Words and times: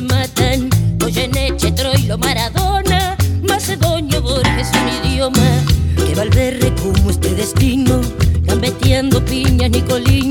Matan. 0.00 0.70
Goyeneche, 0.98 1.72
Troilo, 1.72 2.16
Maradona, 2.18 3.16
Macedonio, 3.42 4.22
Borges, 4.22 4.70
un 4.80 4.88
idioma 5.08 5.48
que 5.96 6.14
Valverde 6.14 6.72
como 6.82 7.10
este 7.10 7.34
destino, 7.34 8.00
gambeteando 8.42 9.24
piñas, 9.24 9.70
Nicolino, 9.70 10.29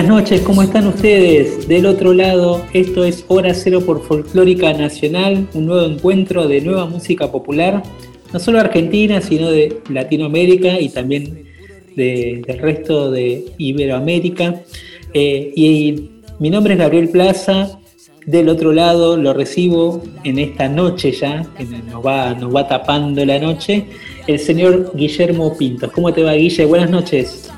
Buenas 0.00 0.16
noches, 0.22 0.40
¿cómo 0.40 0.62
están 0.62 0.86
ustedes? 0.86 1.68
Del 1.68 1.84
otro 1.84 2.14
lado, 2.14 2.64
esto 2.72 3.04
es 3.04 3.22
Hora 3.28 3.52
Cero 3.52 3.82
por 3.84 4.02
Folclórica 4.02 4.72
Nacional, 4.72 5.46
un 5.52 5.66
nuevo 5.66 5.84
encuentro 5.84 6.48
de 6.48 6.62
nueva 6.62 6.86
música 6.86 7.30
popular, 7.30 7.82
no 8.32 8.38
solo 8.40 8.60
argentina, 8.60 9.20
sino 9.20 9.50
de 9.50 9.76
Latinoamérica 9.90 10.80
y 10.80 10.88
también 10.88 11.44
de- 11.96 12.42
del 12.46 12.58
resto 12.60 13.10
de 13.10 13.44
Iberoamérica. 13.58 14.62
Eh, 15.12 15.52
y 15.54 16.08
mi 16.38 16.48
nombre 16.48 16.72
es 16.72 16.78
Gabriel 16.80 17.10
Plaza, 17.10 17.78
del 18.24 18.48
otro 18.48 18.72
lado 18.72 19.18
lo 19.18 19.34
recibo 19.34 20.02
en 20.24 20.38
esta 20.38 20.66
noche 20.66 21.12
ya, 21.12 21.46
que 21.58 21.64
nos 21.64 22.02
va, 22.02 22.32
nos 22.32 22.56
va 22.56 22.66
tapando 22.66 23.22
la 23.26 23.38
noche, 23.38 23.84
el 24.26 24.38
señor 24.38 24.92
Guillermo 24.94 25.54
Pintos. 25.58 25.92
¿Cómo 25.92 26.10
te 26.10 26.22
va, 26.22 26.32
Guille? 26.32 26.64
Buenas 26.64 26.88
noches. 26.88 27.50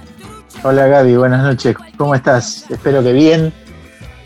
Hola 0.65 0.87
Gaby, 0.87 1.17
buenas 1.17 1.43
noches. 1.43 1.77
¿Cómo 1.97 2.15
estás? 2.15 2.67
Espero 2.71 3.03
que 3.03 3.13
bien. 3.13 3.53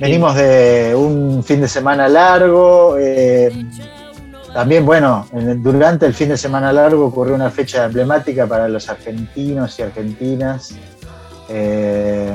Venimos 0.01 0.35
de 0.35 0.95
un 0.97 1.43
fin 1.43 1.61
de 1.61 1.69
semana 1.69 2.09
largo. 2.09 2.97
eh, 2.99 3.51
también, 4.53 4.87
bueno, 4.87 5.27
durante 5.59 6.07
el 6.07 6.15
fin 6.15 6.31
de 6.31 6.37
semana 6.39 6.73
largo 6.73 7.07
ocurrió 7.07 7.35
una 7.35 7.51
fecha 7.51 7.85
emblemática 7.85 8.47
para 8.47 8.69
los 8.69 8.89
argentinos 8.89 9.79
y 9.79 9.83
argentinas. 9.83 10.75
Eh, 11.49 12.35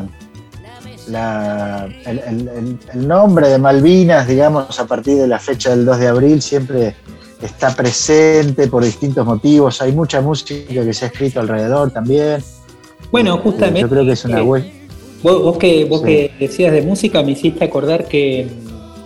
la- 1.08 1.88
el- 2.05 2.77
el 2.93 3.08
nombre 3.08 3.49
de 3.49 3.58
Malvinas, 3.58 4.27
digamos, 4.27 4.80
a 4.80 4.86
partir 4.86 5.17
de 5.17 5.27
la 5.27 5.39
fecha 5.39 5.71
del 5.71 5.83
2 5.83 5.97
de 5.99 6.08
abril, 6.08 6.41
siempre 6.43 6.95
está 7.41 7.75
presente 7.75 8.67
por 8.67 8.83
distintos 8.83 9.25
motivos. 9.25 9.81
Hay 9.81 9.91
mucha 9.91 10.21
música 10.21 10.83
que 10.83 10.93
se 10.93 11.05
ha 11.05 11.08
escrito 11.08 11.39
alrededor 11.39 11.89
también. 11.92 12.43
Bueno, 13.11 13.38
justamente. 13.39 13.82
Yo 13.82 13.89
creo 13.89 14.05
que 14.05 14.11
es 14.11 14.26
una 14.26 14.39
eh, 14.39 14.44
hue- 14.44 14.72
Vos, 15.23 15.42
vos 15.44 15.58
que, 15.58 15.86
vos 15.86 15.99
Sí. 16.02 16.05
que 16.08 16.32
decías 16.39 16.72
de 16.73 16.82
música 16.82 17.22
me 17.22 17.32
hiciste 17.32 17.64
acordar 17.64 18.05
que, 18.05 18.48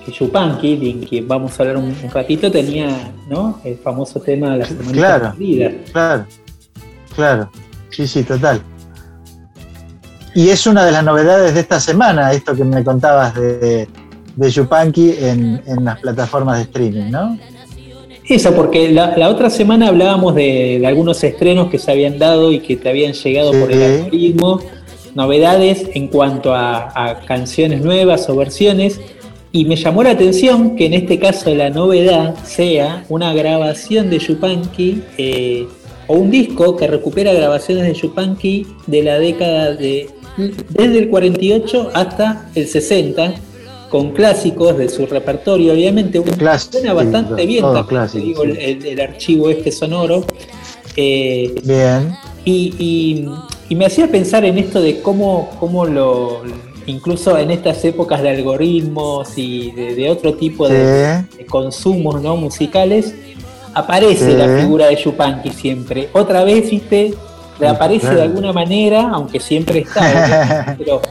que 0.05 0.11
Yupanqui, 0.11 0.77
de 0.77 1.05
que 1.05 1.21
vamos 1.21 1.59
a 1.59 1.63
hablar 1.63 1.77
un, 1.77 1.85
un 1.85 2.09
ratito, 2.11 2.49
tenía 2.51 3.11
¿no? 3.29 3.59
el 3.65 3.77
famoso 3.77 4.21
tema 4.21 4.55
Las 4.55 4.71
Hermanitas 4.71 4.93
Claro. 4.97 5.29
Perdidas. 5.31 5.73
Claro, 5.91 6.25
claro. 7.15 7.49
Sí, 7.89 8.07
sí, 8.07 8.23
total. 8.23 8.61
Y 10.33 10.49
es 10.49 10.65
una 10.67 10.85
de 10.85 10.91
las 10.91 11.03
novedades 11.03 11.53
de 11.53 11.59
esta 11.61 11.79
semana, 11.79 12.31
esto 12.33 12.55
que 12.55 12.63
me 12.63 12.83
contabas 12.83 13.33
de, 13.35 13.87
de 14.35 14.49
Yupanqui 14.49 15.15
en, 15.19 15.61
en 15.65 15.83
las 15.85 15.99
plataformas 15.99 16.57
de 16.57 16.63
streaming, 16.63 17.09
¿no? 17.11 17.37
Eso, 18.27 18.55
porque 18.55 18.91
la, 18.91 19.15
la 19.17 19.29
otra 19.29 19.49
semana 19.49 19.87
hablábamos 19.87 20.33
de, 20.33 20.79
de 20.79 20.87
algunos 20.87 21.23
estrenos 21.23 21.69
que 21.69 21.77
se 21.77 21.91
habían 21.91 22.17
dado 22.17 22.51
y 22.51 22.59
que 22.59 22.75
te 22.75 22.89
habían 22.89 23.13
llegado 23.13 23.51
por 23.51 23.71
el 23.71 23.83
algoritmo, 23.83 24.61
novedades 25.13 25.89
en 25.93 26.07
cuanto 26.07 26.53
a, 26.53 26.91
a 26.95 27.19
canciones 27.21 27.81
nuevas 27.81 28.27
o 28.29 28.35
versiones, 28.35 28.99
y 29.51 29.63
me 29.63 29.77
llamó 29.77 30.03
la 30.03 30.11
atención 30.11 30.75
que 30.75 30.87
en 30.87 30.93
este 30.93 31.17
caso 31.17 31.53
la 31.55 31.69
novedad 31.69 32.35
sea 32.43 33.05
una 33.07 33.33
grabación 33.33 34.09
de 34.09 34.19
Yupanqui 34.19 35.01
eh, 35.17 35.65
o 36.07 36.15
un 36.15 36.29
disco 36.29 36.75
que 36.75 36.87
recupera 36.87 37.31
grabaciones 37.31 37.85
de 37.85 37.93
Yupanqui 37.93 38.67
de 38.85 39.03
la 39.03 39.17
década 39.17 39.73
de 39.73 40.09
desde 40.69 40.99
el 40.99 41.09
48 41.09 41.91
hasta 41.93 42.49
el 42.55 42.67
60 42.67 43.35
con 43.89 44.11
clásicos 44.11 44.77
de 44.77 44.89
su 44.89 45.05
repertorio, 45.05 45.73
obviamente 45.73 46.19
un- 46.19 46.27
suena 46.59 46.93
bastante 46.93 47.41
sí, 47.41 47.47
bien 47.47 47.61
también, 47.63 47.85
clásico, 47.85 48.25
digo, 48.25 48.43
sí. 48.43 48.79
el, 48.89 48.99
archivo 48.99 49.49
este 49.49 49.71
sonoro. 49.71 50.25
Eh, 50.95 51.53
Bien. 51.63 52.15
y, 52.45 52.73
y- 52.79 53.29
y 53.69 53.75
me 53.75 53.85
hacía 53.85 54.07
pensar 54.07 54.45
en 54.45 54.57
esto 54.57 54.81
de 54.81 55.01
cómo, 55.01 55.49
cómo 55.59 55.85
lo, 55.85 56.41
incluso 56.85 57.37
en 57.37 57.51
estas 57.51 57.83
épocas 57.83 58.21
de 58.21 58.29
algoritmos 58.29 59.37
y 59.37 59.71
de, 59.71 59.95
de 59.95 60.09
otro 60.09 60.35
tipo 60.35 60.67
de, 60.69 61.25
Sí. 61.31 61.37
de 61.39 61.45
consumos 61.45 62.21
¿no? 62.21 62.37
musicales, 62.37 63.13
aparece 63.73 64.33
la 64.37 64.57
figura 64.61 64.87
de 64.87 64.95
Yupanqui 64.95 65.49
siempre. 65.49 66.09
Otra 66.13 66.43
vez, 66.43 66.69
viste, 66.69 67.13
reaparece 67.59 68.01
claro. 68.01 68.15
de 68.17 68.21
alguna 68.23 68.53
manera, 68.53 69.09
aunque 69.13 69.39
siempre 69.39 69.79
está, 69.79 70.75
pero 70.77 71.01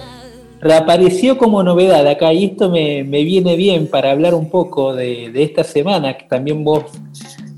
reapareció 0.64 1.36
como 1.36 1.62
novedad 1.62 2.06
acá 2.06 2.32
y 2.32 2.46
esto 2.46 2.70
me, 2.70 3.04
me 3.04 3.22
viene 3.22 3.54
bien 3.54 3.86
para 3.86 4.10
hablar 4.10 4.34
un 4.34 4.48
poco 4.48 4.94
de, 4.94 5.30
de 5.30 5.42
esta 5.42 5.62
semana, 5.62 6.16
que 6.16 6.24
también 6.24 6.64
vos, 6.64 6.84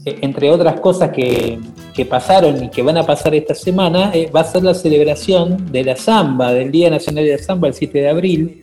eh, 0.04 0.18
entre 0.22 0.50
otras 0.50 0.80
cosas 0.80 1.10
que, 1.12 1.60
que 1.94 2.04
pasaron 2.04 2.64
y 2.64 2.68
que 2.68 2.82
van 2.82 2.98
a 2.98 3.06
pasar 3.06 3.32
esta 3.36 3.54
semana, 3.54 4.10
eh, 4.12 4.28
va 4.34 4.40
a 4.40 4.44
ser 4.44 4.64
la 4.64 4.74
celebración 4.74 5.70
de 5.70 5.84
la 5.84 5.94
samba, 5.94 6.52
del 6.52 6.72
Día 6.72 6.90
Nacional 6.90 7.24
de 7.24 7.36
la 7.36 7.38
Samba, 7.38 7.68
el 7.68 7.74
7 7.74 7.96
de 7.96 8.08
abril. 8.08 8.62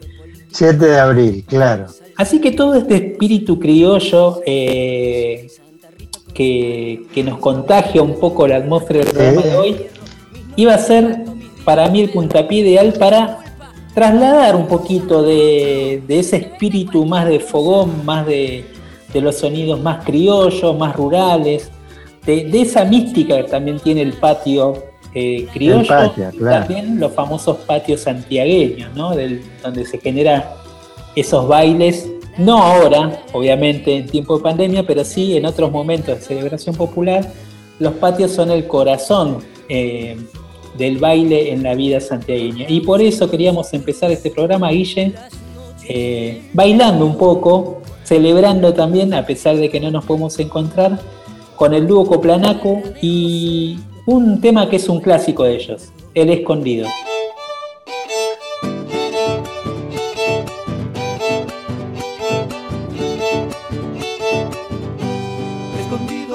7 0.52 0.86
de 0.86 1.00
abril, 1.00 1.46
claro. 1.48 1.86
Así 2.18 2.42
que 2.42 2.52
todo 2.52 2.76
este 2.76 2.96
espíritu 2.96 3.58
criollo 3.58 4.42
eh, 4.46 5.48
que, 6.34 7.04
que 7.14 7.24
nos 7.24 7.38
contagia 7.38 8.02
un 8.02 8.20
poco 8.20 8.46
la 8.46 8.58
atmósfera 8.58 9.06
del 9.06 9.14
programa 9.14 9.42
de 9.42 9.56
hoy, 9.56 9.76
iba 10.58 10.74
a 10.74 10.80
ser 10.80 11.24
para 11.64 11.88
mí 11.88 12.02
el 12.02 12.10
puntapié 12.10 12.60
ideal 12.60 12.92
para 13.00 13.43
trasladar 13.94 14.56
un 14.56 14.68
poquito 14.68 15.22
de, 15.24 16.02
de 16.08 16.20
ese 16.20 16.38
espíritu 16.38 17.06
más 17.06 17.28
de 17.28 17.40
fogón, 17.40 18.06
más 18.06 18.26
de, 18.26 18.66
de 19.14 19.22
los 19.22 19.38
sonidos 19.38 19.80
más 19.82 20.04
criollos, 20.06 20.78
más 20.78 20.96
rurales, 20.96 21.70
de, 22.26 22.46
de 22.46 22.62
esa 22.62 22.86
mística 22.86 23.38
que 23.38 23.44
también 23.44 23.80
tiene 23.80 24.02
el 24.02 24.14
patio 24.14 24.74
eh, 25.14 25.46
criollo, 25.54 25.82
El 25.82 25.88
patio, 25.88 26.30
y 26.34 26.38
claro. 26.38 26.66
también 26.66 27.00
los 27.00 27.12
famosos 27.14 27.58
patios 27.58 28.02
santiagueños, 28.02 28.90
¿no? 28.96 29.16
Del- 29.16 29.44
donde 29.62 29.86
se 29.86 30.00
generan 30.00 30.44
esos 31.16 31.48
bailes, 31.48 32.10
no 32.40 32.58
ahora, 32.64 33.22
obviamente 33.34 33.96
en 33.96 34.08
tiempo 34.08 34.38
de 34.38 34.44
pandemia, 34.44 34.84
pero 34.88 35.04
sí 35.06 35.38
en 35.38 35.46
otros 35.46 35.72
momentos 35.72 36.16
de 36.18 36.22
celebración 36.26 36.76
popular, 36.76 37.32
los 37.78 37.94
patios 37.94 38.32
son 38.32 38.50
el 38.50 38.66
corazón 38.66 39.38
eh, 39.70 40.18
del 40.78 40.98
baile 40.98 41.52
en 41.52 41.64
la 41.64 41.76
vida 41.76 42.00
santiagueña. 42.00 42.66
Y 42.70 42.82
por 42.82 43.02
eso 43.02 43.30
queríamos 43.30 43.74
empezar 43.74 44.12
este 44.12 44.32
programa, 44.32 44.72
Guille, 44.72 45.14
eh, 45.88 46.42
bailando 46.54 47.06
un 47.06 47.18
poco, 47.18 47.82
celebrando 48.04 48.74
también, 48.74 49.14
a 49.14 49.26
pesar 49.26 49.58
de 49.58 49.70
que 49.70 49.80
no 49.80 49.92
nos 49.92 50.06
podemos 50.06 50.38
encontrar, 50.40 51.00
con 51.56 51.74
el 51.74 51.88
dúo 51.88 52.06
Coplanaco 52.06 52.82
y 53.02 53.78
un 54.06 54.42
tema 54.42 54.70
que 54.70 54.78
es 54.78 54.90
un 54.90 55.00
clásico 55.00 55.44
de 55.44 55.56
ellos, 55.56 55.92
El 56.14 56.30
Escondido. 56.30 56.88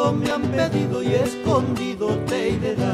Me 0.09 0.31
han 0.31 0.41
pedido 0.41 1.03
y 1.03 1.13
escondido 1.13 2.09
te 2.27 2.75
dar. 2.77 2.88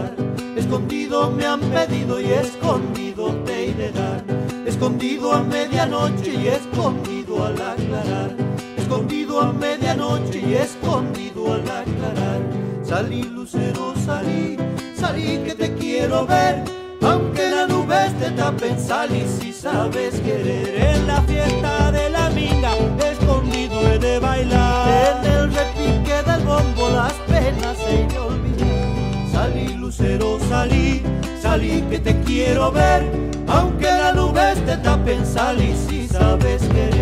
Escondido 0.75 1.31
me 1.31 1.47
han 1.47 1.61
pedido 1.61 2.21
y 2.21 2.32
escondido 2.32 3.32
te 3.44 3.73
de 3.75 3.93
dar. 3.93 4.25
Escondido 4.67 5.32
a 5.32 5.41
medianoche 5.41 6.35
y 6.35 6.49
escondido 6.49 7.44
al 7.44 7.53
aclarar. 7.62 8.35
escondido 8.76 9.41
a 9.41 9.53
medianoche 9.53 10.43
y 10.44 10.55
escondido 10.55 11.53
al 11.53 11.61
aclarar. 11.61 12.41
Salí, 12.82 13.23
lucero, 13.23 13.94
salí, 14.05 14.56
salí 14.97 15.38
que 15.44 15.55
te 15.55 15.73
quiero 15.75 16.26
ver. 16.26 16.65
Aunque 17.03 17.50
las 17.50 17.69
nubes 17.69 18.12
te 18.19 18.32
tapen, 18.32 18.77
salí 18.77 19.25
si 19.29 19.53
sabes 19.53 20.19
querer. 20.23 20.97
En 20.97 21.06
la 21.06 21.23
fiesta 21.23 21.93
de 21.93 22.11
la 22.11 22.31
minga, 22.31 22.73
escondido 23.12 23.81
he 23.93 23.99
de 24.00 24.19
bailar. 24.19 25.25
En 25.25 25.31
el 25.35 25.55
repique 25.55 26.20
del 26.27 26.44
bombo, 26.44 26.88
las 26.91 27.12
penas 27.29 27.79
olvidar. 28.19 28.44
Salí, 29.44 29.75
lucero, 29.75 30.38
salí, 30.49 31.02
salí 31.38 31.82
que 31.91 31.99
te 31.99 32.19
quiero 32.20 32.73
ver. 32.73 33.05
Aunque 33.46 33.85
las 33.85 34.17
nubes 34.17 34.55
te 34.64 34.75
tapen, 34.79 35.26
salí 35.26 35.75
si 35.87 36.08
sabes 36.08 36.62
querer. 36.62 36.94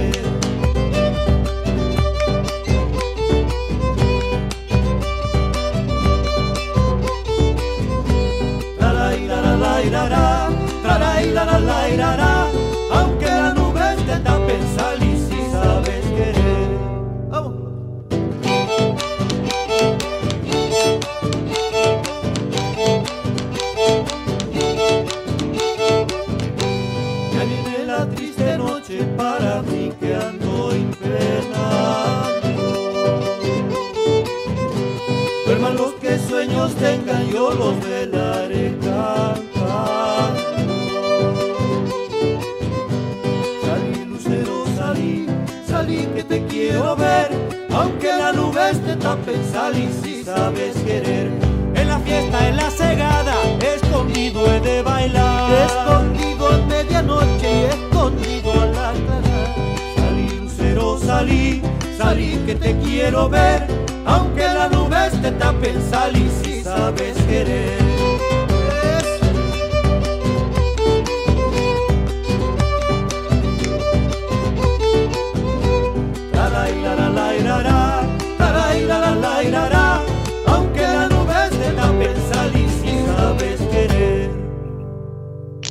Tapen, 49.32 49.52
salí 49.52 49.88
si 50.02 50.24
sabes 50.24 50.76
querer. 50.84 51.30
En 51.74 51.88
la 51.88 51.98
fiesta, 52.00 52.48
en 52.48 52.56
la 52.56 52.70
cegada, 52.70 53.34
escondido 53.60 54.46
he 54.46 54.60
de 54.60 54.82
bailar. 54.82 55.52
Escondido 55.66 56.58
en 56.58 56.68
medianoche 56.68 57.50
y 57.50 57.64
escondido 57.64 58.52
al 58.52 58.70
aclarar. 58.70 59.54
Salí, 59.96 60.40
lucero, 60.40 60.98
salí, 60.98 61.62
salí 61.96 62.42
que 62.46 62.54
te 62.54 62.78
quiero 62.78 63.28
ver. 63.28 63.66
Aunque 64.04 64.42
las 64.42 64.70
nubes 64.70 65.20
te 65.22 65.30
tapen, 65.32 65.80
salí 65.90 66.30
si 66.42 66.62
sabes 66.62 67.16
querer. 67.28 68.01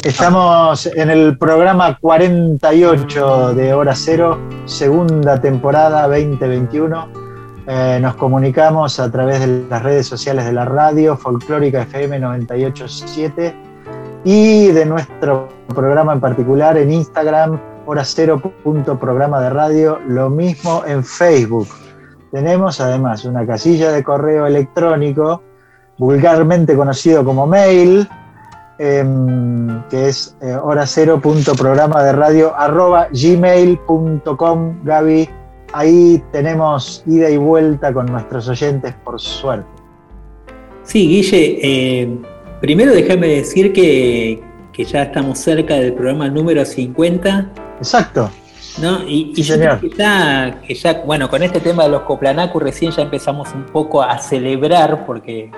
Estamos 0.03 0.87
en 0.87 1.11
el 1.11 1.37
programa 1.37 1.95
48 2.01 3.53
de 3.53 3.71
Hora 3.71 3.93
Cero, 3.93 4.39
segunda 4.65 5.39
temporada 5.39 6.07
2021. 6.07 7.07
Eh, 7.67 7.99
nos 8.01 8.15
comunicamos 8.15 8.99
a 8.99 9.11
través 9.11 9.41
de 9.41 9.63
las 9.69 9.83
redes 9.83 10.07
sociales 10.07 10.45
de 10.45 10.53
la 10.53 10.65
radio, 10.65 11.15
Folclórica 11.15 11.83
FM 11.83 12.17
987, 12.17 13.55
y 14.23 14.71
de 14.71 14.85
nuestro 14.87 15.49
programa 15.67 16.13
en 16.13 16.19
particular 16.19 16.79
en 16.79 16.91
Instagram, 16.91 17.61
hora 17.85 18.03
cero 18.03 18.41
programa 18.99 19.39
de 19.39 19.51
radio, 19.51 19.99
lo 20.07 20.31
mismo 20.31 20.83
en 20.87 21.03
Facebook. 21.03 21.67
Tenemos 22.31 22.81
además 22.81 23.23
una 23.23 23.45
casilla 23.45 23.91
de 23.91 24.03
correo 24.03 24.47
electrónico, 24.47 25.43
vulgarmente 25.99 26.75
conocido 26.75 27.23
como 27.23 27.45
mail, 27.45 28.09
em, 28.81 29.81
que 29.89 30.07
es 30.09 30.35
eh, 30.41 30.55
hora 30.55 30.87
cero 30.87 31.19
punto 31.21 31.53
programa 31.53 32.03
de 32.03 32.13
radio 32.13 32.55
arroba 32.57 33.07
gmail.com. 33.11 34.83
Gaby, 34.83 35.29
ahí 35.73 36.23
tenemos 36.31 37.03
ida 37.05 37.29
y 37.29 37.37
vuelta 37.37 37.93
con 37.93 38.07
nuestros 38.07 38.47
oyentes, 38.49 38.93
por 39.03 39.19
suerte. 39.19 39.67
Sí, 40.83 41.07
Guille, 41.07 41.59
eh, 41.61 42.17
primero 42.59 42.91
déjame 42.93 43.27
decir 43.27 43.71
que, 43.71 44.41
que 44.73 44.83
ya 44.83 45.03
estamos 45.03 45.37
cerca 45.37 45.75
del 45.75 45.93
programa 45.93 46.27
número 46.29 46.65
50, 46.65 47.51
Exacto. 47.77 48.31
¿no? 48.81 49.03
Y, 49.07 49.31
y 49.31 49.35
Sí, 49.35 49.43
yo 49.43 49.55
señor. 49.55 49.79
que 49.79 49.89
ya, 49.89 50.59
que 50.65 50.73
ya, 50.73 51.03
bueno, 51.05 51.29
con 51.29 51.43
este 51.43 51.59
tema 51.59 51.83
de 51.83 51.89
los 51.89 52.01
Coplanacu 52.01 52.59
recién 52.59 52.91
ya 52.91 53.03
empezamos 53.03 53.53
un 53.53 53.65
poco 53.67 54.01
a 54.01 54.17
celebrar, 54.17 55.05
porque 55.05 55.51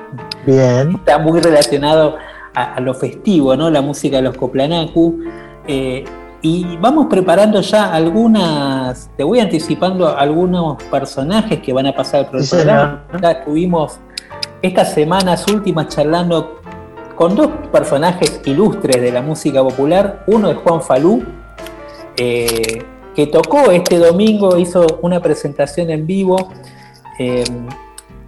Bien. 0.46 0.96
está 0.96 1.18
muy 1.20 1.40
relacionado 1.40 2.18
a, 2.56 2.76
a 2.76 2.80
lo 2.80 2.94
festivo, 2.94 3.56
¿no? 3.56 3.70
La 3.70 3.82
música 3.82 4.18
de 4.18 4.24
los 4.24 4.38
Coplanacu. 4.38 5.20
Eh, 5.68 6.04
y 6.42 6.76
vamos 6.78 7.08
preparando 7.10 7.62
ya 7.62 7.94
algunas, 7.94 9.10
te 9.16 9.24
voy 9.24 9.40
anticipando 9.40 10.10
algunos 10.18 10.82
personajes 10.84 11.60
que 11.62 11.72
van 11.72 11.88
a 11.88 11.94
pasar 11.96 12.28
por 12.30 12.40
el 12.40 12.44
Sí, 12.46 12.56
programa. 12.56 13.06
Ya 13.22 13.32
estuvimos 13.32 14.00
estas 14.62 14.94
semanas 14.94 15.46
últimas 15.48 15.88
charlando 15.88 16.60
con 17.16 17.36
dos 17.36 17.48
personajes 17.72 18.42
ilustres 18.46 19.02
de 19.02 19.12
la 19.12 19.22
música 19.22 19.62
popular. 19.64 20.24
Uno 20.28 20.50
es 20.50 20.58
Juan 20.58 20.82
Falú, 20.82 21.24
eh, 22.18 22.84
que 23.16 23.28
tocó 23.28 23.72
este 23.72 23.98
domingo, 24.00 24.58
hizo 24.58 24.86
una 25.02 25.22
presentación 25.22 25.90
en 25.92 26.06
vivo. 26.06 26.50
eh, 27.20 27.44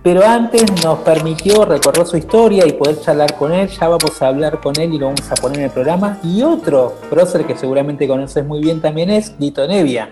pero 0.06 0.24
antes 0.24 0.64
nos 0.86 1.00
permitió 1.00 1.66
recorrer 1.66 2.06
su 2.06 2.16
historia 2.16 2.68
y 2.68 2.74
poder 2.74 3.02
charlar 3.02 3.36
con 3.36 3.52
él. 3.52 3.68
Ya 3.70 3.88
vamos 3.88 4.22
a 4.22 4.28
hablar 4.28 4.62
con 4.62 4.80
él 4.80 4.94
y 4.94 5.00
lo 5.00 5.08
vamos 5.08 5.32
a 5.32 5.34
poner 5.34 5.58
en 5.58 5.64
el 5.66 5.72
programa. 5.72 6.20
Y 6.24 6.44
otro 6.44 6.94
prócer 7.10 7.44
que 7.48 7.58
seguramente 7.58 8.08
conoces 8.08 8.46
muy 8.46 8.62
bien 8.62 8.82
también 8.82 9.10
es 9.10 9.34
Lito 9.40 9.68
Nevia, 9.68 10.12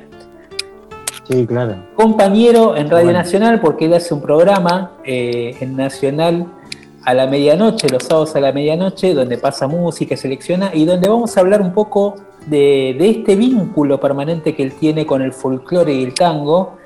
Sí, 1.30 1.46
claro. 1.46 1.76
compañero 1.96 2.76
en 2.76 2.90
Radio 2.90 3.06
Bueno. 3.06 3.20
Nacional, 3.20 3.62
porque 3.62 3.86
él 3.86 3.94
hace 3.94 4.16
un 4.16 4.22
programa 4.24 4.94
eh, 5.06 5.58
en 5.60 5.78
Nacional 5.78 6.48
a 7.06 7.14
la 7.14 7.28
medianoche, 7.28 7.88
los 7.88 8.02
sábados 8.02 8.36
a 8.36 8.40
la 8.40 8.52
medianoche, 8.52 9.14
donde 9.14 9.38
pasa 9.38 9.68
música, 9.68 10.18
selecciona 10.18 10.72
y 10.74 10.86
donde 10.86 11.08
vamos 11.08 11.38
a 11.38 11.42
hablar 11.42 11.62
un 11.62 11.72
poco 11.72 12.16
de, 12.48 12.96
de 12.98 13.10
este 13.12 13.36
vínculo 13.36 14.00
permanente 14.00 14.56
que 14.56 14.64
él 14.64 14.74
tiene 14.74 15.06
con 15.06 15.22
el 15.22 15.34
folclore 15.34 15.94
y 15.94 16.04
el 16.04 16.16
tango. 16.16 16.78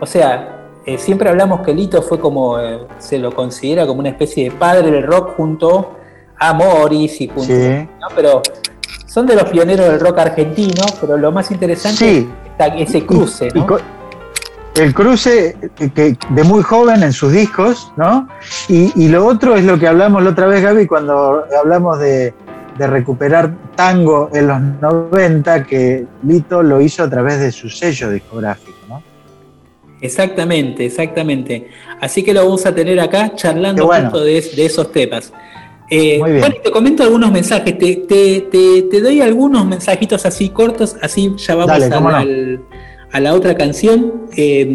O 0.00 0.06
sea, 0.06 0.63
eh, 0.86 0.98
siempre 0.98 1.28
hablamos 1.30 1.60
que 1.62 1.72
Lito 1.74 2.02
fue 2.02 2.18
como, 2.20 2.58
eh, 2.58 2.86
se 2.98 3.18
lo 3.18 3.34
considera 3.34 3.86
como 3.86 4.00
una 4.00 4.10
especie 4.10 4.44
de 4.44 4.50
padre 4.56 4.90
del 4.90 5.02
rock 5.04 5.36
junto 5.36 5.92
a 6.38 6.52
Morris 6.52 7.20
y 7.20 7.28
junto, 7.28 7.44
Sí. 7.44 7.88
¿no? 8.00 8.08
Pero 8.14 8.42
son 9.06 9.26
de 9.26 9.34
los 9.36 9.44
pioneros 9.44 9.86
del 9.88 10.00
rock 10.00 10.18
argentino, 10.18 10.84
pero 11.00 11.16
lo 11.16 11.30
más 11.32 11.50
interesante 11.50 11.96
Sí. 11.98 12.28
es 12.58 12.88
ese 12.90 13.06
cruce, 13.06 13.48
¿no? 13.54 13.66
el 14.76 14.92
cruce 14.92 15.56
que 15.94 16.16
de 16.30 16.42
muy 16.42 16.62
joven 16.64 17.04
en 17.04 17.12
sus 17.12 17.30
discos, 17.30 17.92
¿no? 17.96 18.28
Y, 18.68 18.92
y 19.00 19.08
lo 19.08 19.24
otro 19.24 19.54
es 19.54 19.64
lo 19.64 19.78
que 19.78 19.86
hablamos 19.86 20.24
la 20.24 20.30
otra 20.30 20.46
vez, 20.48 20.62
Gaby, 20.64 20.88
cuando 20.88 21.44
hablamos 21.56 22.00
de, 22.00 22.34
de 22.76 22.86
recuperar 22.88 23.54
tango 23.76 24.30
en 24.34 24.48
los 24.48 24.60
90, 24.80 25.62
que 25.62 26.06
Lito 26.24 26.60
lo 26.64 26.80
hizo 26.80 27.04
a 27.04 27.08
través 27.10 27.38
de 27.38 27.52
su 27.52 27.70
sello 27.70 28.10
discográfico. 28.10 28.73
Exactamente, 30.04 30.84
exactamente. 30.84 31.68
Así 32.00 32.22
que 32.22 32.34
lo 32.34 32.44
vamos 32.44 32.66
a 32.66 32.74
tener 32.74 33.00
acá 33.00 33.32
charlando 33.34 33.86
bueno. 33.86 34.10
justo 34.10 34.24
de, 34.24 34.32
de 34.54 34.66
esos 34.66 34.92
temas. 34.92 35.32
Eh, 35.90 36.18
Muy 36.18 36.30
bien. 36.30 36.40
bueno, 36.40 36.56
te 36.62 36.70
comento 36.70 37.02
algunos 37.02 37.30
mensajes, 37.32 37.76
te, 37.78 37.96
te- 37.96 38.40
te- 38.50 38.82
te 38.82 39.00
doy 39.00 39.20
algunos 39.20 39.66
mensajitos 39.66 40.24
así 40.26 40.48
cortos, 40.50 40.96
así 41.02 41.32
ya 41.36 41.54
vamos 41.54 41.68
Dale, 41.78 41.86
a, 41.86 41.88
la, 41.88 42.00
no. 42.00 42.08
al- 42.16 42.60
a 43.12 43.20
la 43.20 43.34
otra 43.34 43.54
canción. 43.54 44.26
Eh, 44.36 44.66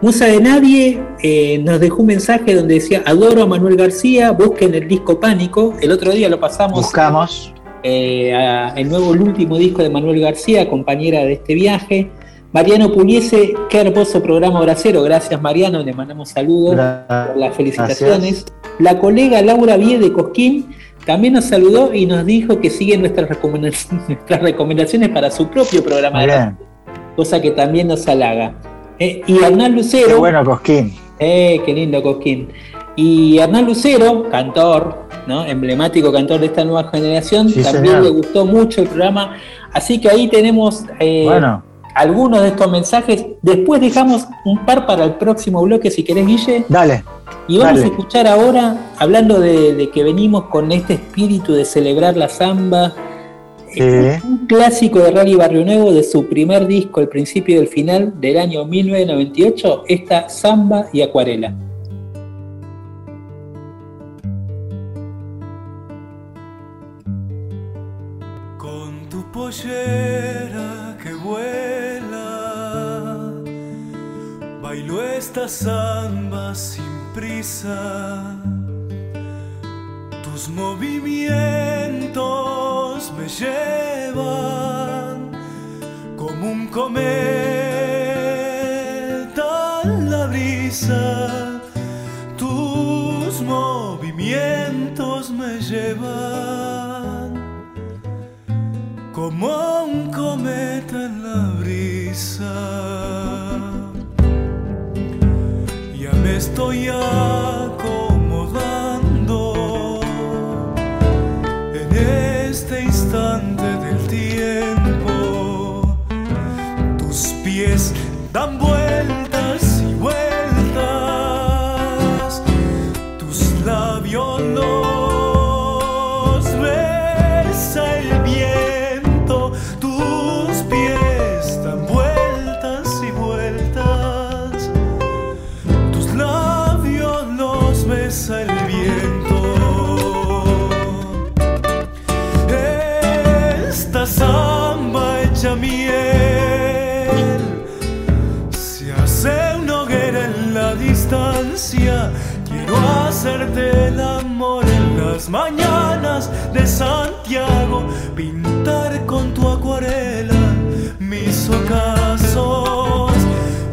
Musa 0.00 0.26
de 0.26 0.40
Nadie 0.40 1.00
eh, 1.22 1.58
nos 1.64 1.80
dejó 1.80 2.02
un 2.02 2.06
mensaje 2.06 2.54
donde 2.54 2.74
decía, 2.74 3.02
adoro 3.04 3.42
a 3.42 3.46
Manuel 3.46 3.76
García, 3.76 4.30
busquen 4.30 4.74
el 4.74 4.86
disco 4.88 5.18
Pánico. 5.18 5.74
El 5.80 5.90
otro 5.90 6.12
día 6.12 6.28
lo 6.28 6.38
pasamos 6.38 6.80
Buscamos. 6.82 7.52
eh, 7.82 8.32
a- 8.34 8.74
el 8.76 8.88
nuevo, 8.88 9.12
el 9.14 9.20
último 9.22 9.56
disco 9.58 9.82
de 9.82 9.90
Manuel 9.90 10.20
García, 10.20 10.68
compañera 10.68 11.20
de 11.24 11.32
este 11.34 11.54
viaje. 11.54 12.10
Mariano 12.52 12.90
Puliese, 12.92 13.54
qué 13.68 13.80
hermoso 13.80 14.22
programa 14.22 14.60
Horacero. 14.60 15.02
Gracias 15.02 15.40
Mariano, 15.40 15.80
le 15.82 15.92
mandamos 15.92 16.30
saludos 16.30 16.76
por 16.76 17.36
las 17.36 17.54
felicitaciones. 17.54 18.46
La 18.78 18.98
colega 18.98 19.42
Laura 19.42 19.76
Vie 19.76 19.98
de 19.98 20.12
Cosquín 20.12 20.70
también 21.04 21.34
nos 21.34 21.44
saludó 21.44 21.92
y 21.92 22.06
nos 22.06 22.24
dijo 22.24 22.58
que 22.60 22.70
sigue 22.70 22.96
nuestras 22.96 23.28
recomendaciones, 23.28 24.02
nuestras 24.08 24.40
recomendaciones 24.40 25.10
para 25.10 25.30
su 25.30 25.48
propio 25.48 25.84
programa 25.84 26.26
de 26.26 26.52
cosa 27.16 27.40
que 27.42 27.50
también 27.50 27.88
nos 27.88 28.06
halaga. 28.08 28.54
Eh, 28.98 29.22
y 29.26 29.42
Hernán 29.42 29.74
Lucero. 29.74 30.08
Qué 30.08 30.14
bueno, 30.14 30.44
Cosquín. 30.44 30.94
Eh, 31.18 31.60
qué 31.66 31.72
lindo 31.74 32.02
Cosquín. 32.02 32.48
Y 32.96 33.38
Hernán 33.38 33.66
Lucero, 33.66 34.28
cantor, 34.30 35.06
¿no? 35.26 35.44
emblemático 35.44 36.12
cantor 36.12 36.40
de 36.40 36.46
esta 36.46 36.64
nueva 36.64 36.90
generación, 36.90 37.48
Sí, 37.48 37.62
también 37.62 37.86
señor. 37.86 38.02
le 38.02 38.08
gustó 38.10 38.46
mucho 38.46 38.80
el 38.82 38.88
programa. 38.88 39.36
Así 39.72 40.00
que 40.00 40.08
ahí 40.08 40.28
tenemos 40.28 40.84
eh, 40.98 41.24
Bueno, 41.26 41.62
algunos 41.98 42.42
de 42.42 42.48
estos 42.48 42.70
mensajes. 42.70 43.26
Después 43.42 43.80
dejamos 43.80 44.26
un 44.44 44.64
par 44.64 44.86
para 44.86 45.04
el 45.04 45.14
próximo 45.14 45.62
bloque, 45.62 45.90
si 45.90 46.02
querés, 46.04 46.26
Guille. 46.26 46.64
dale. 46.68 47.02
Y 47.48 47.58
vamos 47.58 47.74
Dale. 47.76 47.84
a 47.84 47.88
escuchar 47.88 48.26
ahora, 48.26 48.76
hablando 48.98 49.40
de, 49.40 49.74
de 49.74 49.90
que 49.90 50.02
venimos 50.04 50.44
con 50.44 50.70
este 50.70 50.94
espíritu 50.94 51.52
de 51.52 51.64
celebrar 51.64 52.16
la 52.16 52.28
samba, 52.28 52.92
Sí. 53.70 53.82
un 53.82 54.46
clásico 54.48 54.98
de 54.98 55.10
Rally 55.10 55.34
Barrio 55.34 55.62
Nuevo 55.64 55.92
de 55.92 56.02
su 56.02 56.26
primer 56.26 56.66
disco, 56.66 57.00
El 57.02 57.08
principio 57.08 57.56
y 57.56 57.58
el 57.58 57.68
final 57.68 58.18
del 58.18 58.38
año 58.38 58.64
1998, 58.64 59.84
esta 59.88 60.28
Samba 60.30 60.86
y 60.90 61.02
Acuarela. 61.02 61.54
Con 68.56 69.08
tu 69.08 69.22
pollera 69.32 70.67
bailo 74.68 75.02
esta 75.02 75.48
samba 75.48 76.54
sin 76.54 76.84
prisa. 77.14 78.36
Tus 80.22 80.50
movimientos 80.50 81.30
me 83.16 83.26
llevan 83.40 85.32
como 86.18 86.50
un 86.52 86.66
cometa 86.66 87.00
en 89.84 90.10
la 90.10 90.26
brisa. 90.26 91.62
Tus 92.36 93.40
movimientos 93.40 95.30
me 95.30 95.60
llevan 95.62 97.32
como 99.14 99.77
Ya 106.58 106.66
me 106.66 107.57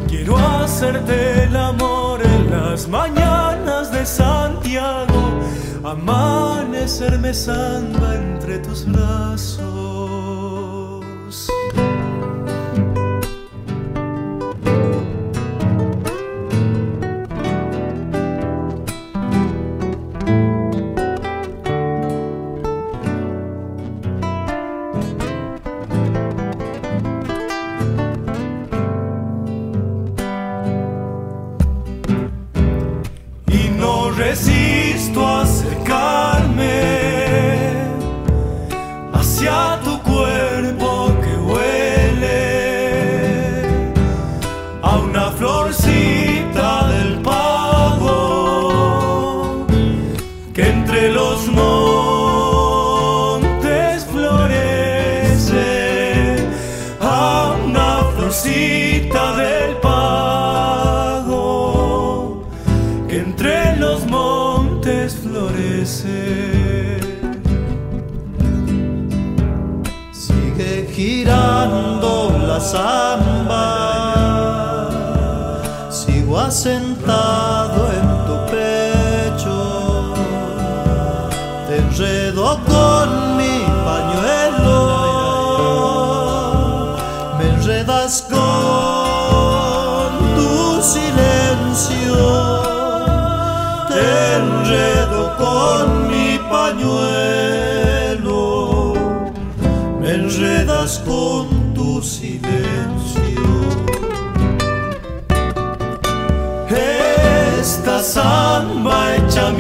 Quiero 0.08 0.38
hacerte 0.38 1.44
el 1.44 1.56
amor 1.56 2.22
en 2.22 2.52
las 2.52 2.90
mañanas 2.90 3.90
de 3.90 4.06
Santiago, 4.06 5.40
amanecerme 5.84 7.34
samba 7.34 8.16
entre 8.16 8.60
tus 8.60 8.86
brazos. 8.86 9.75
Enredo 81.78 82.60
con 82.66 83.38
mi 83.38 83.58
pañuelo, 83.86 84.80
me 87.38 87.46
enredas 87.50 88.14
con 88.30 88.40
tu 90.36 90.82
silencio, 90.82 92.18
te 93.90 94.06
enredo 94.38 95.20
con 95.38 96.08
mi 96.08 96.40
pañuelo. 96.50 97.36
Me 100.00 100.12
enredas 100.14 101.00
con 101.00 101.74
tu 101.74 102.00
silencio. 102.02 102.46
Esta 107.60 108.04
samba 108.04 109.16
hecha 109.16 109.52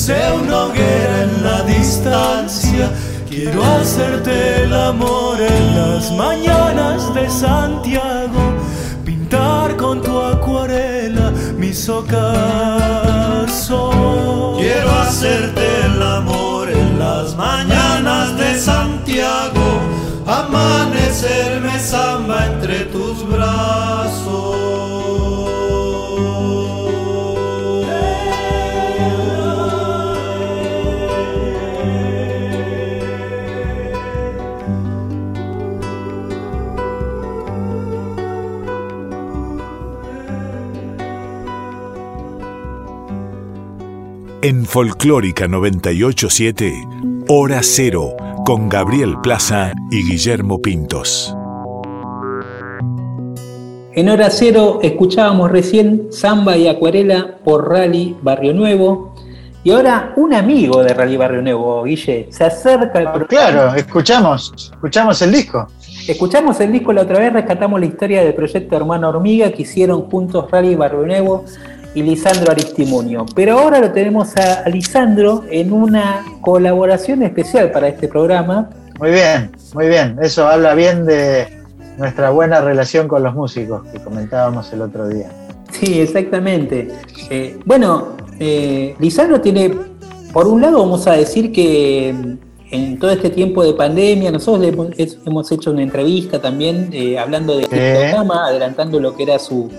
se 0.00 0.14
hace 0.14 0.32
una 0.32 0.64
hoguera 0.64 1.22
en 1.24 1.44
la 1.44 1.62
distancia. 1.62 2.90
Quiero 3.28 3.62
hacerte 3.62 4.62
el 4.62 4.72
amor 4.74 5.38
en 5.40 5.76
las 5.76 6.10
mañanas 6.12 7.12
de 7.14 7.28
Santiago, 7.28 8.54
pintar 9.04 9.76
con 9.76 10.00
tu 10.02 10.18
acuarela 10.18 11.32
mis 11.58 11.86
ocasos. 11.88 12.14
Quiero 14.58 14.90
hacerte 15.02 15.66
el 15.84 16.02
amor 16.02 16.70
en 16.70 16.98
las 16.98 17.36
mañanas 17.36 18.36
de 18.38 18.58
Santiago, 18.58 19.80
amanecerme 20.26 21.78
samba 21.78 22.46
entre 22.46 22.86
tus 22.86 23.28
brazos. 23.28 24.69
En 44.42 44.64
Folclórica 44.64 45.48
987, 45.48 46.72
Hora 47.28 47.60
Cero, 47.62 48.16
con 48.46 48.70
Gabriel 48.70 49.16
Plaza 49.22 49.72
y 49.90 50.02
Guillermo 50.08 50.62
Pintos. 50.62 51.36
En 53.92 54.08
hora 54.08 54.30
cero 54.30 54.78
escuchábamos 54.82 55.50
recién 55.50 56.06
Samba 56.10 56.56
y 56.56 56.68
Acuarela 56.68 57.38
por 57.44 57.68
Rally 57.68 58.16
Barrio 58.22 58.54
Nuevo. 58.54 59.14
Y 59.62 59.72
ahora 59.72 60.14
un 60.16 60.32
amigo 60.32 60.82
de 60.82 60.94
Rally 60.94 61.18
Barrio 61.18 61.42
Nuevo, 61.42 61.82
Guille, 61.84 62.28
se 62.30 62.44
acerca 62.44 62.98
al 62.98 63.08
Ah, 63.08 63.12
programa. 63.12 63.26
Claro, 63.28 63.74
escuchamos, 63.74 64.70
escuchamos 64.72 65.20
el 65.20 65.32
disco. 65.32 65.66
Escuchamos 66.08 66.58
el 66.60 66.72
disco 66.72 66.94
la 66.94 67.02
otra 67.02 67.18
vez, 67.18 67.30
rescatamos 67.32 67.78
la 67.78 67.86
historia 67.86 68.24
del 68.24 68.32
proyecto 68.32 68.74
Hermano 68.74 69.10
Hormiga 69.10 69.50
que 69.52 69.62
hicieron 69.62 70.02
juntos 70.08 70.50
Rally 70.50 70.76
Barrio 70.76 71.04
Nuevo 71.04 71.44
y 71.94 72.02
Lisandro 72.02 72.52
Aristimunio. 72.52 73.26
Pero 73.34 73.58
ahora 73.58 73.80
lo 73.80 73.90
tenemos 73.92 74.36
a, 74.36 74.62
a 74.62 74.68
Lisandro 74.68 75.44
en 75.50 75.72
una 75.72 76.24
colaboración 76.40 77.22
especial 77.22 77.70
para 77.70 77.88
este 77.88 78.08
programa. 78.08 78.70
Muy 78.98 79.10
bien, 79.10 79.50
muy 79.74 79.88
bien. 79.88 80.16
Eso 80.22 80.46
habla 80.46 80.74
bien 80.74 81.04
de 81.06 81.46
nuestra 81.98 82.30
buena 82.30 82.60
relación 82.60 83.08
con 83.08 83.22
los 83.22 83.34
músicos 83.34 83.82
que 83.88 83.98
comentábamos 83.98 84.72
el 84.72 84.82
otro 84.82 85.08
día. 85.08 85.30
Sí, 85.70 86.00
exactamente. 86.00 86.88
Eh, 87.28 87.58
bueno, 87.64 88.16
eh, 88.38 88.94
Lisandro 88.98 89.40
tiene, 89.40 89.74
por 90.32 90.46
un 90.46 90.60
lado 90.60 90.80
vamos 90.80 91.06
a 91.06 91.12
decir 91.12 91.52
que 91.52 92.14
mm, 92.16 92.50
en 92.72 92.98
todo 92.98 93.10
este 93.10 93.30
tiempo 93.30 93.64
de 93.64 93.72
pandemia, 93.74 94.30
nosotros 94.30 94.60
le 94.60 94.68
hemos, 95.26 95.52
hecho 95.52 95.70
una 95.72 95.82
entrevista 95.82 96.40
también 96.40 96.88
eh, 96.92 97.18
hablando 97.18 97.56
de 97.56 97.62
este 97.64 97.76
Sí. 97.76 98.00
programa, 98.00 98.46
adelantando 98.46 99.00
lo 99.00 99.16
que 99.16 99.24
era 99.24 99.38
su, 99.38 99.70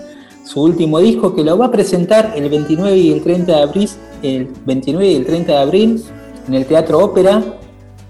su 0.44 0.62
último 0.62 0.98
disco, 0.98 1.34
que 1.34 1.44
lo 1.44 1.56
va 1.58 1.66
a 1.66 1.70
presentar 1.70 2.32
el 2.34 2.48
29 2.48 2.96
y 2.96 3.12
el 3.12 3.22
30 3.22 3.52
de 3.56 3.62
abril, 3.62 3.90
el 4.22 4.48
29 4.66 5.06
y 5.06 5.16
el 5.16 5.26
30 5.26 5.52
de 5.52 5.58
abril 5.58 6.04
en 6.48 6.54
el 6.54 6.66
Teatro 6.66 6.98
Ópera. 6.98 7.42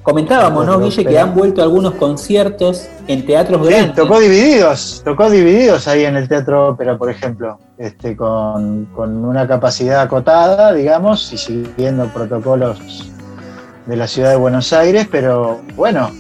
Comentábamos, 0.03 0.67
¿no, 0.67 0.81
Guille, 0.81 1.05
que 1.05 1.17
han 1.17 1.33
vuelto 1.33 1.63
algunos 1.63 1.95
conciertos 1.95 2.89
en 3.07 3.25
teatros 3.25 3.65
Sí, 3.65 3.73
grandes. 3.73 3.95
tocó 3.95 4.19
divididos, 4.19 5.01
tocó 5.05 5.31
divididos 5.31 5.87
ahí 5.87 6.05
en 6.05 6.17
el 6.17 6.27
Teatro 6.27 6.71
Ópera, 6.71 6.99
por 6.99 7.09
ejemplo, 7.09 7.59
este, 7.79 8.17
con, 8.17 8.87
con 8.87 9.25
una 9.25 9.47
capacidad 9.47 10.01
acotada, 10.01 10.73
digamos, 10.73 11.33
y 11.33 11.39
siguiendo 11.39 12.07
protocolos 12.07 13.13
de 13.87 13.97
la 13.97 14.09
ciudad 14.09 14.31
de 14.31 14.37
Buenos 14.37 14.73
Aires, 14.73 15.07
pero 15.11 15.61
bueno, 15.77 16.11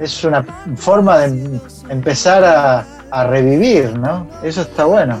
es 0.00 0.24
una 0.24 0.42
forma 0.76 1.18
de 1.18 1.60
empezar 1.90 2.44
a, 2.44 2.86
a 3.10 3.26
revivir, 3.26 3.98
¿no? 3.98 4.26
Eso 4.42 4.62
está 4.62 4.86
bueno. 4.86 5.18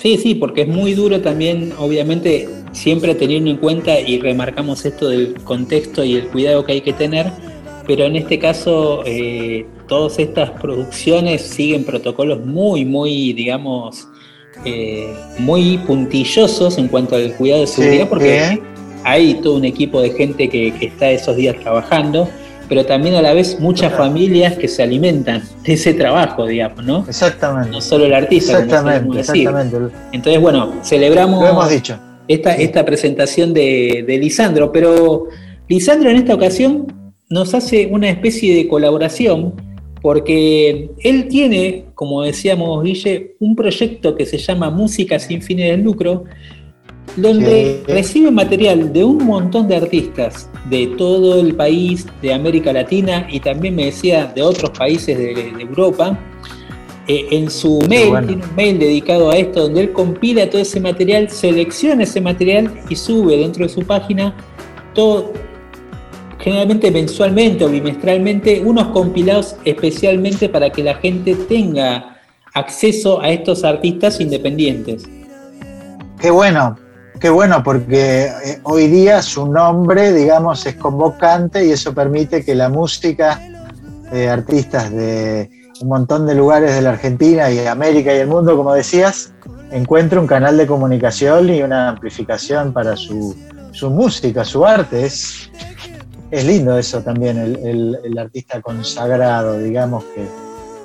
Sí, 0.00 0.16
sí, 0.16 0.34
porque 0.36 0.62
es 0.62 0.68
muy 0.68 0.94
duro 0.94 1.20
también, 1.20 1.72
obviamente, 1.76 2.48
siempre 2.70 3.16
teniendo 3.16 3.50
en 3.50 3.56
cuenta 3.56 3.98
y 3.98 4.20
remarcamos 4.20 4.84
esto 4.84 5.08
del 5.08 5.34
contexto 5.42 6.04
y 6.04 6.14
el 6.14 6.28
cuidado 6.28 6.64
que 6.64 6.72
hay 6.72 6.80
que 6.80 6.92
tener, 6.92 7.26
pero 7.84 8.04
en 8.04 8.14
este 8.14 8.38
caso 8.38 9.02
eh, 9.04 9.66
todas 9.88 10.20
estas 10.20 10.50
producciones 10.52 11.42
siguen 11.42 11.84
protocolos 11.84 12.46
muy, 12.46 12.84
muy, 12.84 13.32
digamos, 13.32 14.06
eh, 14.64 15.12
muy 15.40 15.78
puntillosos 15.78 16.78
en 16.78 16.86
cuanto 16.86 17.16
al 17.16 17.34
cuidado 17.34 17.62
de 17.62 17.66
Sí, 17.66 17.82
seguridad, 17.82 18.08
porque 18.08 18.60
hay 19.02 19.34
todo 19.42 19.56
un 19.56 19.64
equipo 19.64 20.00
de 20.00 20.10
gente 20.10 20.48
que, 20.48 20.72
que 20.78 20.86
está 20.86 21.10
esos 21.10 21.34
días 21.34 21.56
trabajando, 21.58 22.28
pero 22.68 22.84
también 22.86 23.14
a 23.14 23.22
la 23.22 23.32
vez 23.34 23.58
muchas 23.60 23.90
Claro. 23.92 24.04
familias 24.04 24.56
que 24.58 24.68
se 24.68 24.82
alimentan 24.82 25.42
de 25.64 25.72
ese 25.72 25.94
trabajo, 25.94 26.46
digamos, 26.46 26.84
¿no? 26.84 27.04
Exactamente. 27.08 27.70
No 27.70 27.80
solo 27.80 28.04
el 28.06 28.14
artista, 28.14 28.52
como 28.54 28.64
Exactamente, 28.64 29.16
decir. 29.18 29.48
exactamente. 29.48 29.94
Entonces, 30.12 30.40
bueno, 30.42 30.74
celebramos 30.84 31.42
Lo 31.42 31.48
hemos 31.50 31.70
dicho. 31.70 31.98
esta, 32.28 32.56
Sí. 32.56 32.62
esta 32.64 32.84
presentación 32.84 33.54
de, 33.54 34.04
de 34.06 34.18
Lisandro, 34.18 34.70
pero 34.70 35.24
Lisandro 35.68 36.10
en 36.10 36.16
esta 36.16 36.34
ocasión 36.34 36.86
nos 37.30 37.54
hace 37.54 37.86
una 37.90 38.08
especie 38.08 38.54
de 38.54 38.68
colaboración 38.68 39.54
porque 40.00 40.90
él 41.02 41.28
tiene, 41.28 41.86
como 41.94 42.22
decíamos 42.22 42.84
Guille, 42.84 43.34
un 43.40 43.56
proyecto 43.56 44.14
que 44.14 44.26
se 44.26 44.38
llama 44.38 44.70
Música 44.70 45.18
sin 45.18 45.42
fines 45.42 45.70
de 45.70 45.76
lucro, 45.82 46.24
donde 47.16 47.82
Sí. 47.86 47.92
recibe 47.92 48.30
material 48.30 48.92
de 48.92 49.04
un 49.04 49.24
montón 49.24 49.68
de 49.68 49.76
artistas 49.76 50.48
de 50.68 50.86
todo 50.98 51.40
el 51.40 51.54
país, 51.54 52.06
de 52.22 52.32
América 52.34 52.72
Latina 52.72 53.26
y 53.30 53.40
también 53.40 53.74
me 53.76 53.86
decía 53.86 54.26
de 54.26 54.42
otros 54.42 54.70
países 54.70 55.16
de, 55.18 55.34
de 55.34 55.62
Europa. 55.62 56.18
Eh, 57.10 57.26
en 57.30 57.50
su 57.50 57.78
mail, 57.88 58.10
bueno. 58.10 58.26
tiene 58.26 58.44
un 58.44 58.54
mail 58.54 58.78
dedicado 58.78 59.30
a 59.30 59.36
esto, 59.38 59.62
donde 59.62 59.80
él 59.80 59.92
compila 59.92 60.50
todo 60.50 60.60
ese 60.60 60.78
material, 60.78 61.30
selecciona 61.30 62.02
ese 62.02 62.20
material 62.20 62.70
y 62.90 62.96
sube 62.96 63.38
dentro 63.38 63.64
de 63.64 63.70
su 63.70 63.80
página 63.80 64.34
todo, 64.92 65.32
generalmente 66.38 66.90
mensualmente 66.90 67.64
o 67.64 67.70
bimestralmente, 67.70 68.60
unos 68.62 68.88
compilados 68.88 69.56
especialmente 69.64 70.50
para 70.50 70.68
que 70.68 70.82
la 70.82 70.96
gente 70.96 71.34
tenga 71.34 72.18
acceso 72.52 73.22
a 73.22 73.30
estos 73.30 73.64
artistas 73.64 74.20
independientes. 74.20 75.04
Qué 76.20 76.30
bueno, 76.30 76.76
qué 77.20 77.30
bueno, 77.30 77.62
porque 77.62 78.26
eh, 78.44 78.60
hoy 78.62 78.86
día 78.88 79.22
su 79.22 79.46
nombre, 79.50 80.12
digamos, 80.12 80.64
es 80.66 80.74
convocante 80.76 81.64
y 81.66 81.72
eso 81.72 81.92
permite 81.94 82.44
que 82.44 82.54
la 82.54 82.68
música 82.68 83.40
de 84.12 84.28
artistas 84.28 84.90
de 84.90 85.50
un 85.80 85.88
montón 85.88 86.26
de 86.26 86.34
lugares 86.34 86.74
de 86.74 86.82
la 86.82 86.90
Argentina 86.90 87.50
y 87.50 87.66
América 87.66 88.14
y 88.14 88.18
el 88.18 88.26
mundo, 88.28 88.56
como 88.56 88.72
decías, 88.74 89.32
encuentre 89.70 90.18
un 90.18 90.26
canal 90.26 90.56
de 90.56 90.66
comunicación 90.66 91.48
y 91.50 91.62
una 91.62 91.88
amplificación 91.90 92.72
para 92.72 92.96
su, 92.96 93.36
su 93.72 93.90
música, 93.90 94.44
su 94.44 94.64
arte. 94.64 95.04
Es, 95.04 95.50
es 96.30 96.44
lindo 96.44 96.78
eso 96.78 97.00
también, 97.02 97.38
el, 97.38 97.56
el- 97.66 97.98
el 98.04 98.18
artista 98.18 98.60
consagrado, 98.60 99.58
digamos, 99.58 100.04
que, 100.14 100.26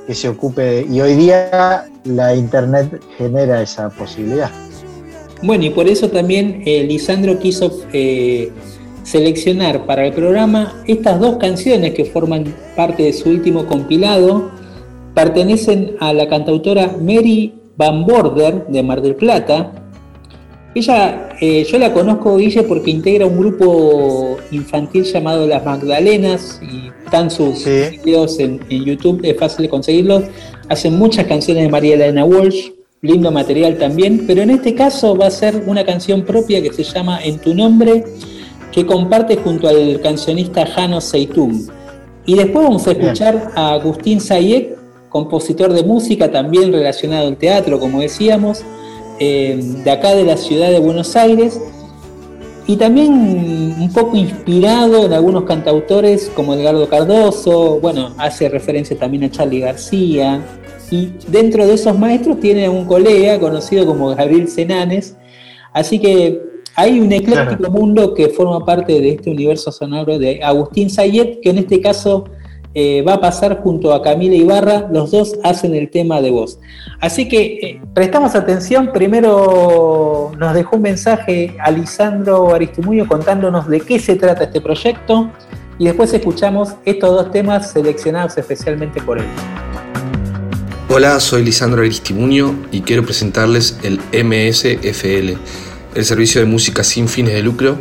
que 0.08 0.14
se 0.16 0.30
ocupe. 0.30 0.86
y 0.90 1.00
hoy 1.02 1.16
día 1.16 1.86
la 2.06 2.36
Internet 2.36 3.02
genera 3.18 3.62
esa 3.62 3.90
posibilidad. 3.90 4.50
Bueno, 5.44 5.66
y 5.66 5.70
por 5.72 5.88
eso 5.88 6.10
también 6.10 6.64
eh, 6.66 6.84
Lisandro 6.88 7.38
quiso 7.38 7.82
eh, 7.92 8.50
seleccionar 9.04 9.86
para 9.86 10.08
el 10.08 10.14
programa 10.14 10.82
estas 10.88 11.20
dos 11.20 11.36
canciones 11.38 11.94
que 11.94 12.06
forman 12.06 12.46
parte 12.78 13.04
de 13.04 13.14
su 13.14 13.30
último 13.30 13.66
compilado. 13.66 14.50
Pertenecen 15.14 15.96
a 16.00 16.14
la 16.14 16.28
cantautora 16.30 16.96
Mary 17.00 17.54
Van 17.76 18.06
Border 18.06 18.66
de 18.68 18.84
Mar 18.84 19.02
del 19.02 19.16
Plata. 19.16 19.74
Ella, 20.76 21.30
eh, 21.40 21.66
yo 21.70 21.78
la 21.78 21.94
conozco, 21.94 22.38
Guille, 22.38 22.64
porque 22.64 22.90
integra 22.90 23.26
un 23.28 23.38
grupo 23.38 24.38
infantil 24.52 25.04
llamado 25.04 25.46
Las 25.46 25.64
Magdalenas 25.64 26.60
y 26.64 26.90
están 27.06 27.30
sus 27.30 27.60
Sí. 27.60 28.00
videos 28.04 28.40
en, 28.40 28.60
en 28.70 28.86
YouTube, 28.86 29.20
es 29.24 29.38
fácil 29.38 29.64
de 29.64 29.70
conseguirlos. 29.70 30.24
Hacen 30.70 30.98
muchas 30.98 31.28
canciones 31.28 31.64
de 31.66 31.70
María 31.70 31.94
Elena 31.94 32.26
Walsh, 32.26 32.70
lindo 33.04 33.32
material 33.32 33.78
también, 33.78 34.24
pero 34.26 34.42
en 34.42 34.50
este 34.50 34.74
caso 34.74 35.16
va 35.16 35.28
a 35.28 35.32
ser 35.32 35.66
una 35.68 35.86
canción 35.86 36.24
propia 36.24 36.62
que 36.62 36.72
se 36.72 36.84
llama 36.84 37.22
En 37.22 37.38
tu 37.38 37.54
nombre, 37.54 38.06
que 38.72 38.86
comparte 38.86 39.36
junto 39.36 39.68
al 39.68 40.00
cancionista 40.02 40.66
Jano 40.66 41.02
Seitún. 41.02 41.68
Y 42.26 42.36
después 42.36 42.64
vamos 42.64 42.88
a 42.88 42.92
escuchar 42.94 43.52
a 43.56 43.74
Agustín 43.74 44.22
Sayek, 44.22 44.78
compositor 45.10 45.74
de 45.74 45.84
música 45.84 46.32
también 46.32 46.72
relacionado 46.72 47.28
al 47.28 47.36
teatro, 47.36 47.78
como 47.78 48.00
decíamos, 48.00 48.64
eh, 49.20 49.60
de 49.84 49.92
acá 49.92 50.16
de 50.16 50.24
la 50.24 50.38
ciudad 50.38 50.72
de 50.72 50.80
Buenos 50.80 51.18
Aires, 51.18 51.60
y 52.66 52.78
también 52.78 53.12
un 53.12 53.92
poco 53.94 54.16
inspirado 54.16 55.06
en 55.06 55.12
algunos 55.12 55.44
cantautores 55.44 56.32
como 56.34 56.54
Edgardo 56.54 56.88
Cardoso, 56.88 57.82
bueno, 57.82 58.14
hace 58.18 58.48
referencia 58.48 58.98
también 58.98 59.26
a 59.26 59.30
Charlie 59.30 59.60
García, 59.60 60.42
y 60.92 61.14
dentro 61.28 61.66
de 61.66 61.74
esos 61.74 61.98
maestros 61.98 62.40
tiene 62.40 62.70
un 62.70 62.86
colega 62.86 63.40
conocido 63.40 63.86
como 63.86 64.16
Gabriel 64.16 64.48
Senanes, 64.48 65.16
así 65.74 66.00
que 66.00 66.42
hay 66.76 67.00
un 67.00 67.12
ecléctico 67.12 67.58
Claro. 67.58 67.72
mundo 67.72 68.14
que 68.14 68.30
forma 68.30 68.66
parte 68.66 69.00
de 69.00 69.12
este 69.12 69.30
universo 69.30 69.72
sonoro 69.72 70.18
de 70.18 70.44
Agustín 70.44 70.90
Sayet, 70.90 71.42
que 71.42 71.52
en 71.52 71.60
este 71.60 71.80
caso 71.82 72.26
eh, 72.76 73.04
va 73.04 73.14
a 73.14 73.22
pasar 73.22 73.62
junto 73.62 73.94
a 73.94 74.02
Camila 74.02 74.36
Ibarra, 74.36 74.88
los 74.92 75.12
dos 75.12 75.36
hacen 75.44 75.76
el 75.76 75.92
tema 75.92 76.22
de 76.22 76.32
voz. 76.32 76.60
Así 77.00 77.28
que 77.28 77.42
eh, 77.62 77.82
prestamos 77.94 78.34
atención, 78.34 78.92
primero 78.92 80.32
nos 80.40 80.54
dejó 80.56 80.78
un 80.78 80.82
mensaje 80.82 81.56
a 81.60 81.70
Lisandro 81.70 82.52
Aristimuño 82.52 83.08
contándonos 83.08 83.68
de 83.68 83.80
qué 83.82 84.00
se 84.00 84.16
trata 84.16 84.46
este 84.46 84.60
proyecto 84.60 85.30
y 85.78 85.86
después 85.86 86.12
escuchamos 86.14 86.74
estos 86.86 87.12
dos 87.12 87.32
temas 87.32 87.70
seleccionados 87.72 88.36
especialmente 88.40 89.00
por 89.02 89.20
él. 89.20 89.26
Hola, 90.96 91.20
soy 91.20 91.44
Lisandro 91.44 91.82
Aristimuño 91.82 92.56
y 92.72 92.82
quiero 92.82 93.04
presentarles 93.04 93.78
el 93.82 93.98
MSFL, 94.14 95.40
el 95.96 96.06
servicio 96.06 96.40
de 96.40 96.46
música 96.46 96.84
sin 96.84 97.08
fines 97.08 97.34
de 97.34 97.42
lucro 97.42 97.78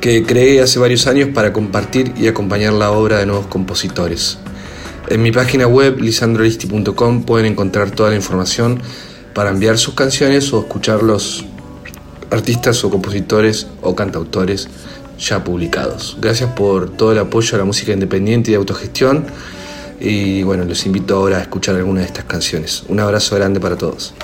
que 0.00 0.22
creé 0.22 0.62
hace 0.62 0.78
varios 0.78 1.06
años 1.06 1.28
para 1.34 1.52
compartir 1.52 2.14
y 2.16 2.28
acompañar 2.28 2.72
la 2.72 2.92
obra 2.92 3.18
de 3.18 3.26
nuevos 3.26 3.48
compositores. 3.48 4.38
En 5.10 5.22
mi 5.22 5.32
página 5.32 5.66
web 5.66 6.00
lisandroaristi.com 6.00 7.24
pueden 7.24 7.52
encontrar 7.52 7.90
toda 7.90 8.08
la 8.08 8.16
información 8.16 8.80
para 9.34 9.50
enviar 9.50 9.76
sus 9.76 9.92
canciones 9.92 10.50
o 10.54 10.60
escuchar 10.60 11.02
los 11.02 11.44
artistas 12.30 12.82
o 12.84 12.90
compositores 12.90 13.66
o 13.82 13.94
cantautores 13.94 14.66
ya 15.18 15.44
publicados. 15.44 16.16
Gracias 16.22 16.50
por 16.52 16.88
todo 16.88 17.12
el 17.12 17.18
apoyo 17.18 17.54
a 17.54 17.58
la 17.58 17.64
música 17.66 17.92
independiente 17.92 18.50
y 18.50 18.52
de 18.52 18.56
autogestión 18.56 19.26
Y 20.00 20.42
bueno, 20.42 20.64
los 20.64 20.84
invito 20.86 21.16
ahora 21.16 21.38
a 21.38 21.40
escuchar 21.40 21.74
alguna 21.76 22.00
de 22.00 22.06
estas 22.06 22.24
canciones. 22.24 22.84
Un 22.88 23.00
abrazo 23.00 23.36
grande 23.36 23.60
para 23.60 23.76
todos. 23.76 24.14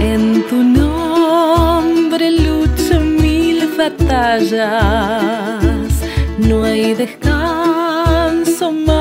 En 0.00 0.42
tu 0.48 0.56
nombre 0.56 2.30
lucho 2.30 3.00
mil 3.00 3.68
batallas, 3.76 5.62
no 6.38 6.64
hay 6.64 6.94
descanso 6.94 8.72
más 8.72 8.97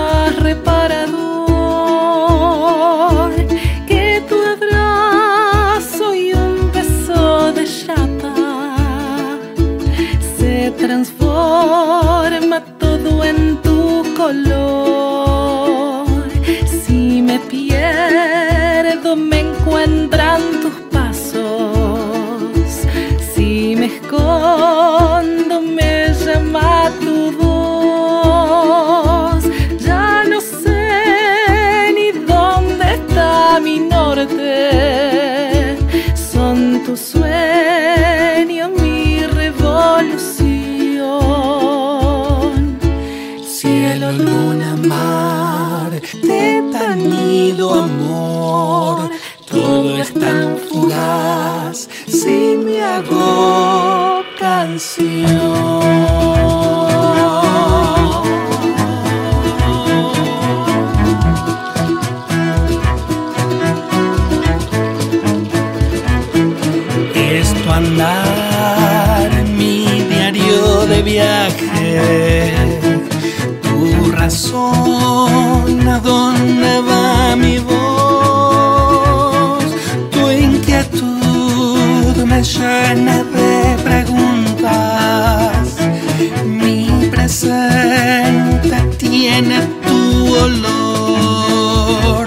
encuentran 20.08 20.62
tus 20.62 20.74
pasos. 20.92 21.40
Si 23.34 23.76
me 23.76 23.88
escondo, 23.88 25.62
me 25.62 26.14
llama 26.14 26.92
tu 27.00 27.32
voz. 27.38 28.64
Ya 29.80 30.24
no 30.30 30.40
sé 30.42 31.94
ni 31.94 32.12
dónde 32.26 32.94
está 32.96 33.60
mi 33.62 33.80
norte. 33.80 35.78
Son 36.16 36.84
tus 36.86 37.00
sueños, 37.00 38.70
mi 38.82 39.26
revolución. 39.26 40.38
Cielo, 43.46 44.12
luna, 44.12 44.76
mar, 44.78 45.92
te 46.22 46.64
tañido 46.72 47.74
amor, 47.74 49.10
todo 49.88 50.02
es 50.02 50.12
fugaz 50.70 51.88
si 52.08 52.58
me 52.64 52.82
hago 52.82 54.22
canción. 54.38 55.08
Esto 67.16 67.72
andar 67.72 69.32
en 69.40 69.58
mi 69.58 69.86
diario 70.10 70.86
de 70.88 71.02
viaje 71.04 72.54
tu 73.62 74.12
razón, 74.12 75.88
a 75.88 76.00
dónde 76.00 76.82
va 76.82 77.36
mi 77.36 77.60
voz, 77.60 77.77
llena 82.56 83.24
de 83.24 83.78
preguntas, 83.84 85.76
mi 86.46 87.10
presente 87.12 88.78
tiene 88.98 89.60
tu 89.86 90.34
olor, 90.46 92.26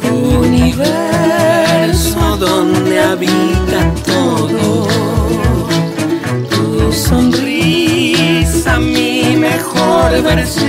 tu 0.00 0.14
universo 0.46 2.20
donde 2.36 3.00
habita 3.00 3.80
todo 4.04 4.86
tu 6.50 6.92
sonrisa, 6.92 8.78
mi 8.78 9.36
mejor 9.36 10.22
versión. 10.22 10.68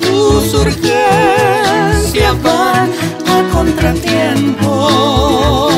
Tus 0.00 0.54
urgencias 0.54 2.42
van 2.42 2.90
a 3.28 3.48
contratiempo. 3.52 5.71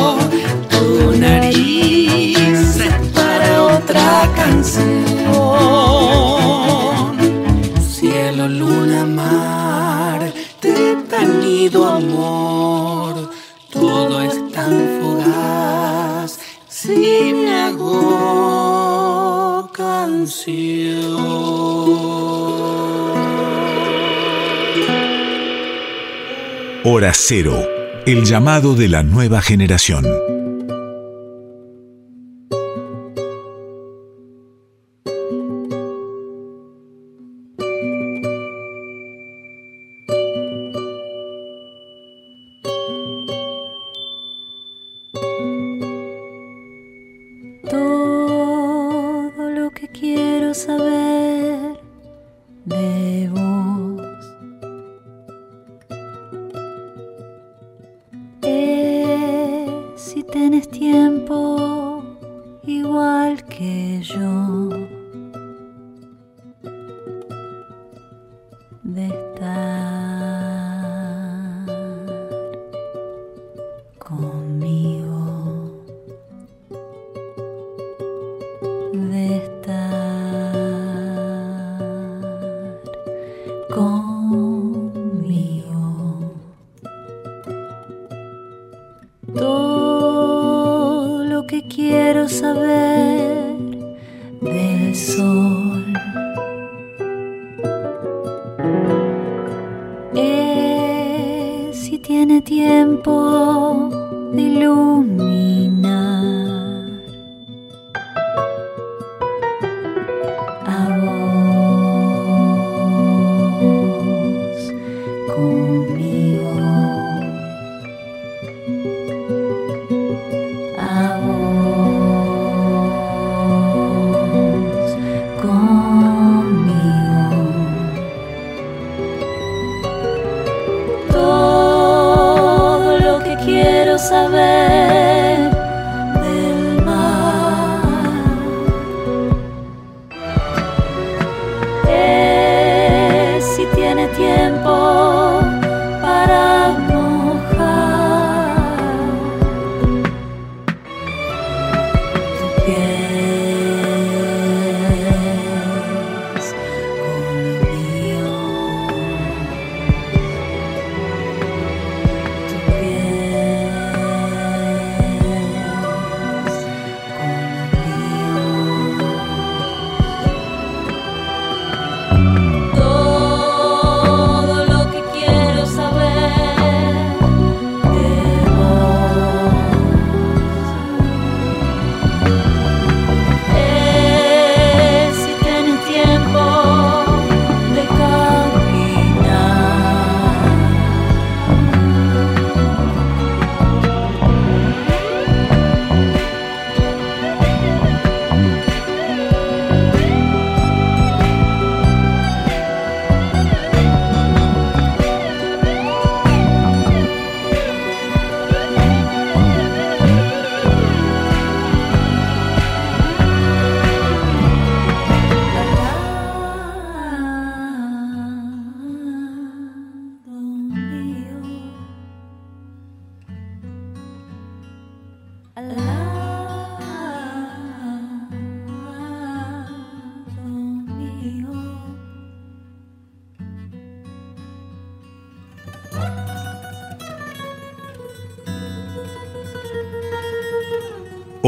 Canción. 4.65 4.89
Cielo, 7.87 8.49
luna, 8.49 9.05
mar, 9.05 10.33
te 10.61 10.97
tenido 11.09 11.87
amor. 11.87 13.31
Todo 13.71 14.23
es 14.23 14.53
tan 14.53 15.01
fugaz 15.01 16.39
si 16.69 17.33
me 17.35 17.55
hago 17.65 17.91
canción. 19.73 21.15
Hora 26.87 27.13
Cero, 27.15 27.67
el 28.07 28.25
llamado 28.25 28.75
de 28.75 28.89
la 28.89 29.03
nueva 29.03 29.41
generación. 29.41 30.05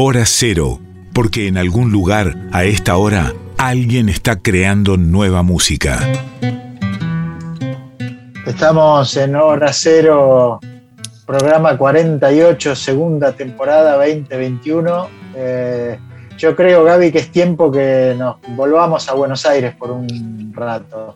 Hora 0.09 0.23
Cero, 0.25 0.79
porque 1.11 1.49
en 1.49 1.57
algún 1.57 1.91
lugar, 1.91 2.47
a 2.53 2.63
esta 2.63 2.95
hora, 2.95 3.33
alguien 3.57 4.07
está 4.07 4.39
creando 4.39 4.95
nueva 4.95 5.43
música. 5.43 5.99
Estamos 8.45 9.17
en 9.17 9.35
Hora 9.35 9.73
Cero, 9.73 10.61
programa 11.25 11.77
48, 11.77 12.73
segunda 12.73 13.33
temporada 13.33 13.97
2021. 13.97 15.07
Eh, 15.35 15.99
yo 16.37 16.55
creo, 16.55 16.85
Gaby, 16.85 17.11
que 17.11 17.17
es 17.17 17.29
tiempo 17.29 17.69
que 17.69 18.15
nos 18.17 18.37
volvamos 18.55 19.09
a 19.09 19.13
Buenos 19.13 19.45
Aires 19.45 19.75
por 19.75 19.91
un 19.91 20.53
rato. 20.55 21.15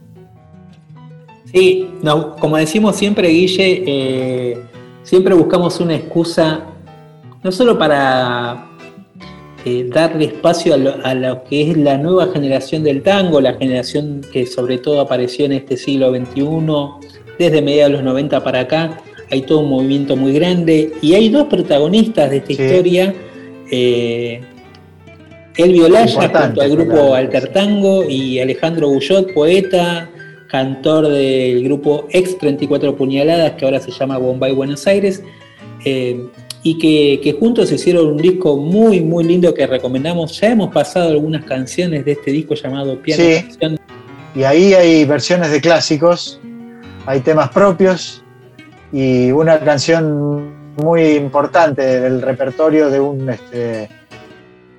Sí, 1.45 1.93
no, 2.03 2.35
como 2.35 2.57
decimos 2.57 2.97
siempre, 2.97 3.29
Guille, 3.29 3.83
eh, 3.87 4.61
siempre 5.03 5.33
buscamos 5.33 5.79
una 5.79 5.95
excusa, 5.95 6.65
no 7.41 7.51
solo 7.53 7.79
para 7.79 8.67
eh, 9.65 9.87
darle 9.89 10.25
espacio 10.25 10.73
a 10.73 10.77
lo, 10.77 10.95
a 11.05 11.13
lo 11.13 11.43
que 11.43 11.69
es 11.71 11.77
la 11.77 11.97
nueva 11.97 12.27
generación 12.33 12.83
del 12.83 13.01
tango, 13.03 13.39
la 13.41 13.53
generación 13.53 14.21
que 14.31 14.45
sobre 14.45 14.77
todo 14.77 15.01
apareció 15.01 15.45
en 15.45 15.53
este 15.53 15.77
siglo 15.77 16.09
XXI, 16.11 17.09
desde 17.37 17.61
mediados 17.61 17.91
de 17.91 17.97
los 17.97 18.03
90 18.05 18.43
para 18.43 18.61
acá, 18.61 18.97
hay 19.29 19.41
todo 19.43 19.59
un 19.59 19.69
movimiento 19.69 20.15
muy 20.15 20.33
grande 20.33 20.91
y 21.01 21.13
hay 21.13 21.29
dos 21.29 21.47
protagonistas 21.47 22.29
de 22.29 22.37
esta 22.37 22.53
Sí. 22.53 22.61
historia. 22.61 23.13
Eh, 23.71 24.41
Elvio 25.57 25.89
Laya 25.89 26.29
junto 26.29 26.61
al 26.61 26.69
grupo 26.71 26.91
claro. 26.93 27.13
Altertango 27.15 28.03
y 28.09 28.39
Alejandro 28.39 28.89
Bullot, 28.89 29.33
poeta, 29.33 30.09
cantor 30.47 31.07
del 31.07 31.63
grupo 31.63 32.07
Ex 32.11 32.37
34 32.37 32.95
Puñaladas, 32.95 33.51
que 33.53 33.65
ahora 33.65 33.79
se 33.79 33.91
llama 33.91 34.17
Bombay 34.17 34.53
Buenos 34.53 34.85
Aires, 34.87 35.23
eh, 35.85 36.25
y 36.63 36.77
que, 36.77 37.19
que 37.23 37.33
juntos 37.33 37.71
hicieron 37.71 38.07
un 38.07 38.17
disco 38.17 38.57
muy, 38.57 39.01
muy 39.01 39.23
lindo 39.23 39.53
que 39.53 39.65
recomendamos. 39.65 40.39
Ya 40.39 40.49
hemos 40.49 40.71
pasado 40.71 41.09
algunas 41.09 41.43
canciones 41.45 42.05
de 42.05 42.13
este 42.13 42.31
disco 42.31 42.53
llamado 42.53 43.01
Piano 43.01 43.23
Sí. 43.23 43.41
Canción. 43.41 43.79
Y 44.35 44.43
ahí 44.43 44.73
hay 44.73 45.03
versiones 45.05 45.51
de 45.51 45.59
clásicos, 45.59 46.39
hay 47.05 47.19
temas 47.19 47.49
propios 47.49 48.23
y 48.93 49.31
una 49.31 49.59
canción 49.59 50.75
muy 50.77 51.15
importante 51.15 51.99
del 51.99 52.21
repertorio 52.21 52.89
de 52.89 52.99
un 52.99 53.29
este, 53.29 53.89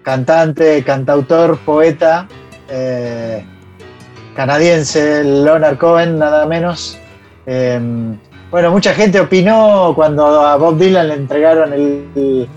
cantante, 0.03 0.83
cantautor, 0.83 1.59
poeta 1.59 2.27
eh, 2.75 3.45
canadiense, 4.35 5.23
Leonard 5.23 5.77
Cohen, 5.77 6.18
nada 6.18 6.47
menos. 6.47 6.99
Eh, 7.45 7.79
bueno, 8.53 8.71
mucha 8.71 8.93
gente 8.93 9.19
opinó 9.19 9.93
cuando 9.97 10.27
a 10.43 10.57
Bob 10.57 10.77
Dylan 10.77 11.09
le 11.09 11.15
entregaron 11.15 11.73
el, 11.73 12.07
el 12.15 12.49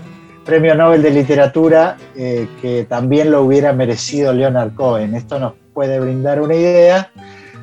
Premio 0.44 0.74
Nobel 0.74 1.02
de 1.02 1.10
Literatura 1.10 1.96
eh, 2.14 2.46
que 2.60 2.84
también 2.84 3.30
lo 3.30 3.42
hubiera 3.42 3.72
merecido 3.72 4.34
Leonard 4.34 4.74
Cohen. 4.74 5.14
Esto 5.14 5.38
nos 5.38 5.54
puede 5.72 5.98
brindar 5.98 6.42
una 6.42 6.54
idea 6.54 7.10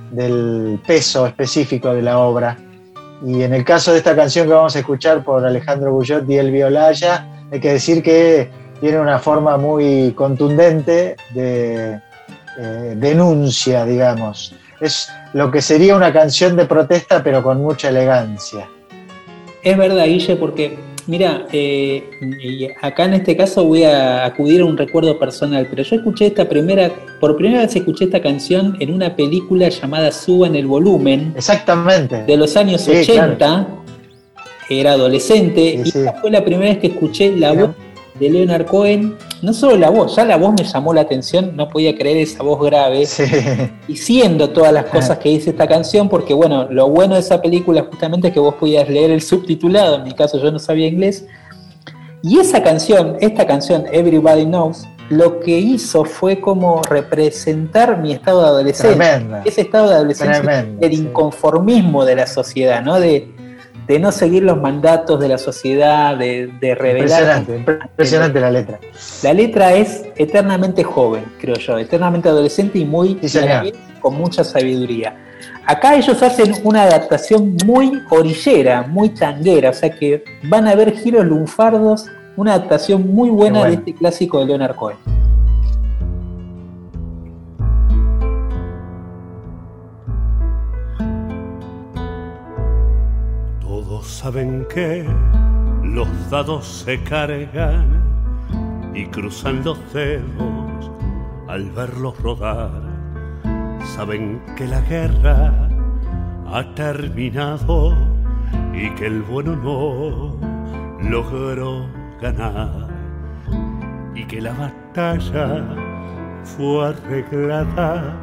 del 0.09 0.79
peso 0.85 1.27
específico 1.27 1.93
de 1.93 2.01
la 2.01 2.17
obra. 2.17 2.57
Y 3.23 3.43
en 3.43 3.53
el 3.53 3.63
caso 3.63 3.91
de 3.91 3.99
esta 3.99 4.15
canción 4.15 4.47
que 4.47 4.53
vamos 4.53 4.75
a 4.75 4.79
escuchar 4.79 5.23
por 5.23 5.45
Alejandro 5.45 5.93
Bullot 5.93 6.27
y 6.27 6.37
Elvio 6.37 6.67
Olaya, 6.67 7.27
hay 7.51 7.59
que 7.59 7.73
decir 7.73 8.01
que 8.01 8.49
tiene 8.81 8.99
una 8.99 9.19
forma 9.19 9.57
muy 9.57 10.11
contundente 10.13 11.17
de 11.35 12.01
eh, 12.57 12.95
denuncia, 12.97 13.85
digamos. 13.85 14.55
Es 14.81 15.07
lo 15.33 15.51
que 15.51 15.61
sería 15.61 15.95
una 15.95 16.13
canción 16.13 16.55
de 16.55 16.65
protesta, 16.65 17.23
pero 17.23 17.41
con 17.43 17.61
mucha 17.61 17.89
elegancia. 17.89 18.69
Es 19.63 19.77
verdad, 19.77 20.05
Guille, 20.05 20.35
porque, 20.35 20.77
mira, 21.07 21.45
eh, 21.51 22.03
acá 22.81 23.05
en 23.05 23.13
este 23.15 23.35
caso 23.37 23.63
voy 23.63 23.83
a 23.83 24.25
acudir 24.25 24.61
a 24.61 24.65
un 24.65 24.77
recuerdo 24.77 25.17
personal, 25.17 25.67
pero 25.69 25.83
yo 25.83 25.95
escuché 25.95 26.27
esta 26.27 26.47
primera, 26.47 26.91
por 27.19 27.35
primera 27.37 27.61
vez 27.61 27.75
escuché 27.75 28.05
esta 28.05 28.21
canción 28.21 28.75
en 28.79 28.93
una 28.93 29.15
película 29.15 29.69
llamada 29.69 30.11
Suban 30.11 30.55
el 30.55 30.67
volumen, 30.67 31.33
Exactamente. 31.35 32.23
de 32.23 32.37
los 32.37 32.55
años 32.57 32.81
Sí, 32.81 32.91
80, 32.91 33.67
era 34.69 34.91
adolescente, 34.93 35.79
Sí, 35.83 35.89
y 35.89 35.91
sí. 35.91 35.99
fue 36.21 36.29
la 36.29 36.43
primera 36.43 36.69
vez 36.71 36.79
que 36.79 36.87
escuché 36.87 37.35
la 37.35 37.53
voz 37.53 37.69
de 38.19 38.29
Leonard 38.29 38.65
Cohen, 38.65 39.15
no 39.43 39.53
solo 39.53 39.75
la 39.77 39.89
voz, 39.89 40.15
ya 40.15 40.23
la 40.25 40.37
voz 40.37 40.53
me 40.57 40.63
llamó 40.63 40.93
la 40.93 41.01
atención, 41.01 41.55
no 41.55 41.67
podía 41.69 41.95
creer 41.95 42.17
esa 42.17 42.41
voz 42.43 42.61
grave, 42.61 43.05
Sí. 43.05 43.23
diciendo 43.87 44.49
todas 44.49 44.71
las 44.73 44.85
cosas 44.85 45.17
que 45.19 45.29
dice 45.29 45.49
esta 45.51 45.67
canción, 45.67 46.07
porque 46.09 46.33
bueno, 46.33 46.67
lo 46.71 46.89
bueno 46.89 47.15
de 47.15 47.19
esa 47.19 47.41
película 47.41 47.83
justamente 47.83 48.29
es 48.29 48.33
que 48.33 48.39
vos 48.39 48.55
podías 48.55 48.89
leer 48.89 49.11
el 49.11 49.21
subtitulado, 49.21 49.97
en 49.97 50.03
mi 50.03 50.13
caso 50.13 50.41
yo 50.41 50.51
no 50.51 50.59
sabía 50.59 50.87
inglés, 50.87 51.25
y 52.23 52.39
esa 52.39 52.63
canción, 52.63 53.17
esta 53.19 53.45
canción, 53.45 53.83
Everybody 53.91 54.45
Knows, 54.45 54.87
lo 55.09 55.41
que 55.41 55.59
hizo 55.59 56.05
fue 56.05 56.39
como 56.39 56.81
representar 56.83 57.99
mi 58.01 58.13
estado 58.13 58.41
de 58.41 58.47
adolescencia, 58.47 58.95
Tremenda. 58.95 59.41
ese 59.43 59.61
estado 59.61 59.89
de 59.89 59.95
adolescencia, 59.95 60.67
el 60.79 60.95
sí. 60.95 61.01
inconformismo 61.01 62.05
de 62.05 62.15
la 62.15 62.25
sociedad, 62.27 62.81
¿no? 62.81 62.99
De, 62.99 63.29
de 63.87 63.99
no 63.99 64.11
seguir 64.11 64.43
los 64.43 64.59
mandatos 64.61 65.19
de 65.19 65.27
la 65.27 65.37
sociedad, 65.37 66.17
de, 66.17 66.47
de 66.59 66.75
revelar. 66.75 67.41
Impresionante, 67.45 67.73
impresionante 67.89 68.39
la 68.39 68.51
letra. 68.51 68.79
La 69.23 69.33
letra 69.33 69.73
es 69.73 70.05
eternamente 70.15 70.83
joven, 70.83 71.25
creo 71.39 71.55
yo, 71.55 71.77
eternamente 71.77 72.29
adolescente 72.29 72.79
y 72.79 72.85
muy 72.85 73.17
Sí, 73.23 73.39
vez 73.39 73.73
con 74.01 74.15
mucha 74.15 74.43
sabiduría. 74.43 75.15
Acá 75.65 75.95
ellos 75.95 76.21
hacen 76.21 76.53
una 76.63 76.83
adaptación 76.83 77.57
muy 77.65 78.01
orillera, 78.09 78.83
muy 78.83 79.09
tanguera, 79.09 79.69
o 79.69 79.73
sea 79.73 79.89
que 79.89 80.23
van 80.43 80.67
a 80.67 80.75
ver 80.75 80.93
giros 80.93 81.25
lunfardos, 81.25 82.05
una 82.35 82.53
adaptación 82.55 83.13
muy 83.13 83.29
buena 83.29 83.65
de 83.65 83.75
este 83.75 83.93
clásico 83.93 84.39
de 84.39 84.47
Leonard 84.47 84.75
Cohen. 84.75 84.97
Saben 94.23 94.65
que 94.73 95.05
los 95.83 96.07
dados 96.29 96.65
se 96.65 96.97
cargan 97.03 98.01
y 98.95 99.05
cruzan 99.07 99.65
los 99.65 99.77
dedos 99.93 100.91
al 101.49 101.69
verlos 101.71 102.17
rodar. 102.21 102.71
Saben 103.83 104.41
que 104.55 104.65
la 104.65 104.79
guerra 104.79 105.67
ha 106.47 106.63
terminado 106.73 107.97
y 108.73 108.89
que 108.91 109.07
el 109.07 109.23
bueno 109.23 109.57
no 109.57 110.37
logró 111.09 111.85
ganar 112.21 112.87
y 114.15 114.23
que 114.23 114.39
la 114.39 114.53
batalla 114.53 115.65
fue 116.45 116.87
arreglada 116.87 118.15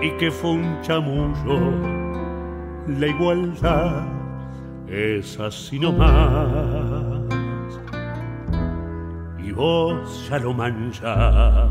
y 0.00 0.12
que 0.12 0.30
fue 0.30 0.52
un 0.52 0.80
chamullo 0.82 1.58
la 2.86 3.08
igualdad 3.08 4.23
es 4.94 5.40
así 5.40 5.78
nomás. 5.78 6.14
Y 9.42 9.50
vos 9.52 10.28
ya 10.30 10.38
lo 10.38 10.54
manchás. 10.54 11.68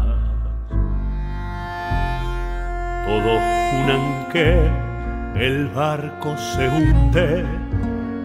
Todos 3.06 3.42
juran 3.72 4.28
que 4.32 4.70
el 5.36 5.68
barco 5.70 6.36
se 6.38 6.68
hunde 6.68 7.46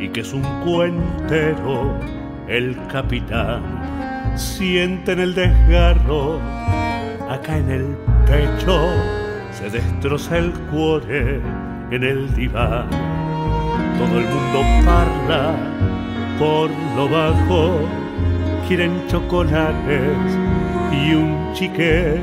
y 0.00 0.08
que 0.08 0.20
es 0.20 0.32
un 0.32 0.42
cuentero 0.64 1.98
el 2.48 2.76
capitán. 2.88 3.62
Sienten 4.36 5.20
el 5.20 5.34
desgarro 5.34 6.38
acá 7.28 7.56
en 7.56 7.70
el 7.70 7.96
pecho, 8.26 8.88
se 9.52 9.70
destroza 9.70 10.38
el 10.38 10.52
cuore 10.70 11.40
en 11.90 12.04
el 12.04 12.34
diván 12.34 13.07
todo 13.98 14.18
el 14.18 14.26
mundo 14.26 14.60
parla 14.84 15.54
por 16.38 16.70
lo 16.96 17.08
bajo, 17.08 17.80
quieren 18.66 18.92
chocolates 19.08 20.16
y 20.92 21.14
un 21.14 21.52
chique 21.52 22.20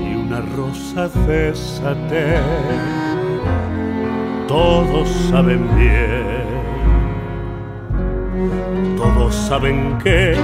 y 0.00 0.14
una 0.14 0.40
rosa 0.56 1.08
de. 1.08 1.54
Todos 4.46 5.08
saben 5.30 5.68
bien, 5.76 6.44
todos 8.96 9.34
saben 9.34 9.96
que 10.02 10.36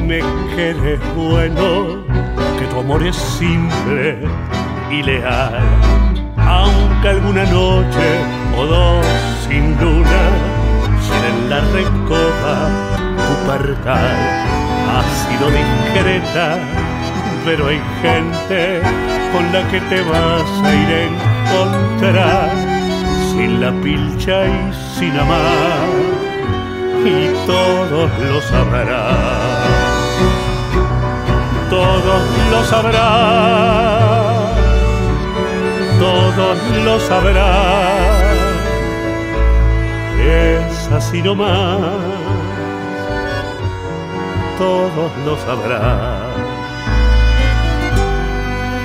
me 0.00 0.20
quieres 0.54 1.00
bueno, 1.16 2.04
que 2.58 2.66
tu 2.66 2.80
amor 2.80 3.02
es 3.06 3.16
simple 3.16 4.18
y 4.90 5.02
leal 5.02 5.62
aunque 6.46 7.08
alguna 7.08 7.44
noche 7.44 8.06
o 8.56 8.66
dos 8.66 9.33
sin 9.54 9.66
luna 9.80 10.22
llenen 11.06 11.38
la 11.50 11.60
recoba 11.78 12.56
tu 13.26 13.34
parcal 13.46 14.16
ha 14.94 15.00
sido 15.22 15.46
discreta 15.60 16.46
pero 17.44 17.68
hay 17.68 17.80
gente 18.02 18.82
con 19.32 19.44
la 19.52 19.62
que 19.70 19.80
te 19.90 20.00
vas 20.10 20.50
a 20.64 20.74
ir 20.82 20.90
a 20.98 21.00
encontrar 21.12 22.50
sin 23.30 23.60
la 23.60 23.70
pilcha 23.82 24.36
y 24.46 24.72
sin 24.98 25.12
amar 25.24 25.88
y 27.04 27.46
todos 27.46 28.10
lo 28.30 28.40
sabrán. 28.40 29.54
Todos 31.68 32.22
lo 32.50 32.64
sabrán, 32.64 32.94
todos 35.98 36.56
lo 36.84 37.00
sabrán, 37.00 38.23
es 40.26 40.90
así 40.92 41.22
nomás, 41.22 41.78
todos 44.58 45.12
lo 45.24 45.36
sabrán. 45.38 46.34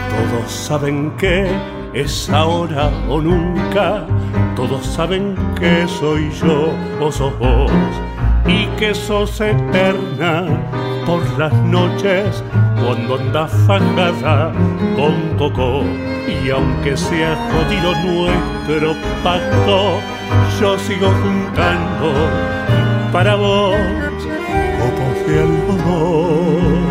Todos 0.10 0.52
saben 0.52 1.12
que 1.18 1.50
es 1.94 2.30
ahora 2.30 2.90
o 3.08 3.22
nunca, 3.22 4.06
todos 4.56 4.86
saben 4.86 5.36
que 5.60 5.88
soy 5.88 6.30
yo 6.32 6.74
o 7.00 7.12
sos 7.12 7.38
vos. 7.40 7.72
Y 8.48 8.66
que 8.78 8.94
sos 8.94 9.40
eterna 9.42 10.46
por 11.06 11.22
las 11.38 11.54
noches 11.66 12.44
cuando 12.80 13.16
andas 13.16 13.52
fangada 13.68 14.52
con 14.96 15.38
coco 15.38 15.84
y 16.28 16.50
aunque 16.50 16.96
sea 16.96 17.36
jodido 17.52 17.94
nuestro 18.06 18.96
pacto 19.24 20.00
yo 20.60 20.78
sigo 20.80 21.08
juntando 21.08 22.14
para 23.12 23.36
vos 23.36 23.76
copos 24.80 25.28
de 25.28 25.40
algodón 25.40 26.86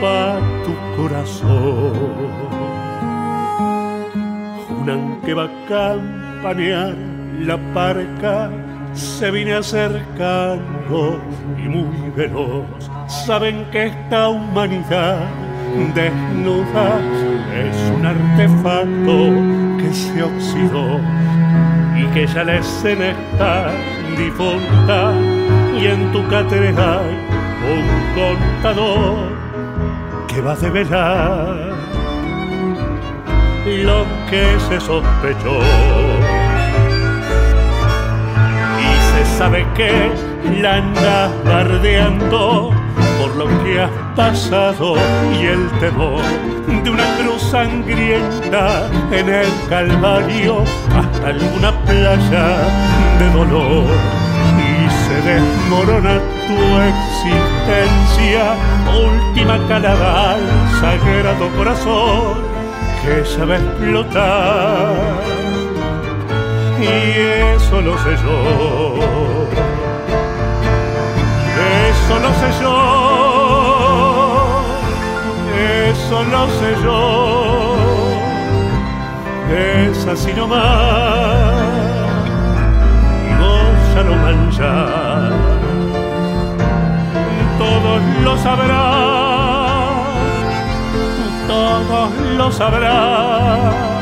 para 0.00 0.40
tu 0.64 0.72
corazón 0.96 1.92
juran 4.68 5.20
que 5.24 5.34
va 5.34 5.44
a 5.44 5.66
campanear 5.68 6.94
la 7.40 7.56
parca 7.74 8.50
se 8.96 9.30
viene 9.30 9.54
acercando 9.54 11.20
y 11.58 11.68
muy 11.68 12.10
veloz. 12.16 12.64
Saben 13.26 13.66
que 13.70 13.86
esta 13.86 14.30
humanidad 14.30 15.20
desnuda 15.94 16.98
es 17.54 17.76
un 17.94 18.06
artefacto 18.06 19.78
que 19.78 19.92
se 19.92 20.22
oxidó 20.22 20.98
y 22.06 22.14
que 22.14 22.26
ya 22.26 22.44
la 22.44 22.56
escena 22.56 23.10
está 23.10 23.70
difunta 24.16 25.12
y 25.78 25.86
en 25.86 26.12
tu 26.12 26.26
cátedra 26.28 27.00
hay 27.00 27.16
un 27.74 27.86
contador 28.14 29.16
que 30.28 30.40
va 30.40 30.52
a 30.52 30.56
develar 30.56 31.56
lo 33.66 34.04
que 34.30 34.58
se 34.68 34.80
sospechó. 34.80 35.60
sabe 39.38 39.66
que 39.74 40.10
la 40.62 40.76
andas 40.76 41.30
bardeando 41.44 42.70
por 43.18 43.36
lo 43.36 43.46
que 43.62 43.80
has 43.80 43.90
pasado 44.14 44.96
y 45.38 45.46
el 45.46 45.70
temor 45.80 46.22
de 46.84 46.90
una 46.90 47.04
cruz 47.16 47.42
sangrienta 47.42 48.88
en 49.10 49.28
el 49.28 49.46
Calvario 49.68 50.64
hasta 50.94 51.28
alguna 51.28 51.72
playa 51.84 52.58
de 53.18 53.30
dolor 53.32 53.84
y 54.58 54.90
se 55.04 55.22
desmorona 55.22 56.18
tu 56.46 56.58
existencia, 56.92 58.54
última 59.10 59.58
calada 59.68 60.34
al 60.34 60.80
sagrado 60.80 61.48
corazón 61.56 62.46
que 63.02 63.24
sabe 63.24 63.56
explotar 63.56 64.94
y 66.80 67.56
eso 67.56 67.80
lo 67.80 67.96
sé 67.98 68.16
yo. 68.22 69.55
Eso 72.06 72.18
lo 72.20 72.32
sé 72.34 72.48
yo. 72.62 72.76
Eso 75.90 76.22
lo 76.22 76.42
sé 76.58 76.70
yo. 76.84 77.00
Es 79.50 80.06
así 80.06 80.32
nomás. 80.32 80.62
Y 83.28 83.32
vos 83.40 83.76
ya 83.92 84.02
lo 84.02 84.14
manchás. 84.14 85.34
Todos 87.58 88.00
lo 88.22 88.38
sabrán. 88.38 89.96
Todos 91.48 92.10
lo 92.36 92.52
sabrán 92.52 93.96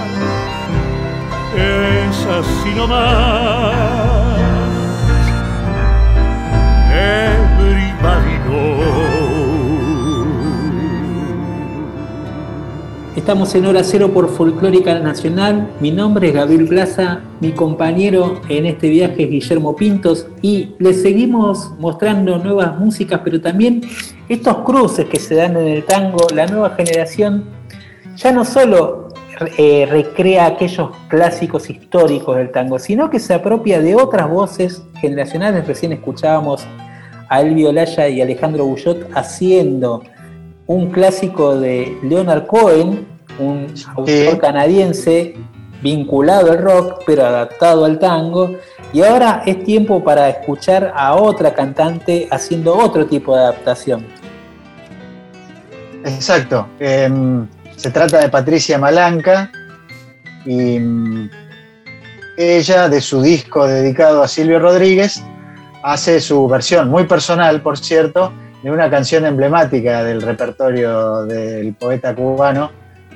es 1.56 2.26
así 2.26 2.74
nomás. 2.74 4.04
Estamos 13.24 13.54
en 13.54 13.64
Hora 13.64 13.82
Cero 13.82 14.10
por 14.12 14.28
Folclórica 14.28 14.98
Nacional. 14.98 15.70
Mi 15.80 15.90
nombre 15.90 16.28
es 16.28 16.34
Gabriel 16.34 16.68
Plaza, 16.68 17.22
mi 17.40 17.52
compañero 17.52 18.42
en 18.50 18.66
este 18.66 18.90
viaje 18.90 19.22
es 19.22 19.30
Guillermo 19.30 19.74
Pintos 19.74 20.26
y 20.42 20.74
les 20.78 21.00
seguimos 21.00 21.72
mostrando 21.78 22.36
nuevas 22.36 22.78
músicas, 22.78 23.22
pero 23.24 23.40
también 23.40 23.80
estos 24.28 24.58
cruces 24.58 25.06
que 25.06 25.18
se 25.18 25.36
dan 25.36 25.56
en 25.56 25.68
el 25.68 25.84
tango, 25.84 26.26
la 26.34 26.46
nueva 26.46 26.74
generación 26.76 27.44
ya 28.16 28.30
no 28.30 28.44
solo 28.44 29.08
eh, 29.56 29.86
recrea 29.90 30.44
aquellos 30.44 30.90
clásicos 31.08 31.70
históricos 31.70 32.36
del 32.36 32.50
tango, 32.52 32.78
sino 32.78 33.08
que 33.08 33.20
se 33.20 33.32
apropia 33.32 33.80
de 33.80 33.94
otras 33.94 34.28
voces 34.28 34.82
generacionales. 35.00 35.66
Recién 35.66 35.92
escuchábamos 35.92 36.66
a 37.28 37.40
Elvio 37.40 37.72
Laya 37.72 38.08
y 38.08 38.20
Alejandro 38.20 38.66
Bullot 38.66 39.08
haciendo 39.14 40.02
un 40.66 40.90
clásico 40.90 41.58
de 41.58 41.96
Leonard 42.02 42.46
Cohen, 42.46 43.06
un 43.38 43.66
autor 43.96 44.38
canadiense 44.38 45.34
vinculado 45.82 46.52
al 46.52 46.58
rock, 46.58 47.02
pero 47.06 47.26
adaptado 47.26 47.84
al 47.84 47.98
tango. 47.98 48.56
Y 48.92 49.02
ahora 49.02 49.42
es 49.44 49.62
tiempo 49.64 50.02
para 50.02 50.28
escuchar 50.28 50.92
a 50.94 51.14
otra 51.14 51.52
cantante 51.52 52.28
haciendo 52.30 52.76
otro 52.76 53.06
tipo 53.06 53.36
de 53.36 53.42
adaptación. 53.42 54.06
Exacto. 56.04 56.66
Em, 56.78 57.46
se 57.76 57.90
trata 57.90 58.20
de 58.20 58.28
Patricia 58.28 58.78
Malanca 58.78 59.50
y 60.46 60.78
mm, 60.78 61.30
ella, 62.36 62.88
de 62.88 63.00
su 63.00 63.22
disco 63.22 63.66
dedicado 63.66 64.22
a 64.22 64.28
Silvio 64.28 64.58
Rodríguez, 64.58 65.22
hace 65.84 66.18
su 66.22 66.48
versión 66.48 66.88
muy 66.88 67.04
personal, 67.04 67.60
por 67.60 67.76
cierto, 67.78 68.32
de 68.62 68.70
una 68.70 68.88
canción 68.88 69.26
emblemática 69.26 70.02
del 70.02 70.22
repertorio 70.22 71.24
del 71.24 71.74
poeta 71.74 72.14
cubano, 72.14 72.70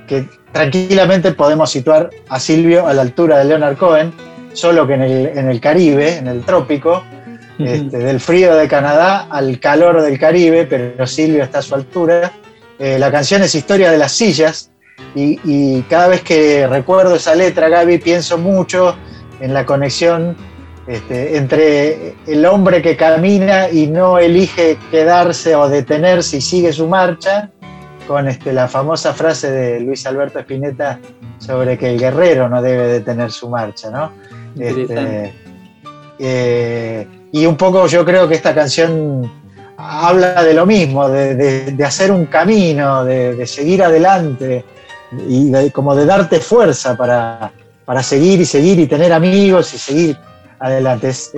que 0.06 0.26
tranquilamente 0.52 1.32
podemos 1.32 1.70
situar 1.70 2.10
a 2.28 2.38
Silvio 2.38 2.86
a 2.86 2.92
la 2.92 3.00
altura 3.00 3.38
de 3.38 3.46
Leonard 3.46 3.78
Cohen, 3.78 4.12
solo 4.52 4.86
que 4.86 4.94
en 4.94 5.02
el, 5.02 5.60
Caribe, 5.60 6.18
en 6.18 6.26
el 6.26 6.42
trópico, 6.42 7.02
este, 7.58 7.98
del 7.98 8.20
frío 8.20 8.54
de 8.54 8.68
Canadá 8.68 9.28
al 9.30 9.58
calor 9.60 10.02
del 10.02 10.18
Caribe, 10.18 10.66
pero 10.66 11.06
Silvio 11.06 11.42
está 11.42 11.60
a 11.60 11.62
su 11.62 11.74
altura. 11.74 12.32
Eh, 12.78 12.98
la 12.98 13.10
canción 13.10 13.42
es 13.42 13.54
Historia 13.54 13.90
de 13.90 13.96
las 13.96 14.12
sillas 14.12 14.70
y, 15.14 15.80
cada 15.88 16.08
vez 16.08 16.20
que 16.20 16.66
recuerdo 16.66 17.16
esa 17.16 17.34
letra, 17.34 17.70
Gaby, 17.70 17.96
pienso 17.96 18.36
mucho 18.36 18.94
en 19.40 19.54
la 19.54 19.64
conexión 19.64 20.36
este, 20.88 21.36
entre 21.36 22.14
el 22.26 22.46
hombre 22.46 22.80
que 22.80 22.96
camina 22.96 23.68
y 23.68 23.86
no 23.86 24.18
elige 24.18 24.78
quedarse 24.90 25.54
o 25.54 25.68
detenerse 25.68 26.38
y 26.38 26.40
sigue 26.40 26.72
su 26.72 26.88
marcha, 26.88 27.50
con 28.06 28.26
este, 28.26 28.54
la 28.54 28.68
famosa 28.68 29.12
frase 29.12 29.50
de 29.50 29.80
Luis 29.80 30.06
Alberto 30.06 30.38
Spinetta 30.38 30.98
sobre 31.38 31.76
que 31.76 31.90
el 31.90 31.98
guerrero 31.98 32.48
no 32.48 32.62
debe 32.62 32.88
detener 32.88 33.30
su 33.30 33.50
marcha, 33.50 33.90
¿no? 33.90 34.12
Este, 34.58 35.34
eh, 36.18 37.06
y 37.32 37.44
un 37.44 37.56
poco 37.56 37.86
yo 37.86 38.04
creo 38.06 38.26
que 38.26 38.34
esta 38.34 38.54
canción 38.54 39.30
habla 39.76 40.42
de 40.42 40.54
lo 40.54 40.64
mismo, 40.64 41.08
de, 41.08 41.76
hacer 41.84 42.10
un 42.10 42.24
camino, 42.26 43.04
de, 43.04 43.46
seguir 43.46 43.82
adelante 43.82 44.64
y 45.28 45.70
como 45.70 45.94
de 45.94 46.06
darte 46.06 46.40
fuerza 46.40 46.96
para, 46.96 47.52
seguir 48.02 48.40
y 48.40 48.46
seguir 48.46 48.78
y 48.80 48.86
tener 48.86 49.12
amigos 49.12 49.74
y 49.74 49.78
seguir 49.78 50.16
adelante. 50.60 51.08
Es, 51.08 51.32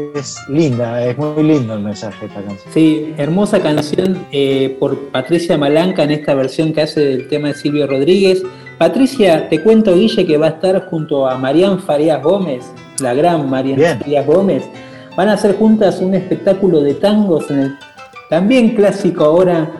linda, 0.48 1.04
es 1.04 1.16
muy 1.16 1.42
lindo 1.42 1.74
el 1.74 1.80
mensaje 1.80 2.20
de 2.20 2.26
esta 2.26 2.42
canción. 2.42 2.72
Sí, 2.72 3.14
hermosa 3.16 3.60
canción 3.60 4.26
eh, 4.32 4.76
por 4.78 4.98
Patricia 5.10 5.56
Malanca 5.58 6.04
en 6.04 6.12
esta 6.12 6.34
versión 6.34 6.72
que 6.72 6.82
hace 6.82 7.00
del 7.00 7.28
tema 7.28 7.48
de 7.48 7.54
Silvio 7.54 7.86
Rodríguez. 7.86 8.42
Patricia, 8.78 9.48
te 9.48 9.62
cuento, 9.62 9.94
Guille, 9.94 10.26
que 10.26 10.38
va 10.38 10.46
a 10.46 10.50
estar 10.50 10.88
junto 10.88 11.28
a 11.28 11.36
Marian 11.36 11.80
Farías 11.80 12.22
Gómez, 12.22 12.64
la 13.00 13.12
gran 13.14 13.48
Marian 13.48 13.98
Farías 13.98 14.26
Gómez. 14.26 14.64
Van 15.16 15.28
a 15.28 15.34
hacer 15.34 15.56
juntas 15.56 16.00
un 16.00 16.14
espectáculo 16.14 16.80
de 16.80 16.94
tangos 16.94 17.50
en 17.50 17.58
el 17.58 17.78
también 18.30 18.74
clásico 18.76 19.24
ahora, 19.24 19.70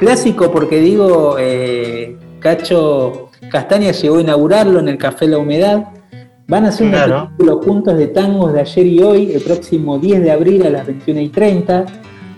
clásico 0.00 0.50
porque 0.50 0.80
digo, 0.80 1.36
eh, 1.38 2.16
Cacho 2.40 3.28
Castaña 3.50 3.92
llegó 3.92 4.16
a 4.16 4.22
inaugurarlo 4.22 4.80
en 4.80 4.88
el 4.88 4.98
Café 4.98 5.28
La 5.28 5.38
Humedad. 5.38 5.84
Van 6.52 6.66
a 6.66 6.68
hacer 6.68 6.86
un 6.88 6.94
espectáculo 6.94 7.62
juntos 7.62 7.96
de 7.96 8.08
tangos 8.08 8.52
de 8.52 8.60
ayer 8.60 8.86
y 8.86 9.02
hoy, 9.02 9.32
el 9.32 9.40
próximo 9.40 9.98
10 9.98 10.22
de 10.22 10.30
abril 10.30 10.66
a 10.66 10.68
las 10.68 10.86
21 10.86 11.20
y 11.22 11.28
30. 11.30 11.86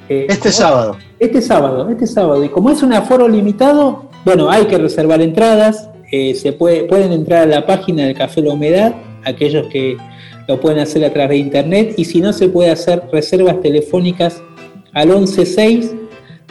Eh, 0.08 0.26
este 0.28 0.52
sábado. 0.52 0.96
Este 1.18 1.42
sábado, 1.42 1.90
este 1.90 2.06
sábado. 2.06 2.44
Y 2.44 2.48
como 2.48 2.70
es 2.70 2.80
un 2.84 2.92
aforo 2.92 3.26
limitado, 3.26 4.08
bueno, 4.24 4.48
hay 4.48 4.66
que 4.66 4.78
reservar 4.78 5.20
entradas. 5.20 5.90
eh, 6.12 6.36
se 6.36 6.52
puede, 6.52 6.84
pueden 6.84 7.10
entrar 7.10 7.42
a 7.42 7.46
la 7.46 7.66
página 7.66 8.04
del 8.04 8.14
Café 8.14 8.40
La 8.40 8.52
Humedad, 8.52 8.94
aquellos 9.24 9.66
que 9.66 9.96
lo 10.46 10.60
pueden 10.60 10.78
hacer 10.78 11.04
a 11.04 11.12
través 11.12 11.30
de 11.30 11.38
internet. 11.38 11.94
Y 11.96 12.04
si 12.04 12.20
no, 12.20 12.32
se 12.32 12.48
puede 12.48 12.70
hacer 12.70 13.02
reservas 13.10 13.60
telefónicas 13.62 14.40
al 14.92 15.08
116 15.08 15.92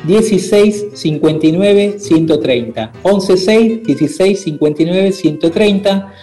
16 0.05 0.87
59 0.95 1.95
130. 1.97 2.91
116 3.03 3.83
16 3.85 4.41
59 4.41 5.11
130. 5.13 6.13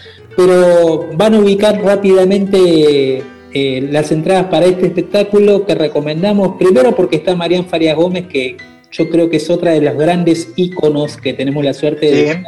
Pero 0.40 1.06
van 1.16 1.34
a 1.34 1.38
ubicar 1.38 1.82
rápidamente 1.82 3.22
eh, 3.52 3.88
las 3.90 4.10
entradas 4.10 4.46
para 4.46 4.64
este 4.64 4.86
espectáculo 4.86 5.66
que 5.66 5.74
recomendamos, 5.74 6.56
primero 6.58 6.96
porque 6.96 7.16
está 7.16 7.36
Marian 7.36 7.66
Farias 7.66 7.94
Gómez, 7.94 8.26
que 8.26 8.56
yo 8.90 9.10
creo 9.10 9.28
que 9.28 9.36
es 9.36 9.50
otra 9.50 9.72
de 9.72 9.82
los 9.82 9.94
grandes 9.98 10.50
íconos 10.56 11.18
que 11.18 11.34
tenemos 11.34 11.62
la 11.62 11.74
suerte 11.74 12.10
de... 12.10 12.32
Sí. 12.32 12.38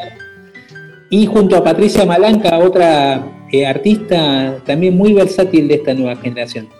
Y 1.10 1.26
junto 1.26 1.54
a 1.54 1.62
Patricia 1.62 2.06
Malanca, 2.06 2.58
otra 2.60 3.44
eh, 3.52 3.66
artista 3.66 4.56
también 4.64 4.96
muy 4.96 5.12
versátil 5.12 5.68
de 5.68 5.74
esta 5.74 5.92
nueva 5.92 6.16
generación. 6.16 6.70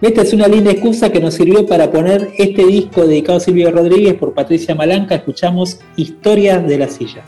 Esta 0.00 0.22
es 0.22 0.32
una 0.32 0.48
linda 0.48 0.70
excusa 0.70 1.12
que 1.12 1.20
nos 1.20 1.34
sirvió 1.34 1.66
para 1.66 1.90
poner 1.90 2.30
este 2.38 2.64
disco 2.64 3.06
dedicado 3.06 3.36
a 3.36 3.40
Silvio 3.40 3.70
Rodríguez 3.70 4.14
por 4.14 4.32
Patricia 4.32 4.74
Malanca. 4.74 5.16
Escuchamos 5.16 5.80
Historias 5.96 6.66
de 6.66 6.78
las 6.78 6.94
Sillas. 6.94 7.26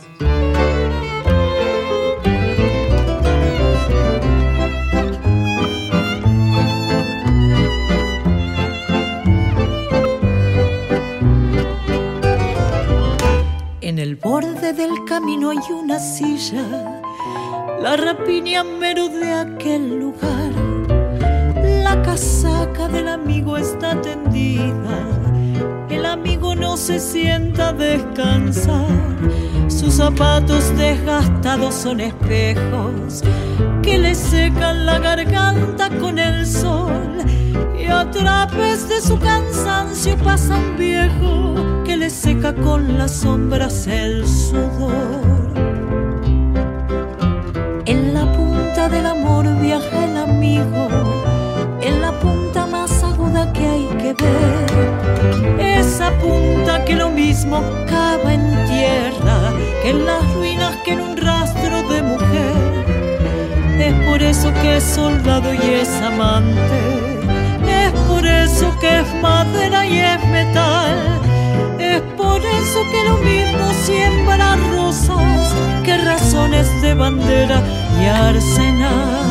En 13.95 14.01
el 14.01 14.17
borde 14.17 14.73
del 14.73 15.05
camino 15.07 15.51
hay 15.51 15.71
una 15.71 16.01
silla, 16.01 16.65
la 17.81 17.97
rapiña 17.97 18.65
mero 18.65 19.09
de 19.09 19.31
aquel 19.33 20.01
lugar. 20.01 20.51
La 21.85 22.03
casaca 22.03 22.89
del 22.89 23.07
amigo 23.07 23.57
está 23.57 24.03
tendida, 24.03 24.99
amigo 26.15 26.55
no 26.55 26.77
se 26.77 27.01
sienta 27.01 27.71
a 27.71 27.73
descansar. 27.73 28.87
Sus 29.69 29.95
zapatos 29.95 30.77
desgastados 30.77 31.75
son 31.75 32.01
espejos 32.01 33.23
que 33.83 33.99
le 33.99 34.15
secan 34.15 34.87
la 34.87 34.99
garganta 35.01 35.91
con 36.01 36.19
el 36.19 36.47
sol. 36.47 37.19
Y 37.79 37.87
a 37.87 38.09
través 38.11 38.89
de 38.89 39.01
su 39.01 39.19
cansancio 39.19 40.17
pasa 40.19 40.57
un 40.57 40.77
viejo 40.77 41.83
que 41.85 41.97
le 41.97 42.09
seca 42.11 42.55
con 42.55 42.97
las 42.97 43.11
sombras 43.11 43.87
el 43.89 44.27
sudor. 44.27 45.53
En 47.87 48.15
la 48.15 48.33
punta 48.33 48.89
del 48.89 49.07
amor 49.07 49.47
viaja 49.61 50.05
el 50.05 50.17
amigo, 50.17 50.89
en 51.83 52.01
la 52.01 52.13
punta 52.21 52.44
que 53.53 53.67
hay 53.67 53.87
que 54.01 54.15
ver. 54.23 55.61
Esa 55.61 56.11
punta 56.19 56.85
que 56.85 56.95
lo 56.95 57.11
mismo 57.11 57.63
cava 57.89 58.33
en 58.33 58.65
tierra, 58.67 59.53
que 59.83 59.91
en 59.91 60.07
las 60.07 60.35
ruinas 60.35 60.77
que 60.85 60.93
en 60.93 61.01
un 61.01 61.17
rastro 61.17 61.83
de 61.89 62.03
mujer. 62.03 62.85
Es 63.79 63.95
por 64.07 64.23
eso 64.23 64.53
que 64.63 64.77
es 64.77 64.85
soldado 64.85 65.53
y 65.53 65.59
es 65.83 65.91
amante. 66.03 66.81
Es 67.69 67.93
por 68.09 68.25
eso 68.27 68.77
que 68.81 69.01
es 69.01 69.15
madera 69.23 69.87
y 69.87 69.99
es 69.99 70.25
metal. 70.29 70.97
Es 71.79 72.01
por 72.17 72.41
eso 72.41 72.81
que 72.93 73.05
lo 73.09 73.17
mismo 73.19 73.73
siembra 73.85 74.57
rosas 74.73 75.55
que 75.83 75.97
razones 75.99 76.67
de 76.83 76.95
bandera 76.95 77.63
y 78.01 78.07
arsenal. 78.07 79.24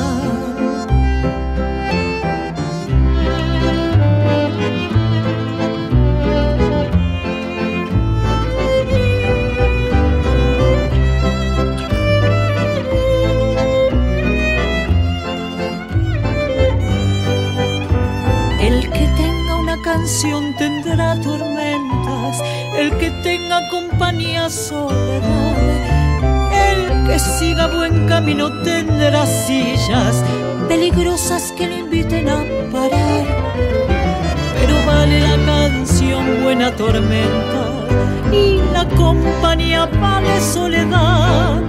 Canción 20.14 20.53
tendrá 20.57 21.20
tormentas, 21.20 22.39
el 22.78 22.95
que 22.99 23.09
tenga 23.24 23.68
compañía 23.70 24.47
soledad, 24.47 25.57
el 26.51 27.07
que 27.07 27.18
siga 27.18 27.66
buen 27.66 28.05
camino 28.05 28.61
tendrá 28.61 29.26
sillas 29.26 30.24
peligrosas 30.68 31.51
que 31.53 31.66
lo 31.66 31.78
inviten 31.78 32.30
a 32.30 32.43
parar. 32.72 33.26
Pero 34.59 34.76
vale 34.86 35.20
la 35.20 35.36
canción 35.47 36.43
buena 36.43 36.70
tormenta 36.76 37.64
y 38.32 38.61
la 38.72 38.88
compañía 38.89 39.88
vale 39.99 40.39
soledad. 40.41 41.59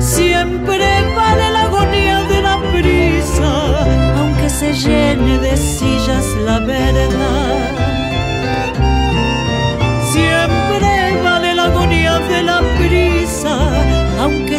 Siempre 0.00 0.84
vale 1.14 1.52
la 1.52 1.62
agonía 1.62 2.24
de 2.24 2.42
la 2.42 2.58
prisa, 2.72 3.86
aunque 4.18 4.50
se 4.50 4.72
llene 4.72 5.38
de 5.38 5.56
sillas 5.56 6.26
la 6.44 6.58
verdad. 6.58 7.81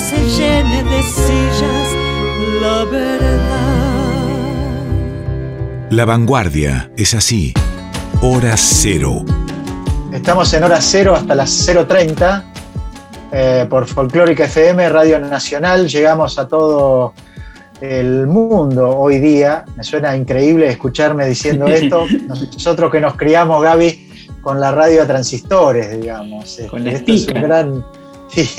Se 0.04 0.18
llene 0.18 0.84
de 0.84 1.02
sillas 1.02 1.88
la 2.62 2.84
verdad. 2.84 3.34
La 5.92 6.04
vanguardia 6.06 6.92
es 6.98 7.14
así. 7.14 7.54
Hora 8.22 8.58
cero. 8.58 9.24
Estamos 10.12 10.54
en 10.54 10.64
hora 10.64 10.82
cero 10.82 11.16
hasta 11.16 11.36
las 11.36 11.68
0.30 11.68 12.44
eh, 13.32 13.66
por 13.70 13.88
Folclórica 13.88 14.44
FM, 14.46 14.90
Radio 14.90 15.20
Nacional. 15.20 15.88
Llegamos 15.88 16.38
a 16.38 16.50
todo 16.50 17.14
el 17.80 18.28
mundo 18.28 18.90
hoy 18.90 19.20
día. 19.20 19.64
Me 19.78 19.86
suena 19.86 20.18
increíble 20.18 20.68
escucharme 20.68 21.26
diciendo 21.28 21.66
esto. 21.70 22.06
Nosotros 22.28 22.92
que 22.92 23.00
nos 23.00 23.16
criamos, 23.16 23.64
Gaby, 23.64 24.28
con 24.42 24.60
la 24.60 24.72
radio 24.72 25.04
a 25.04 25.08
transistores, 25.08 26.02
digamos. 26.02 26.60
Con 26.70 26.84
la 26.84 26.92
Esto 26.92 27.14
es 27.14 27.28
un 27.28 27.42
gran. 27.42 27.86
Sí. 28.34 28.50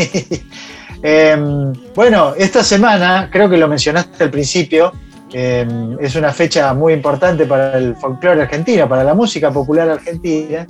Em, 1.07 1.71
bueno, 1.95 2.33
esta 2.35 2.65
semana, 2.65 3.29
creo 3.31 3.47
que 3.51 3.59
lo 3.59 3.69
mencionaste 3.69 4.25
al 4.25 4.31
principio, 4.31 4.91
em, 5.35 5.99
es 6.01 6.17
una 6.17 6.33
fecha 6.33 6.73
muy 6.73 6.95
importante 6.95 7.45
para 7.45 7.77
el 7.77 7.95
folclore 7.97 8.41
argentino, 8.41 8.89
para 8.89 9.05
la 9.05 9.13
música 9.13 9.51
popular 9.53 9.91
argentina. 9.91 10.67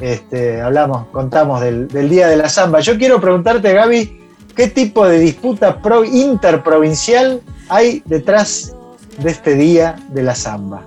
Este, 0.00 0.60
hablamos, 0.60 1.08
contamos 1.08 1.60
del, 1.60 1.88
del 1.88 2.08
Día 2.08 2.28
de 2.28 2.36
la 2.36 2.48
Zamba. 2.48 2.78
Yo 2.80 2.96
quiero 2.96 3.20
preguntarte, 3.20 3.72
Gaby, 3.72 4.20
¿qué 4.54 4.68
tipo 4.68 5.08
de 5.08 5.18
disputa 5.18 5.82
pro- 5.82 6.04
interprovincial 6.04 7.40
hay 7.68 8.00
detrás 8.06 8.76
de 9.18 9.30
este 9.30 9.56
Día 9.56 9.96
de 10.10 10.22
la 10.22 10.36
Zamba? 10.36 10.82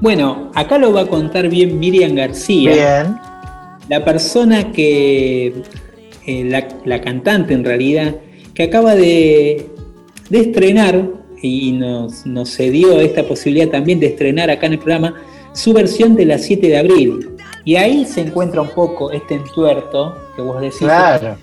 Bueno, 0.00 0.50
acá 0.54 0.78
lo 0.78 0.90
va 0.92 1.02
a 1.02 1.06
contar 1.06 1.48
bien 1.48 1.78
Miriam 1.78 2.14
García. 2.14 2.72
Bien, 2.72 3.18
la 3.90 4.04
persona 4.04 4.72
que, 4.72 5.62
eh, 6.26 6.44
la, 6.44 6.68
la 6.84 7.00
cantante 7.00 7.54
en 7.54 7.64
realidad, 7.64 8.16
que 8.54 8.64
acaba 8.64 8.94
de, 8.94 9.66
de 10.30 10.38
estrenar 10.38 11.08
y 11.42 11.72
nos, 11.72 12.24
nos 12.24 12.56
cedió 12.56 13.00
esta 13.00 13.24
posibilidad 13.24 13.68
también 13.68 14.00
de 14.00 14.06
estrenar 14.06 14.50
acá 14.50 14.66
en 14.66 14.74
el 14.74 14.78
programa 14.78 15.14
su 15.52 15.72
versión 15.72 16.16
de 16.16 16.26
la 16.26 16.38
7 16.38 16.66
de 16.66 16.78
abril. 16.78 17.30
Y 17.64 17.76
ahí 17.76 18.04
se 18.04 18.20
encuentra 18.20 18.60
un 18.60 18.70
poco 18.70 19.10
este 19.10 19.34
entuerto 19.34 20.14
que 20.36 20.42
vos 20.42 20.60
decís, 20.60 20.78
claro. 20.78 21.36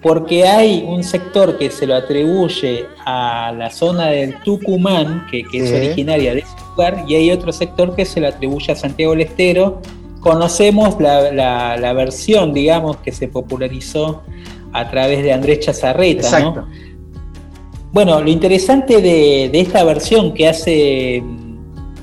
porque 0.00 0.44
hay 0.44 0.84
un 0.86 1.02
sector 1.02 1.58
que 1.58 1.70
se 1.70 1.86
lo 1.86 1.94
atribuye 1.94 2.86
a 3.04 3.52
la 3.56 3.70
zona 3.70 4.08
del 4.08 4.34
Tucumán, 4.42 5.26
que, 5.30 5.44
que 5.44 5.58
es 5.58 5.72
originaria 5.72 6.34
de 6.34 6.40
ese 6.40 6.54
lugar, 6.70 7.04
y 7.08 7.14
hay 7.14 7.30
otro 7.30 7.52
sector 7.52 7.96
que 7.96 8.04
se 8.04 8.20
lo 8.20 8.28
atribuye 8.28 8.72
a 8.72 8.76
Santiago 8.76 9.12
del 9.12 9.22
Estero. 9.22 9.80
Conocemos 10.22 10.98
la, 11.00 11.30
la- 11.32 11.76
la 11.76 11.92
versión, 11.92 12.54
digamos, 12.54 12.96
que 12.98 13.10
se 13.12 13.26
popularizó 13.28 14.22
a 14.72 14.88
través 14.88 15.22
de 15.22 15.32
Andrés 15.32 15.60
Chazarreta, 15.60 16.30
¿no? 16.40 16.48
Exacto. 16.48 16.66
Bueno, 17.92 18.20
lo 18.22 18.30
interesante 18.30 19.02
de, 19.02 19.50
de 19.52 19.60
esta 19.60 19.84
versión 19.84 20.32
que 20.32 20.48
hace, 20.48 21.22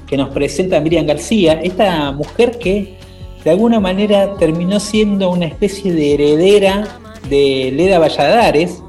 que 0.05 0.17
nos 0.17 0.29
presenta 0.29 0.79
Miriam 0.79 1.07
García, 1.07 1.59
esta 1.63 2.11
mujer 2.11 2.59
que 2.59 2.95
de 3.43 3.49
alguna 3.49 3.79
manera 3.79 4.35
terminó 4.37 4.79
siendo 4.79 5.31
una 5.31 5.45
especie 5.45 5.91
de 5.93 6.13
heredera 6.13 6.87
de 7.29 7.71
Leda 7.75 7.97
Valladares, 7.99 8.83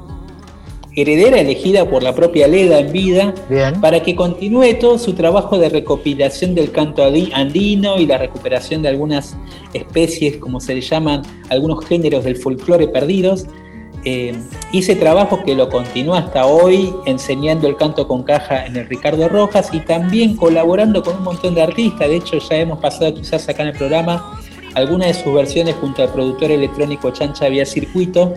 heredera 0.95 1.39
elegida 1.39 1.89
por 1.89 2.03
la 2.03 2.13
propia 2.13 2.47
Leda 2.47 2.79
en 2.79 2.91
vida, 2.91 3.33
para 3.79 4.01
que 4.01 4.15
continúe 4.15 4.77
todo 4.79 4.97
su 4.97 5.13
trabajo 5.13 5.57
de 5.57 5.69
recopilación 5.69 6.55
del 6.55 6.71
canto 6.71 7.03
andino 7.33 7.97
y 7.97 8.05
la 8.05 8.17
recuperación 8.17 8.81
de 8.81 8.89
algunas 8.89 9.35
especies, 9.73 10.37
como 10.37 10.59
se 10.59 10.75
le 10.75 10.81
llaman, 10.81 11.21
algunos 11.49 11.85
géneros 11.85 12.23
del 12.23 12.35
folclore 12.35 12.87
perdidos. 12.87 13.45
Eh, 14.03 14.33
hice 14.71 14.95
trabajo 14.95 15.43
que 15.45 15.53
lo 15.53 15.69
continúa 15.69 16.17
hasta 16.17 16.47
hoy 16.47 16.91
enseñando 17.05 17.67
el 17.67 17.75
canto 17.75 18.07
con 18.07 18.23
caja 18.23 18.65
en 18.65 18.75
el 18.75 18.89
Ricardo 18.89 19.29
Rojas 19.29 19.69
y 19.73 19.79
también 19.79 20.35
colaborando 20.35 21.03
con 21.03 21.17
un 21.17 21.23
montón 21.23 21.53
de 21.53 21.61
artistas. 21.61 22.09
De 22.09 22.15
hecho, 22.15 22.39
ya 22.39 22.57
hemos 22.57 22.79
pasado 22.79 23.13
quizás 23.13 23.47
acá 23.47 23.61
en 23.61 23.69
el 23.69 23.77
programa 23.77 24.39
algunas 24.73 25.09
de 25.09 25.23
sus 25.23 25.33
versiones 25.33 25.75
junto 25.75 26.01
al 26.01 26.09
productor 26.09 26.51
electrónico 26.51 27.11
Chancha 27.11 27.47
Vía 27.49 27.65
Circuito. 27.65 28.33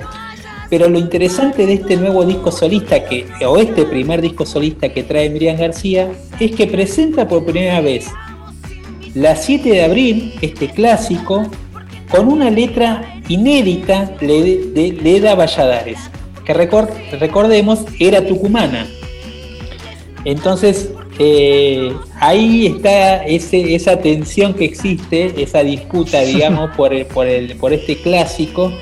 Pero 0.76 0.88
lo 0.88 0.98
interesante 0.98 1.66
de 1.66 1.74
este 1.74 1.96
nuevo 1.96 2.24
disco 2.24 2.50
solista, 2.50 3.04
que, 3.04 3.24
o 3.46 3.58
este 3.58 3.84
primer 3.84 4.20
disco 4.20 4.44
solista 4.44 4.88
que 4.88 5.04
trae 5.04 5.30
Miriam 5.30 5.56
García, 5.56 6.10
es 6.40 6.50
que 6.50 6.66
presenta 6.66 7.28
por 7.28 7.44
primera 7.44 7.80
vez 7.80 8.06
la 9.14 9.36
7 9.36 9.68
de 9.68 9.84
abril, 9.84 10.34
este 10.42 10.68
clásico, 10.68 11.46
con 12.10 12.26
una 12.26 12.50
letra 12.50 13.20
inédita 13.28 14.16
de 14.20 14.98
Leda 15.00 15.36
Valladares, 15.36 16.00
que 16.44 16.52
recordemos 16.52 17.84
era 18.00 18.26
tucumana. 18.26 18.84
Entonces, 20.24 20.90
eh, 21.20 21.94
ahí 22.18 22.66
está 22.66 23.24
esa 23.26 24.00
tensión 24.00 24.54
que 24.54 24.64
existe, 24.64 25.40
esa 25.40 25.62
disputa, 25.62 26.22
digamos, 26.22 26.70
por, 26.76 27.06
por, 27.06 27.28
el, 27.28 27.54
por 27.58 27.72
este 27.72 27.94
clásico. 27.94 28.72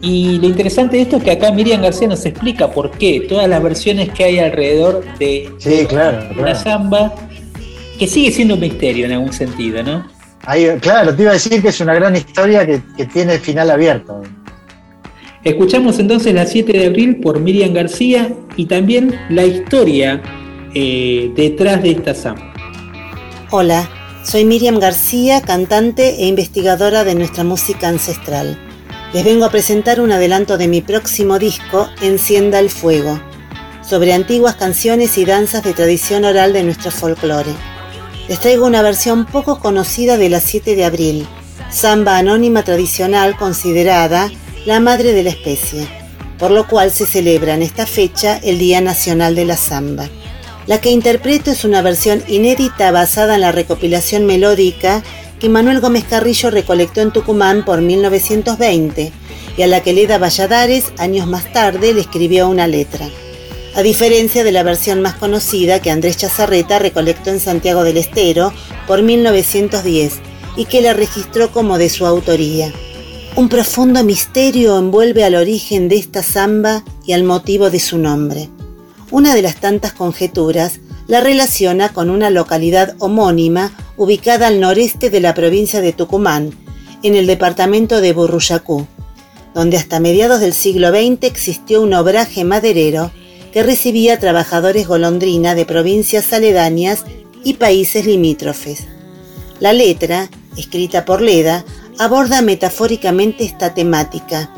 Y 0.00 0.38
lo 0.38 0.46
interesante 0.46 0.96
de 0.96 1.02
esto 1.02 1.16
es 1.16 1.24
que 1.24 1.32
acá 1.32 1.50
Miriam 1.50 1.82
García 1.82 2.06
nos 2.06 2.24
explica 2.24 2.70
por 2.70 2.92
qué 2.92 3.26
todas 3.28 3.48
las 3.48 3.62
versiones 3.62 4.10
que 4.10 4.24
hay 4.24 4.38
alrededor 4.38 5.04
de, 5.18 5.50
la 6.36 6.54
samba, 6.54 7.14
que 7.98 8.06
sigue 8.06 8.30
siendo 8.30 8.54
un 8.54 8.60
misterio 8.60 9.06
en 9.06 9.12
algún 9.12 9.32
sentido, 9.32 9.82
¿no? 9.82 10.06
claro, 10.80 11.14
te 11.14 11.22
iba 11.22 11.32
a 11.32 11.34
decir 11.34 11.60
que 11.60 11.68
es 11.68 11.80
una 11.80 11.94
gran 11.94 12.14
historia 12.16 12.64
que, 12.64 12.80
tiene 13.06 13.38
final 13.38 13.70
abierto. 13.70 14.22
Escuchamos 15.42 15.98
entonces 15.98 16.32
la 16.32 16.46
7 16.46 16.72
de 16.72 16.86
abril 16.86 17.16
por 17.20 17.40
Miriam 17.40 17.72
García 17.72 18.32
y 18.56 18.66
también 18.66 19.18
la 19.30 19.44
historia 19.44 20.22
eh, 20.74 21.30
detrás 21.34 21.82
de 21.82 21.90
esta 21.90 22.14
samba. 22.14 22.52
Hola, 23.50 23.88
soy 24.24 24.44
Miriam 24.44 24.78
García, 24.78 25.40
cantante 25.40 26.22
e 26.22 26.26
investigadora 26.26 27.04
de 27.04 27.14
nuestra 27.14 27.44
música 27.44 27.88
ancestral. 27.88 28.67
Les 29.12 29.24
vengo 29.24 29.44
a 29.44 29.50
presentar 29.50 30.00
un 30.00 30.12
adelanto 30.12 30.58
de 30.58 30.68
mi 30.68 30.82
próximo 30.82 31.38
disco, 31.38 31.88
Encienda 32.02 32.58
el 32.58 32.70
Fuego, 32.70 33.20
sobre 33.82 34.12
antiguas 34.12 34.56
canciones 34.56 35.16
y 35.18 35.24
danzas 35.24 35.64
de 35.64 35.72
tradición 35.72 36.24
oral 36.24 36.52
de 36.52 36.62
nuestro 36.62 36.90
folclore 36.90 37.54
les 38.28 38.38
traigo 38.40 38.66
una 38.66 38.82
versión 38.82 39.24
poco 39.24 39.58
conocida 39.58 40.18
de 40.18 40.28
la 40.28 40.40
7 40.40 40.76
de 40.76 40.84
abril, 40.84 41.26
samba 41.70 42.18
anónima 42.18 42.62
tradicional 42.62 43.36
considerada 43.36 44.30
la 44.66 44.80
madre 44.80 45.14
de 45.14 45.22
la 45.22 45.30
especie, 45.30 45.88
por 46.38 46.50
lo 46.50 46.68
cual 46.68 46.90
se 46.92 47.06
celebra 47.06 47.54
en 47.54 47.62
esta 47.62 47.86
fecha 47.86 48.38
el 48.42 48.58
Día 48.58 48.82
Nacional 48.82 49.34
de 49.34 49.46
la 49.46 49.56
Samba. 49.56 50.10
La 50.66 50.78
que 50.82 50.90
interpreto 50.90 51.50
es 51.50 51.64
una 51.64 51.80
versión 51.80 52.22
inédita 52.28 52.90
basada 52.90 53.36
en 53.36 53.40
la 53.40 53.52
recopilación 53.52 54.26
melódica 54.26 55.02
que 55.38 55.48
Manuel 55.48 55.80
Gómez 55.80 56.04
Carrillo 56.04 56.50
recolectó 56.50 57.00
en 57.00 57.12
Tucumán 57.12 57.64
por 57.64 57.80
1920 57.80 59.12
y 59.56 59.62
a 59.62 59.66
la 59.66 59.82
que 59.82 59.92
Leda 59.92 60.18
Valladares 60.18 60.92
años 60.98 61.26
más 61.26 61.52
tarde 61.52 61.94
le 61.94 62.00
escribió 62.00 62.48
una 62.48 62.66
letra 62.66 63.08
a 63.78 63.82
diferencia 63.82 64.42
de 64.42 64.50
la 64.50 64.64
versión 64.64 65.02
más 65.02 65.14
conocida 65.14 65.80
que 65.80 65.92
Andrés 65.92 66.16
Chazarreta 66.16 66.80
recolectó 66.80 67.30
en 67.30 67.38
Santiago 67.38 67.84
del 67.84 67.96
Estero 67.96 68.52
por 68.88 69.02
1910 69.02 70.14
y 70.56 70.64
que 70.64 70.82
la 70.82 70.94
registró 70.94 71.52
como 71.52 71.78
de 71.78 71.88
su 71.88 72.04
autoría. 72.04 72.72
Un 73.36 73.48
profundo 73.48 74.02
misterio 74.02 74.76
envuelve 74.76 75.22
al 75.22 75.36
origen 75.36 75.88
de 75.88 75.94
esta 75.94 76.24
samba 76.24 76.82
y 77.06 77.12
al 77.12 77.22
motivo 77.22 77.70
de 77.70 77.78
su 77.78 77.98
nombre. 77.98 78.48
Una 79.12 79.36
de 79.36 79.42
las 79.42 79.60
tantas 79.60 79.92
conjeturas 79.92 80.80
la 81.08 81.20
relaciona 81.20 81.88
con 81.92 82.10
una 82.10 82.30
localidad 82.30 82.94
homónima 82.98 83.72
ubicada 83.96 84.46
al 84.46 84.60
noreste 84.60 85.10
de 85.10 85.20
la 85.20 85.34
provincia 85.34 85.80
de 85.80 85.92
Tucumán, 85.92 86.52
en 87.02 87.14
el 87.14 87.26
departamento 87.26 88.00
de 88.00 88.12
Burruyacú, 88.12 88.86
donde 89.54 89.78
hasta 89.78 90.00
mediados 90.00 90.40
del 90.40 90.52
siglo 90.52 90.90
XX 90.90 91.24
existió 91.24 91.82
un 91.82 91.94
obraje 91.94 92.44
maderero 92.44 93.10
que 93.52 93.62
recibía 93.62 94.18
trabajadores 94.18 94.86
golondrina 94.86 95.54
de 95.54 95.64
provincias 95.64 96.32
aledañas 96.32 97.04
y 97.42 97.54
países 97.54 98.04
limítrofes. 98.04 98.86
La 99.60 99.72
letra, 99.72 100.28
escrita 100.56 101.06
por 101.06 101.22
Leda, 101.22 101.64
aborda 101.98 102.42
metafóricamente 102.42 103.44
esta 103.44 103.72
temática, 103.72 104.52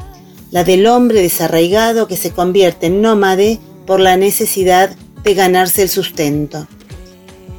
la 0.50 0.64
del 0.64 0.88
hombre 0.88 1.22
desarraigado 1.22 2.08
que 2.08 2.16
se 2.16 2.32
convierte 2.32 2.86
en 2.86 3.00
nómade 3.00 3.60
por 3.86 4.00
la 4.00 4.16
necesidad 4.16 4.90
de 5.22 5.34
ganarse 5.34 5.82
el 5.82 5.88
sustento. 5.88 6.66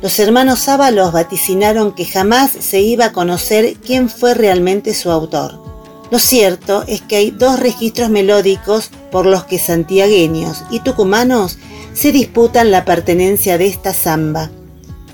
Los 0.01 0.20
hermanos 0.20 0.68
Ábalos 0.68 1.12
vaticinaron 1.12 1.93
que 1.93 2.05
jamás 2.05 2.51
se 2.51 2.82
iba 2.82 3.05
a 3.05 3.12
conocer 3.12 3.76
quién 3.86 4.09
fue 4.09 4.34
realmente 4.34 4.95
su 4.95 5.12
autor. 5.12 5.62
Lo 6.09 6.18
cierto 6.18 6.84
es 6.88 7.01
que 7.01 7.18
hay 7.18 7.32
dos 7.32 7.59
registros 7.59 8.09
melódicos 8.09 8.89
por 9.12 9.26
los 9.26 9.45
que 9.45 9.59
santiagueños 9.59 10.64
y 10.72 10.80
tucumanos 10.80 11.59
se 11.93 12.12
disputan 12.12 12.72
la 12.72 12.84
pertenencia 12.84 13.57
de 13.57 13.68
esta 13.68 13.93
samba, 13.93 14.49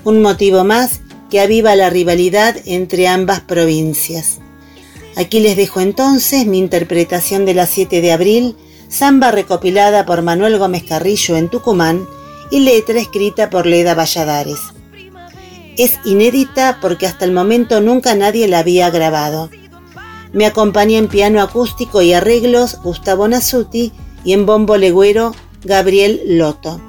un 0.04 0.22
motivo 0.22 0.64
más 0.64 1.00
que 1.30 1.40
aviva 1.40 1.76
la 1.76 1.90
rivalidad 1.90 2.56
entre 2.64 3.08
ambas 3.08 3.40
provincias. 3.40 4.38
Aquí 5.16 5.40
les 5.40 5.56
dejo 5.56 5.80
entonces 5.80 6.46
mi 6.46 6.58
interpretación 6.58 7.44
de 7.44 7.54
la 7.54 7.66
7 7.66 8.00
de 8.00 8.12
abril, 8.12 8.56
samba 8.88 9.30
recopilada 9.30 10.06
por 10.06 10.22
Manuel 10.22 10.58
Gómez 10.58 10.84
Carrillo 10.84 11.36
en 11.36 11.48
Tucumán 11.48 12.06
y 12.50 12.60
letra 12.60 13.00
escrita 13.00 13.50
por 13.50 13.66
Leda 13.66 13.94
Valladares. 13.94 14.58
Es 15.76 15.98
inédita 16.04 16.78
porque 16.80 17.06
hasta 17.06 17.24
el 17.24 17.32
momento 17.32 17.80
nunca 17.80 18.14
nadie 18.14 18.48
la 18.48 18.60
había 18.60 18.90
grabado 18.90 19.50
me 20.32 20.46
acompaña 20.46 20.98
en 20.98 21.08
piano 21.08 21.40
acústico 21.40 22.02
y 22.02 22.12
arreglos 22.12 22.80
Gustavo 22.82 23.28
Nasuti 23.28 23.92
y 24.24 24.34
en 24.34 24.44
bombo 24.44 24.76
legüero 24.76 25.34
Gabriel 25.64 26.20
Loto. 26.26 26.80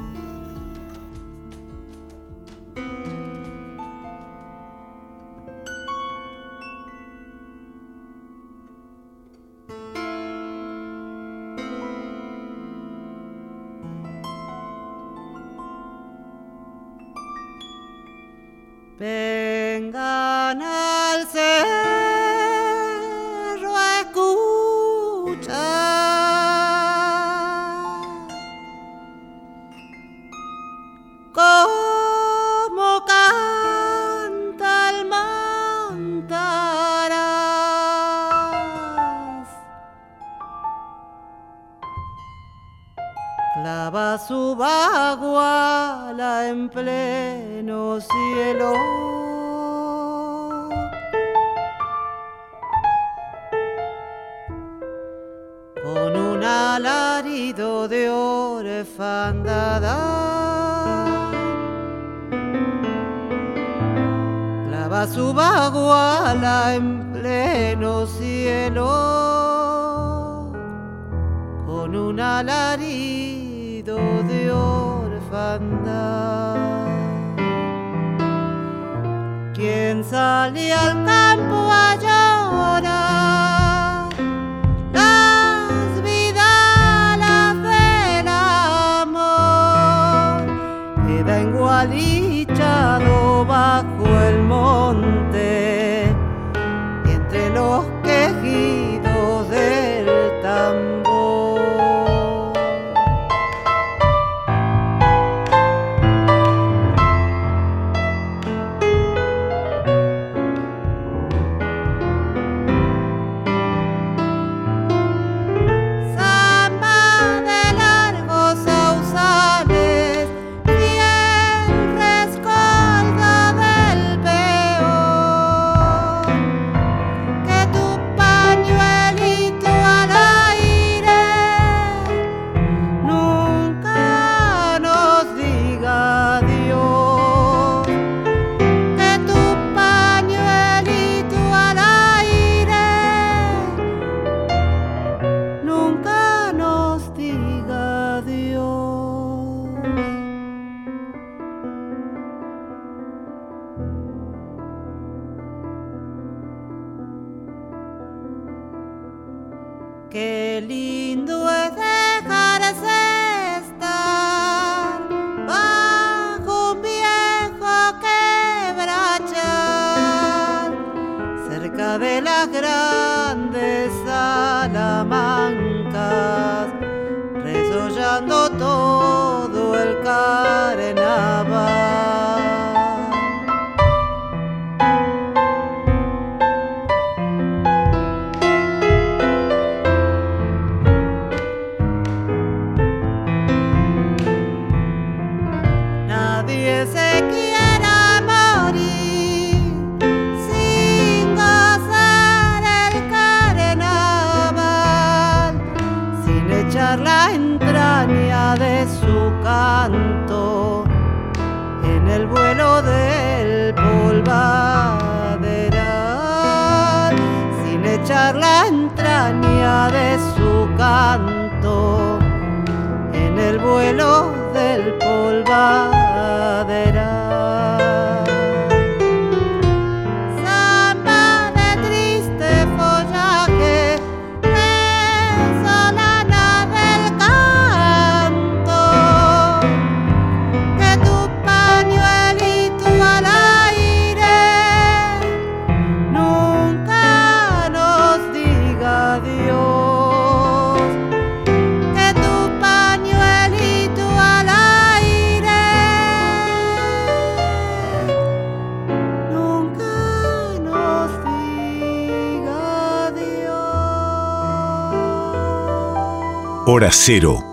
Hora 266.72 266.89
Cero, 266.91 267.43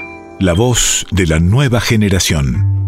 la 0.40 0.52
voz 0.52 1.06
de 1.10 1.26
la 1.26 1.40
nueva 1.40 1.80
generación. 1.80 2.84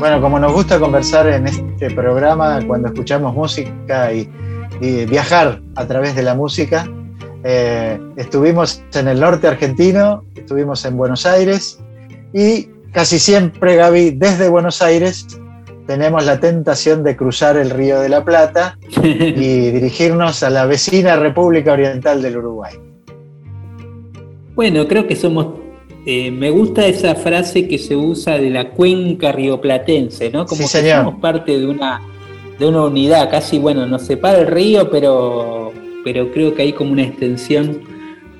Bueno, 0.00 0.20
como 0.20 0.40
nos 0.40 0.52
gusta 0.52 0.80
conversar 0.80 1.28
en 1.28 1.46
este 1.46 1.92
programa 1.92 2.58
cuando 2.66 2.88
escuchamos 2.88 3.36
música 3.36 4.12
y, 4.12 4.28
viajar 5.06 5.62
a 5.76 5.86
través 5.86 6.16
de 6.16 6.24
la 6.24 6.34
música, 6.34 6.90
eh, 7.44 8.00
estuvimos 8.16 8.82
en 8.94 9.06
el 9.06 9.20
norte 9.20 9.46
argentino, 9.46 10.24
estuvimos 10.34 10.84
en 10.84 10.96
Buenos 10.96 11.26
Aires 11.26 11.78
y 12.34 12.68
casi 12.92 13.20
siempre, 13.20 13.76
Gaby, 13.76 14.10
desde 14.10 14.48
Buenos 14.48 14.82
Aires 14.82 15.39
tenemos 15.90 16.24
la 16.24 16.38
tentación 16.38 17.02
de 17.02 17.16
cruzar 17.16 17.56
el 17.56 17.68
Río 17.70 17.98
de 17.98 18.08
la 18.08 18.24
Plata 18.24 18.78
y 19.02 19.70
dirigirnos 19.72 20.40
a 20.44 20.48
la 20.50 20.64
vecina 20.64 21.16
República 21.16 21.72
Oriental 21.72 22.22
del 22.22 22.36
Uruguay. 22.36 22.74
Bueno, 24.54 24.86
creo 24.86 25.08
que 25.08 25.16
somos. 25.16 25.58
eh, 26.06 26.30
me 26.30 26.50
gusta 26.50 26.86
esa 26.86 27.16
frase 27.16 27.66
que 27.66 27.76
se 27.76 27.96
usa 27.96 28.38
de 28.38 28.50
la 28.50 28.70
cuenca 28.70 29.32
rioplatense, 29.32 30.30
¿no? 30.30 30.46
Como 30.46 30.58
Sí, 30.62 30.62
que 30.62 30.68
señor. 30.82 31.04
somos 31.04 31.20
parte 31.20 31.58
de 31.58 31.66
una, 31.66 32.00
de 32.60 32.66
una 32.68 32.84
unidad, 32.84 33.28
casi, 33.28 33.58
bueno, 33.58 33.84
nos 33.86 34.02
separa 34.02 34.38
el 34.38 34.46
río, 34.46 34.90
pero, 34.92 35.72
pero 36.04 36.30
creo 36.30 36.54
que 36.54 36.62
hay 36.62 36.72
como 36.72 36.92
una 36.92 37.02
extensión, 37.02 37.80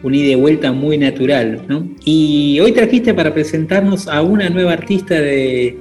un 0.05 0.15
ida 0.15 0.31
y 0.31 0.35
vuelta 0.37 0.71
muy 0.71 0.99
natural, 0.99 1.63
¿no? 1.67 1.85
Y 2.05 2.61
hoy 2.61 2.71
trajiste 2.71 3.13
para 3.13 3.35
presentarnos 3.35 4.07
a 4.07 4.23
una 4.23 4.49
nueva 4.51 4.73
artista 4.75 5.15
de. 5.15 5.79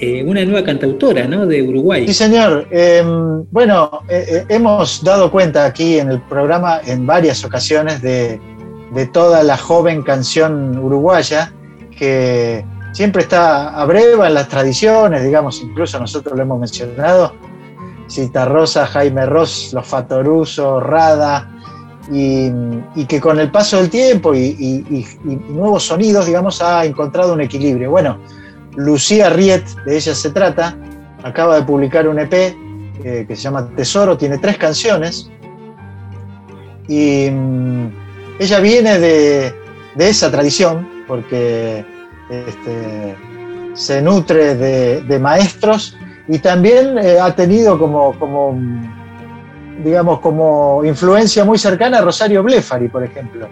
Eh, 0.00 0.24
una 0.24 0.44
nueva 0.44 0.64
cantautora, 0.64 1.26
¿no? 1.26 1.46
De 1.46 1.62
Uruguay. 1.62 2.06
Sí, 2.06 2.14
señor. 2.14 2.66
Eh, 2.70 3.02
bueno, 3.50 4.02
eh, 4.08 4.26
eh, 4.28 4.44
hemos 4.48 5.02
dado 5.02 5.30
cuenta 5.30 5.64
aquí 5.64 5.98
en 5.98 6.10
el 6.10 6.20
programa 6.22 6.80
en 6.86 7.06
varias 7.06 7.44
ocasiones 7.44 8.00
de, 8.02 8.40
de 8.92 9.06
toda 9.06 9.42
la 9.42 9.56
joven 9.56 10.02
canción 10.02 10.78
uruguaya 10.78 11.52
que 11.96 12.64
siempre 12.92 13.22
está 13.22 13.80
a 13.80 13.84
breva 13.84 14.28
en 14.28 14.34
las 14.34 14.48
tradiciones, 14.48 15.24
digamos, 15.24 15.60
incluso 15.62 15.98
nosotros 15.98 16.36
lo 16.36 16.42
hemos 16.42 16.60
mencionado, 16.60 17.34
Cita 18.08 18.44
Rosa, 18.44 18.86
Jaime 18.86 19.26
Ross, 19.26 19.70
Los 19.72 19.86
Fatoruso, 19.86 20.80
Rada, 20.80 21.50
y, 22.10 22.50
y 22.94 23.04
que 23.06 23.20
con 23.20 23.38
el 23.38 23.50
paso 23.50 23.76
del 23.76 23.90
tiempo 23.90 24.34
y 24.34 25.04
nuevos 25.50 25.84
sonidos, 25.84 26.24
digamos, 26.26 26.62
ha 26.62 26.84
encontrado 26.84 27.34
un 27.34 27.42
equilibrio. 27.42 27.90
Bueno, 27.90 28.18
Lucía 28.78 29.28
Riet, 29.28 29.64
de 29.84 29.96
ella 29.96 30.14
se 30.14 30.30
trata, 30.30 30.76
acaba 31.24 31.56
de 31.56 31.62
publicar 31.62 32.06
un 32.06 32.20
EP 32.20 32.32
eh, 32.32 33.24
que 33.26 33.34
se 33.34 33.42
llama 33.42 33.68
Tesoro, 33.74 34.16
tiene 34.16 34.38
tres 34.38 34.56
canciones, 34.56 35.28
y 36.86 37.28
mm, 37.28 37.88
ella 38.38 38.60
viene 38.60 39.00
de, 39.00 39.52
de 39.96 40.08
esa 40.08 40.30
tradición, 40.30 40.88
porque 41.08 41.84
este, 42.30 43.16
se 43.74 44.00
nutre 44.00 44.54
de, 44.54 45.00
de 45.00 45.18
maestros 45.18 45.96
y 46.28 46.38
también 46.38 46.98
eh, 46.98 47.18
ha 47.18 47.34
tenido 47.34 47.80
como, 47.80 48.16
como, 48.16 48.56
digamos, 49.82 50.20
como 50.20 50.84
influencia 50.84 51.44
muy 51.44 51.58
cercana 51.58 51.98
a 51.98 52.02
Rosario 52.02 52.44
Blefari, 52.44 52.88
por 52.88 53.02
ejemplo, 53.02 53.48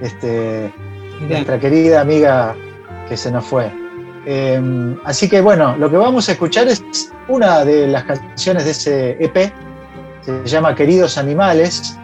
este, 0.00 0.72
nuestra 1.28 1.60
querida 1.60 2.00
amiga 2.00 2.56
que 3.06 3.18
se 3.18 3.30
nos 3.30 3.44
fue. 3.44 3.81
Eh, 4.26 4.96
así 5.04 5.28
que 5.28 5.40
bueno, 5.40 5.76
lo 5.78 5.90
que 5.90 5.96
vamos 5.96 6.28
a 6.28 6.32
escuchar 6.32 6.68
es 6.68 6.82
una 7.28 7.64
de 7.64 7.86
las 7.88 8.04
canciones 8.04 8.64
de 8.64 8.70
ese 8.70 9.10
EP, 9.24 9.52
se 10.24 10.44
llama 10.46 10.74
Queridos 10.74 11.18
Animales, 11.18 11.96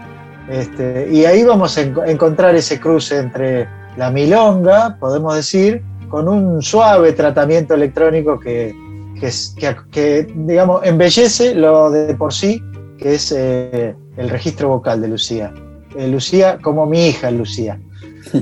este, 0.50 1.08
y 1.12 1.24
ahí 1.24 1.44
vamos 1.44 1.76
a 1.78 1.82
en- 1.82 1.94
encontrar 2.06 2.54
ese 2.56 2.80
cruce 2.80 3.18
entre 3.18 3.68
la 3.96 4.10
milonga, 4.10 4.96
podemos 4.98 5.34
decir, 5.36 5.82
con 6.08 6.26
un 6.28 6.62
suave 6.62 7.12
tratamiento 7.12 7.74
electrónico 7.74 8.40
que, 8.40 8.74
que, 9.20 9.26
es- 9.26 9.54
que- 9.56 9.76
que, 9.90 10.26
digamos, 10.34 10.80
embellece 10.84 11.54
lo 11.54 11.90
de 11.90 12.14
por 12.14 12.32
sí, 12.32 12.62
que 12.98 13.14
es 13.14 13.30
eh, 13.36 13.94
el 14.16 14.28
registro 14.30 14.68
vocal 14.70 15.00
de 15.00 15.08
Lucía. 15.08 15.52
Eh, 15.96 16.08
Lucía 16.08 16.58
como 16.60 16.86
mi 16.86 17.06
hija 17.08 17.30
Lucía. 17.30 17.78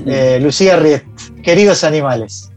Eh, 0.05 0.39
Lucía 0.41 0.75
Riet, 0.77 1.03
Queridos 1.43 1.83
Animales. 1.85 2.51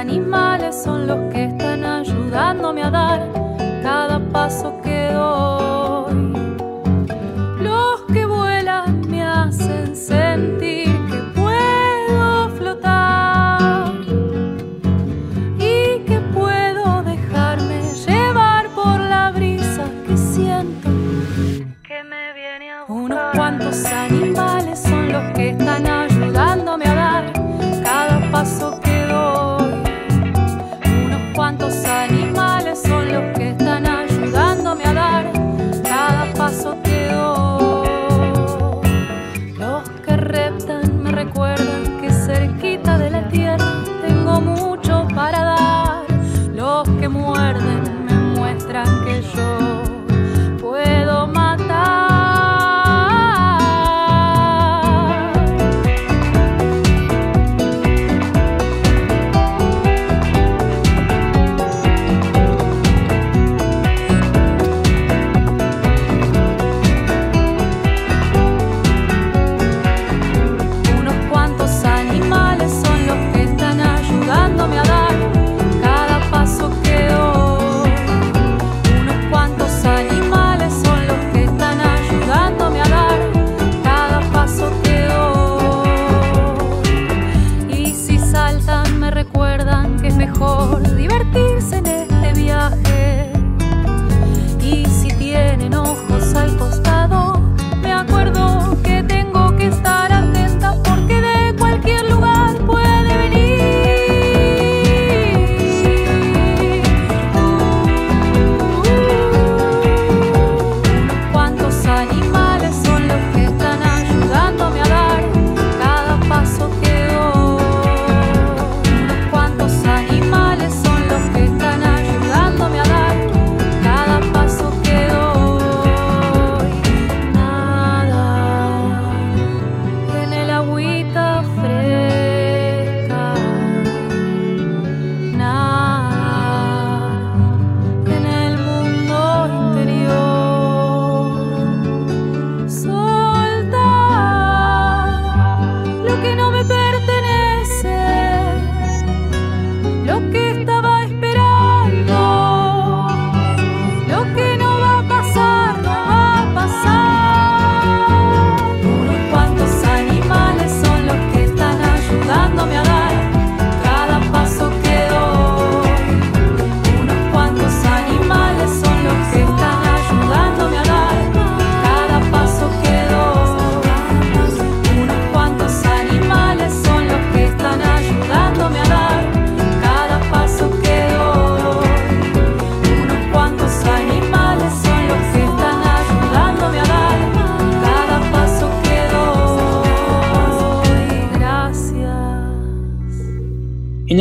Animales 0.00 0.82
son 0.82 1.06
los 1.06 1.30
que 1.30 1.44
están 1.44 1.84
ayudándome 1.84 2.82
a 2.82 2.90
dar 2.90 3.20
cada 3.82 4.18
paso 4.18 4.80
que 4.82 5.12
doy. 5.12 5.89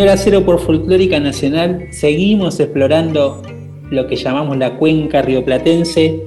Hora 0.09 0.17
Cero 0.17 0.43
por 0.43 0.59
Folclórica 0.59 1.19
Nacional 1.19 1.85
seguimos 1.91 2.59
explorando 2.59 3.43
lo 3.91 4.07
que 4.07 4.15
llamamos 4.15 4.57
la 4.57 4.75
cuenca 4.75 5.21
rioplatense, 5.21 6.23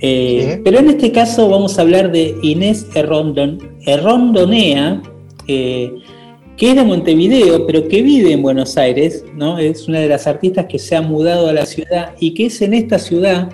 eh, 0.00 0.52
Sí. 0.54 0.60
pero 0.62 0.78
en 0.78 0.90
este 0.90 1.10
caso 1.10 1.48
vamos 1.48 1.76
a 1.76 1.82
hablar 1.82 2.12
de 2.12 2.36
Inés 2.44 2.86
Errondon, 2.94 3.58
Errondonea, 3.86 5.02
eh, 5.48 5.90
que 6.56 6.70
es 6.70 6.76
de 6.76 6.84
Montevideo, 6.84 7.66
pero 7.66 7.88
que 7.88 8.02
vive 8.02 8.30
en 8.30 8.40
Buenos 8.40 8.78
Aires, 8.78 9.24
¿no? 9.34 9.58
Es 9.58 9.88
una 9.88 9.98
de 9.98 10.06
las 10.06 10.28
artistas 10.28 10.66
que 10.66 10.78
se 10.78 10.94
ha 10.94 11.02
mudado 11.02 11.48
a 11.48 11.52
la 11.52 11.66
ciudad 11.66 12.14
y 12.20 12.34
que 12.34 12.46
es 12.46 12.62
en 12.62 12.72
esta 12.72 13.00
ciudad 13.00 13.48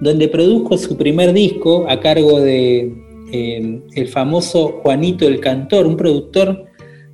donde 0.00 0.26
produjo 0.26 0.76
su 0.76 0.96
primer 0.96 1.32
disco 1.32 1.86
a 1.88 2.00
cargo 2.00 2.40
de 2.40 2.92
eh, 3.32 3.80
el 3.94 4.08
famoso 4.08 4.80
Juanito 4.82 5.28
el 5.28 5.38
Cantor, 5.38 5.86
un 5.86 5.96
productor 5.96 6.66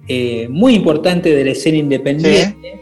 eh, 0.08 0.48
muy 0.50 0.74
importante 0.74 1.34
de 1.34 1.44
la 1.44 1.52
escena 1.52 1.78
independiente. 1.78 2.80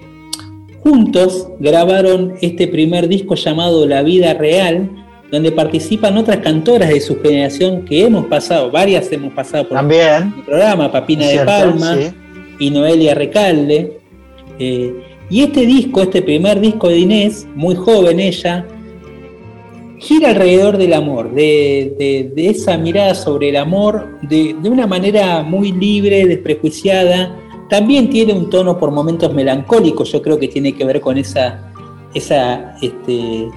Juntos 0.83 1.49
grabaron 1.59 2.35
este 2.41 2.67
primer 2.67 3.09
disco 3.09 3.35
llamado 3.35 3.87
La 3.87 4.03
Vida 4.03 4.33
Real, 4.35 4.89
donde 5.31 5.53
participan 5.53 6.17
otras 6.17 6.39
cantoras 6.39 6.89
de 6.89 7.01
su 7.01 7.21
generación 7.21 7.85
que 7.85 8.05
hemos 8.05 8.27
pasado, 8.27 8.71
varias 8.71 9.13
hemos 9.13 9.33
pasado 9.35 9.69
por 9.69 9.77
También. 9.77 10.35
el 10.39 10.45
programa, 10.45 10.91
Papina 10.91 11.27
de 11.27 11.33
Cierto, 11.33 11.47
Palma 11.47 11.97
sí. 11.97 12.11
y 12.59 12.71
Noelia 12.71 13.15
Recalde. 13.15 13.99
Eh, 14.59 14.95
y 15.29 15.43
este 15.43 15.61
disco, 15.67 16.03
este 16.03 16.23
primer 16.23 16.59
disco 16.59 16.89
de 16.89 16.99
Inés, 16.99 17.47
muy 17.55 17.77
joven 17.77 18.19
ella, 18.19 18.67
gira 20.01 20.31
alrededor 20.31 20.79
del 20.79 20.95
amor, 20.95 21.33
de, 21.35 21.95
de- 21.99 22.33
de 22.35 22.49
esa 22.49 22.77
mirada 22.79 23.15
sobre 23.15 23.51
el 23.51 23.57
amor, 23.57 24.19
de, 24.23 24.57
de 24.61 24.69
una 24.71 24.87
manera 24.87 25.43
muy 25.43 25.73
libre, 25.73 26.27
desprejuiciada. 26.27 27.37
También 27.69 28.09
tiene 28.11 28.33
un 28.33 28.49
tono 28.51 28.79
por 28.79 28.91
momentos 28.91 29.33
melancólico, 29.33 30.05
yo 30.05 30.21
creo 30.23 30.39
que 30.39 30.49
tiene 30.49 30.73
que 30.73 30.85
ver 30.85 31.01
con 31.01 31.19
esa, 31.19 31.71
esa, 32.15 32.75
este, 32.83 33.49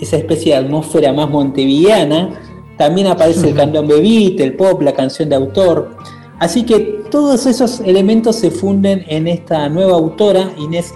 esa 0.00 0.16
especie 0.16 0.52
de 0.52 0.58
atmósfera 0.64 1.12
más 1.12 1.28
montevideana. 1.30 2.40
También 2.76 3.06
aparece 3.06 3.48
el 3.50 3.54
candombe 3.54 4.00
beat, 4.00 4.40
el 4.40 4.54
pop, 4.54 4.82
la 4.82 4.92
canción 4.92 5.28
de 5.28 5.36
autor. 5.36 5.96
Así 6.38 6.64
que 6.64 6.78
todos 7.10 7.46
esos 7.46 7.80
elementos 7.80 8.36
se 8.36 8.50
funden 8.50 9.04
en 9.08 9.28
esta 9.28 9.68
nueva 9.68 9.92
autora, 9.94 10.50
Inés 10.58 10.92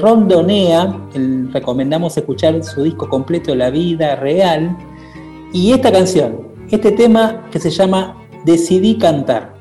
Rondonea. 0.00 0.96
El- 1.14 1.52
recomendamos 1.52 2.16
escuchar 2.16 2.62
su 2.64 2.82
disco 2.82 3.08
completo, 3.08 3.54
La 3.54 3.70
Vida 3.70 4.16
Real. 4.16 4.76
Y 5.52 5.72
esta 5.72 5.92
canción, 5.92 6.48
este 6.70 6.92
tema 6.92 7.42
que 7.50 7.58
se 7.58 7.70
llama 7.70 8.16
Decidí 8.44 8.96
Cantar. 8.96 9.52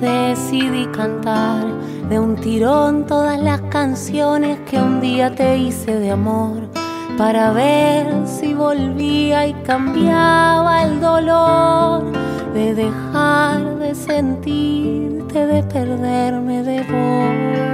Decidí 0.00 0.86
cantar 0.86 1.66
de 2.08 2.18
un 2.18 2.34
tirón 2.36 3.06
todas 3.06 3.40
las 3.40 3.60
canciones 3.62 4.58
que 4.68 4.78
un 4.78 5.00
día 5.00 5.34
te 5.34 5.58
hice 5.58 5.94
de 6.00 6.10
amor 6.10 6.62
para 7.18 7.52
ver 7.52 8.06
si 8.26 8.54
volvía 8.54 9.46
y 9.46 9.52
cambiaba 9.64 10.84
el 10.84 11.00
dolor 11.00 12.04
de 12.54 12.74
dejar 12.74 13.78
de 13.78 13.94
sentirte, 13.94 15.46
de 15.46 15.62
perderme 15.64 16.62
de 16.62 16.78
vos. 16.80 17.69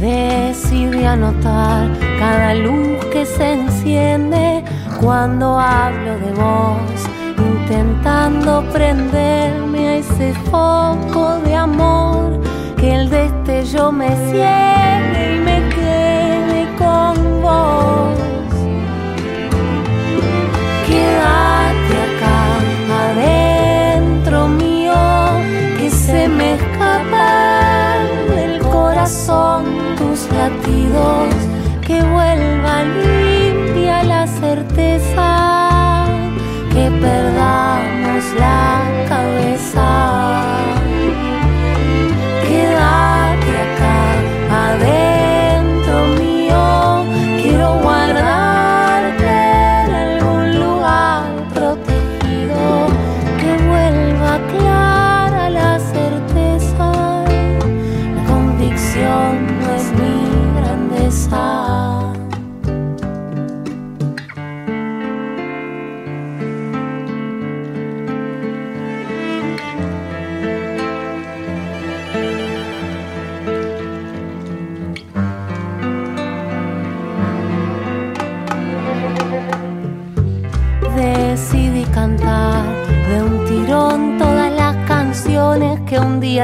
Decidí 0.00 1.04
anotar 1.04 1.90
cada 2.18 2.54
luz 2.54 3.04
que 3.12 3.26
se 3.26 3.52
enciende 3.52 4.64
cuando 4.98 5.58
hablo 5.58 6.18
de 6.18 6.32
vos, 6.32 7.00
intentando 7.36 8.64
prenderme 8.72 9.88
a 9.88 9.96
ese 9.96 10.32
foco 10.50 11.38
de 11.44 11.54
amor, 11.54 12.40
que 12.78 12.94
el 12.94 13.10
destello 13.10 13.92
me 13.92 14.08
ciegue 14.30 15.36
y 15.36 15.38
me 15.38 15.68
quede 15.68 16.66
con 16.78 17.42
vos. 17.42 18.20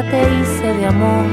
Te 0.03 0.23
hice 0.35 0.75
de 0.75 0.87
amor 0.87 1.25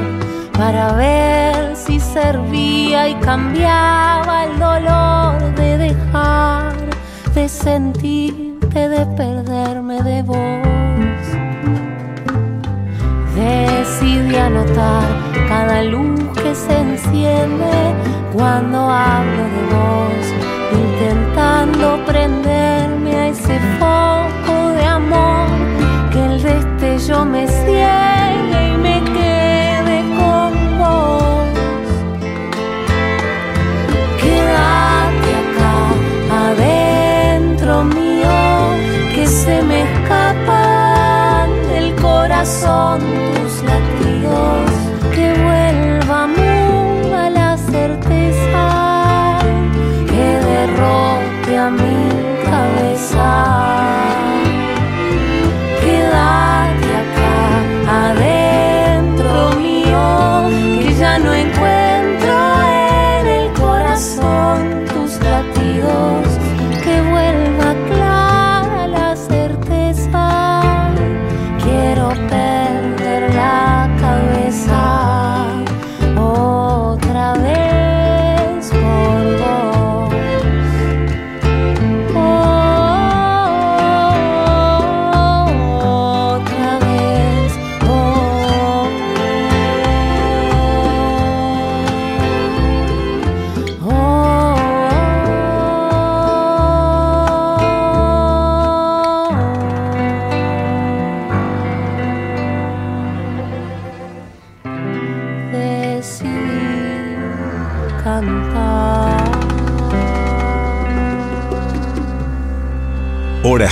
para 0.53 0.93
ver 0.93 1.75
si 1.75 1.99
servía 1.99 3.09
y 3.09 3.15
cambiaba 3.15 4.45
el 4.45 4.59
dolor 4.59 5.55
de 5.55 5.77
dejar 5.77 6.73
de 7.33 7.49
sentirte, 7.49 8.87
de 8.87 9.05
perderme 9.17 10.01
de 10.03 10.21
vos. 10.21 10.37
Decidí 13.35 14.35
anotar 14.35 15.09
cada 15.49 15.83
luz 15.83 16.21
que 16.41 16.55
se 16.55 16.79
enciende 16.79 17.73
cuando 18.31 18.77
hablo 18.89 19.43
de 19.55 19.63
vos, 19.73 20.25
intentando 20.71 22.05
prenderme 22.05 23.15
a 23.15 23.27
ese 23.27 23.59
foco 23.79 24.69
de 24.69 24.85
amor, 24.85 25.49
que 26.11 26.25
el 26.25 26.43
destello 26.43 27.25
me 27.25 27.47
ciegue 27.47 28.02
del 42.43 42.59
corazón 42.59 43.42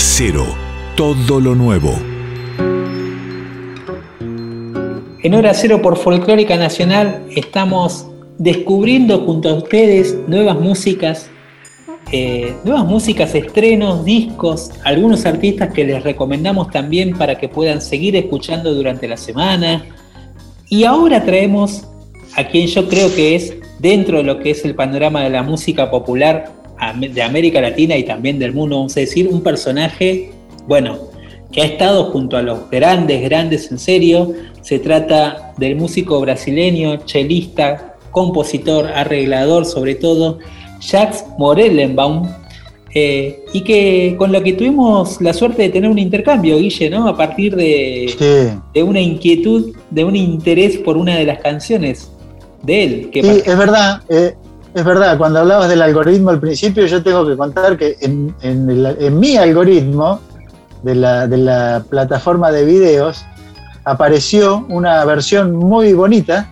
Cero, 0.03 0.47
todo 0.97 1.39
lo 1.39 1.53
nuevo. 1.53 1.93
En 5.21 5.35
Hora 5.35 5.53
Cero 5.53 5.79
por 5.83 5.95
Folclórica 5.95 6.57
Nacional 6.57 7.23
estamos 7.35 8.07
descubriendo 8.39 9.19
junto 9.19 9.49
a 9.49 9.53
ustedes 9.53 10.17
nuevas 10.27 10.59
músicas, 10.59 11.29
eh, 12.11 12.55
nuevas 12.63 12.85
músicas, 12.85 13.35
estrenos, 13.35 14.03
discos, 14.03 14.71
algunos 14.83 15.27
artistas 15.27 15.71
que 15.71 15.85
les 15.85 16.01
recomendamos 16.01 16.71
también 16.71 17.15
para 17.15 17.37
que 17.37 17.47
puedan 17.47 17.79
seguir 17.79 18.15
escuchando 18.15 18.73
durante 18.73 19.07
la 19.07 19.17
semana. 19.17 19.85
Y 20.67 20.83
ahora 20.83 21.23
traemos 21.23 21.87
a 22.35 22.47
quien 22.47 22.65
yo 22.65 22.89
creo 22.89 23.13
que 23.13 23.35
es 23.35 23.53
dentro 23.77 24.17
de 24.17 24.23
lo 24.23 24.39
que 24.39 24.49
es 24.49 24.65
el 24.65 24.73
panorama 24.73 25.21
de 25.21 25.29
la 25.29 25.43
música 25.43 25.91
popular 25.91 26.60
de 27.11 27.21
América 27.21 27.61
Latina 27.61 27.95
y 27.95 28.03
también 28.03 28.39
del 28.39 28.53
mundo, 28.53 28.77
vamos 28.77 28.97
a 28.97 29.01
decir, 29.01 29.27
un 29.27 29.41
personaje, 29.41 30.31
bueno, 30.67 30.97
que 31.51 31.61
ha 31.61 31.65
estado 31.65 32.05
junto 32.05 32.37
a 32.37 32.41
los 32.41 32.69
grandes, 32.69 33.21
grandes 33.21 33.71
en 33.71 33.77
serio. 33.77 34.33
Se 34.61 34.79
trata 34.79 35.53
del 35.57 35.75
músico 35.75 36.19
brasileño, 36.21 37.05
chelista, 37.05 37.95
compositor, 38.11 38.87
arreglador 38.87 39.65
sobre 39.65 39.95
todo, 39.95 40.39
Jacques 40.79 41.23
Morellenbaum, 41.37 42.27
eh, 42.93 43.45
y 43.53 43.61
que 43.61 44.15
con 44.17 44.31
lo 44.31 44.43
que 44.43 44.53
tuvimos 44.53 45.21
la 45.21 45.33
suerte 45.33 45.63
de 45.63 45.69
tener 45.69 45.89
un 45.89 45.99
intercambio, 45.99 46.57
Guille, 46.57 46.89
¿no? 46.89 47.07
A 47.07 47.15
partir 47.15 47.55
de, 47.55 48.59
de 48.73 48.83
una 48.83 48.99
inquietud, 48.99 49.75
de 49.89 50.03
un 50.03 50.15
interés 50.15 50.77
por 50.77 50.97
una 50.97 51.15
de 51.15 51.25
las 51.25 51.39
canciones 51.39 52.11
de 52.63 52.83
él. 52.83 53.09
Que 53.11 53.23
sí, 53.23 53.41
es 53.45 53.57
verdad, 53.57 54.01
eh, 54.09 54.33
es 54.73 54.85
verdad, 54.85 55.17
cuando 55.17 55.39
hablabas 55.39 55.69
del 55.69 55.81
algoritmo 55.81 56.29
al 56.29 56.39
principio, 56.39 56.85
yo 56.85 57.03
tengo 57.03 57.27
que 57.27 57.35
contar 57.35 57.77
que 57.77 57.97
en, 57.99 59.19
mi 59.19 59.37
algoritmo 59.37 60.21
de 60.83 60.95
la, 60.95 61.27
de 61.27 61.37
la, 61.37 61.83
plataforma 61.89 62.51
de 62.51 62.65
videos 62.65 63.25
apareció 63.83 64.65
una 64.69 65.03
versión 65.05 65.55
muy 65.55 65.93
bonita 65.93 66.49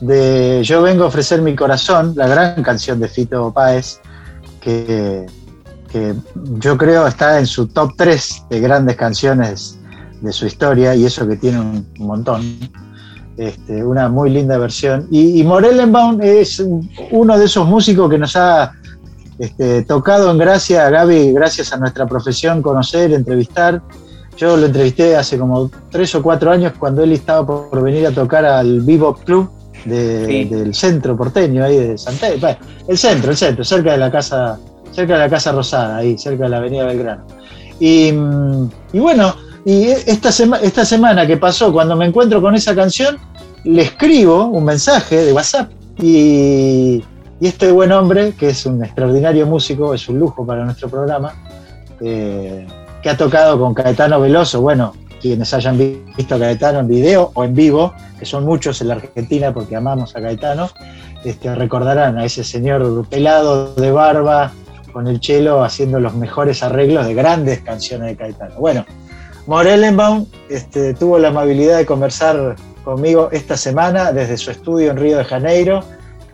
de 0.00 0.62
Yo 0.64 0.82
vengo 0.82 1.04
a 1.04 1.08
ofrecer 1.08 1.42
mi 1.42 1.54
corazón, 1.54 2.14
la 2.16 2.26
gran 2.26 2.62
canción 2.62 2.98
de 3.00 3.08
Fito 3.08 3.52
Páez, 3.52 4.00
que, 4.60 5.26
que 5.92 6.14
yo 6.58 6.76
creo 6.76 7.06
está 7.06 7.38
en 7.38 7.46
su 7.46 7.68
top 7.68 7.92
3 7.96 8.46
de 8.50 8.60
grandes 8.60 8.96
canciones 8.96 9.78
de 10.20 10.32
su 10.32 10.46
historia, 10.46 10.94
y 10.94 11.04
eso 11.04 11.28
que 11.28 11.36
tiene 11.36 11.60
un 11.60 11.86
montón. 11.98 12.42
Este, 13.40 13.82
una 13.82 14.10
muy 14.10 14.28
linda 14.28 14.58
versión. 14.58 15.08
Y, 15.10 15.40
y 15.40 15.44
Morellenbaum 15.44 16.20
es 16.20 16.62
uno 17.10 17.38
de 17.38 17.46
esos 17.46 17.66
músicos 17.66 18.10
que 18.10 18.18
nos 18.18 18.36
ha 18.36 18.72
este, 19.38 19.82
tocado 19.84 20.30
en 20.30 20.36
gracia, 20.36 20.90
Gaby, 20.90 21.32
gracias 21.32 21.72
a 21.72 21.78
nuestra 21.78 22.04
profesión, 22.06 22.60
conocer, 22.60 23.14
entrevistar. 23.14 23.80
Yo 24.36 24.58
lo 24.58 24.66
entrevisté 24.66 25.16
hace 25.16 25.38
como 25.38 25.70
tres 25.90 26.14
o 26.16 26.22
cuatro 26.22 26.50
años 26.50 26.74
cuando 26.78 27.02
él 27.02 27.12
estaba 27.12 27.46
por 27.46 27.82
venir 27.82 28.06
a 28.06 28.10
tocar 28.10 28.44
al 28.44 28.82
Vivo 28.82 29.14
Club 29.14 29.50
del 29.86 30.74
centro 30.74 31.16
porteño, 31.16 31.64
ahí 31.64 31.78
de 31.78 31.96
Santa 31.96 32.28
el 32.28 32.98
centro, 32.98 33.30
el 33.30 33.38
centro, 33.38 33.64
cerca 33.64 33.92
de 33.92 33.96
la 33.96 34.10
casa, 34.10 34.58
cerca 34.92 35.14
de 35.14 35.18
la 35.18 35.30
Casa 35.30 35.52
Rosada, 35.52 35.96
ahí, 35.96 36.18
cerca 36.18 36.44
de 36.44 36.50
la 36.50 36.58
Avenida 36.58 36.84
Belgrano. 36.84 37.24
Y, 37.78 38.12
y 38.92 38.98
bueno, 38.98 39.34
y 39.64 39.84
esta, 39.84 40.28
esta 40.62 40.84
semana 40.84 41.26
que 41.26 41.38
pasó, 41.38 41.72
cuando 41.72 41.96
me 41.96 42.04
encuentro 42.04 42.42
con 42.42 42.54
esa 42.54 42.74
canción, 42.74 43.16
le 43.64 43.82
escribo 43.82 44.46
un 44.46 44.64
mensaje 44.64 45.24
de 45.24 45.32
WhatsApp 45.32 45.70
y, 45.98 47.04
este 47.40 47.72
buen 47.72 47.90
hombre, 47.92 48.34
que 48.38 48.50
es 48.50 48.66
un 48.66 48.84
extraordinario 48.84 49.46
músico, 49.46 49.94
es 49.94 50.06
un 50.10 50.18
lujo 50.18 50.44
para 50.44 50.62
nuestro 50.64 50.90
programa, 50.90 51.32
eh, 52.02 52.66
que 53.02 53.08
ha 53.08 53.16
tocado 53.16 53.58
con 53.58 53.72
Caetano 53.72 54.20
Veloso, 54.20 54.60
bueno, 54.60 54.92
quienes 55.22 55.54
hayan 55.54 55.78
visto 55.78 56.38
Caetano 56.38 56.80
en 56.80 56.88
video 56.88 57.30
o 57.34 57.44
en 57.44 57.54
vivo, 57.54 57.94
que 58.18 58.26
son 58.26 58.44
muchos 58.44 58.82
en 58.82 58.88
la 58.88 58.94
Argentina 58.94 59.54
porque 59.54 59.74
amamos 59.74 60.14
a 60.16 60.20
Caetano, 60.20 60.68
este, 61.24 61.54
recordarán 61.54 62.18
a 62.18 62.26
ese 62.26 62.44
señor 62.44 63.06
pelado 63.08 63.74
de 63.74 63.90
barba 63.90 64.52
con 64.92 65.06
el 65.06 65.18
chelo 65.18 65.64
haciendo 65.64 65.98
los 65.98 66.14
mejores 66.14 66.62
arreglos 66.62 67.06
de 67.06 67.14
grandes 67.14 67.60
canciones 67.60 68.08
de 68.08 68.16
Caetano. 68.16 68.56
Bueno, 68.56 68.84
Morellenbaum 69.46 70.26
este, 70.50 70.92
tuvo 70.92 71.18
la 71.18 71.28
amabilidad 71.28 71.78
de 71.78 71.86
conversar 71.86 72.56
conmigo 72.90 73.28
esta 73.30 73.56
semana 73.56 74.12
desde 74.12 74.36
su 74.36 74.50
estudio 74.50 74.90
en 74.90 74.96
Río 74.96 75.18
de 75.18 75.24
Janeiro. 75.24 75.84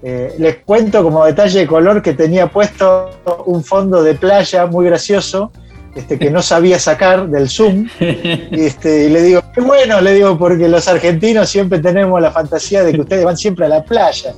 Eh, 0.03 0.35
les 0.39 0.57
cuento 0.65 1.03
como 1.03 1.23
detalle 1.27 1.61
de 1.61 1.67
color 1.67 2.01
que 2.01 2.15
tenía 2.15 2.47
puesto 2.47 3.11
un 3.45 3.63
fondo 3.63 4.03
de 4.03 4.15
playa 4.15 4.65
muy 4.65 4.87
gracioso 4.87 5.53
este, 5.95 6.19
que 6.19 6.31
no 6.31 6.41
sabía 6.41 6.79
sacar 6.79 7.29
del 7.29 7.51
Zoom. 7.51 7.89
Y, 8.01 8.61
este, 8.65 9.05
y 9.05 9.09
le 9.11 9.23
digo, 9.23 9.43
qué 9.55 9.61
bueno, 9.61 10.01
le 10.01 10.15
digo, 10.15 10.39
porque 10.39 10.67
los 10.67 10.89
argentinos 10.89 11.51
siempre 11.51 11.79
tenemos 11.81 12.23
la 12.23 12.31
fantasía 12.31 12.83
de 12.83 12.95
que 12.95 13.03
ustedes 13.03 13.25
van 13.25 13.37
siempre 13.37 13.67
a 13.67 13.69
la 13.69 13.85
playa. 13.85 14.33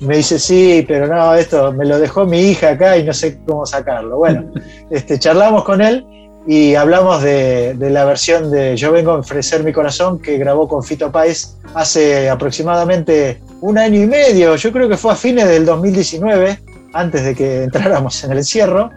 Me 0.00 0.16
dice, 0.16 0.38
sí, 0.38 0.86
pero 0.88 1.06
no, 1.06 1.34
esto 1.34 1.70
me 1.72 1.84
lo 1.84 1.98
dejó 1.98 2.24
mi 2.24 2.40
hija 2.40 2.70
acá 2.70 2.96
y 2.96 3.04
no 3.04 3.12
sé 3.12 3.38
cómo 3.46 3.66
sacarlo. 3.66 4.16
Bueno, 4.16 4.50
este, 4.90 5.18
charlamos 5.18 5.64
con 5.64 5.82
él 5.82 6.06
y 6.46 6.74
hablamos 6.74 7.22
de, 7.22 7.76
la 7.78 8.04
versión 8.04 8.50
de 8.50 8.76
Yo 8.76 8.90
vengo 8.92 9.12
a 9.12 9.18
ofrecer 9.18 9.62
mi 9.62 9.72
corazón 9.72 10.18
que 10.18 10.38
grabó 10.38 10.66
con 10.66 10.82
Fito 10.82 11.12
Páez 11.12 11.56
hace 11.74 12.28
aproximadamente 12.28 13.40
un 13.60 13.78
año 13.78 14.00
y 14.02 14.06
medio, 14.06 14.56
yo 14.56 14.72
creo 14.72 14.88
que 14.88 14.96
fue 14.96 15.12
a 15.12 15.16
fines 15.16 15.48
del 15.48 15.64
2019, 15.64 16.58
antes 16.94 17.24
de 17.24 17.34
que 17.34 17.62
entráramos 17.64 18.22
en 18.24 18.32
el 18.32 18.38
encierro. 18.38 18.90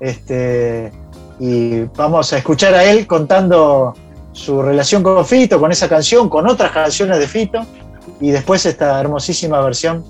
Este, 0.00 0.90
y 1.38 1.82
vamos 1.96 2.32
a 2.32 2.38
escuchar 2.38 2.74
a 2.74 2.84
él 2.84 3.06
contando 3.06 3.94
su 4.32 4.62
relación 4.62 5.02
con 5.02 5.24
Fito, 5.24 5.60
con 5.60 5.70
esa 5.72 5.88
canción, 5.88 6.28
con 6.28 6.48
otras 6.48 6.72
canciones 6.72 7.18
de 7.18 7.26
Fito, 7.26 7.66
y 8.20 8.30
después 8.30 8.64
esta 8.64 8.98
hermosísima 9.00 9.60
versión, 9.60 10.04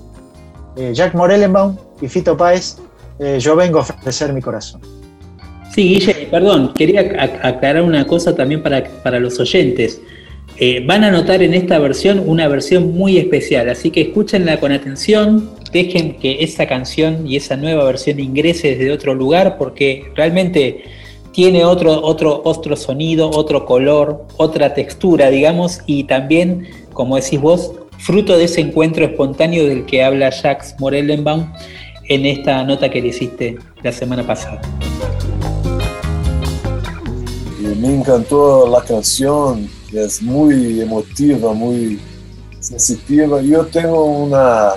Jack 0.93 1.15
Morellenbaum 1.15 1.75
y 2.01 2.07
Fito 2.07 2.37
Páez, 2.37 2.77
eh, 3.19 3.39
Yo 3.39 3.55
vengo 3.55 3.79
a 3.79 3.81
ofrecer 3.81 4.31
mi 4.31 4.41
corazón. 4.41 4.96
Sí, 5.77 5.89
Guille, 5.89 6.27
perdón, 6.31 6.73
quería 6.73 7.01
aclarar 7.43 7.83
una 7.83 8.07
cosa 8.07 8.35
también 8.35 8.63
para, 8.63 8.83
para 9.03 9.19
los 9.19 9.39
oyentes. 9.39 10.01
Eh, 10.57 10.81
van 10.83 11.03
a 11.03 11.11
notar 11.11 11.43
en 11.43 11.53
esta 11.53 11.77
versión 11.77 12.23
una 12.25 12.47
versión 12.47 12.93
muy 12.97 13.19
especial, 13.19 13.69
así 13.69 13.91
que 13.91 14.01
escúchenla 14.01 14.59
con 14.59 14.71
atención, 14.71 15.51
dejen 15.71 16.15
que 16.15 16.43
esa 16.43 16.65
canción 16.65 17.27
y 17.27 17.35
esa 17.35 17.57
nueva 17.57 17.83
versión 17.83 18.19
ingrese 18.19 18.69
desde 18.69 18.91
otro 18.91 19.13
lugar 19.13 19.59
porque 19.59 20.05
realmente 20.15 20.83
tiene 21.31 21.63
otro, 21.63 22.01
otro, 22.01 22.41
otro 22.43 22.75
sonido, 22.75 23.29
otro 23.29 23.63
color, 23.63 24.25
otra 24.37 24.73
textura, 24.73 25.29
digamos, 25.29 25.81
y 25.85 26.05
también, 26.05 26.69
como 26.91 27.17
decís 27.17 27.39
vos, 27.39 27.71
fruto 27.99 28.35
de 28.35 28.45
ese 28.45 28.61
encuentro 28.61 29.05
espontáneo 29.05 29.67
del 29.67 29.85
que 29.85 30.03
habla 30.03 30.31
Jacques 30.31 30.73
Morellenbaum 30.79 31.53
en 32.09 32.25
esta 32.25 32.63
nota 32.63 32.89
que 32.89 32.99
le 32.99 33.09
hiciste 33.09 33.59
la 33.83 33.91
semana 33.91 34.25
pasada. 34.25 34.59
Me 37.77 37.95
encantó 37.95 38.67
la 38.67 38.83
canción, 38.83 39.69
es 39.93 40.21
muy 40.21 40.81
emotiva, 40.81 41.53
muy 41.53 41.99
sensitiva. 42.59 43.41
Y 43.41 43.49
yo 43.49 43.65
tengo 43.65 44.03
una, 44.03 44.73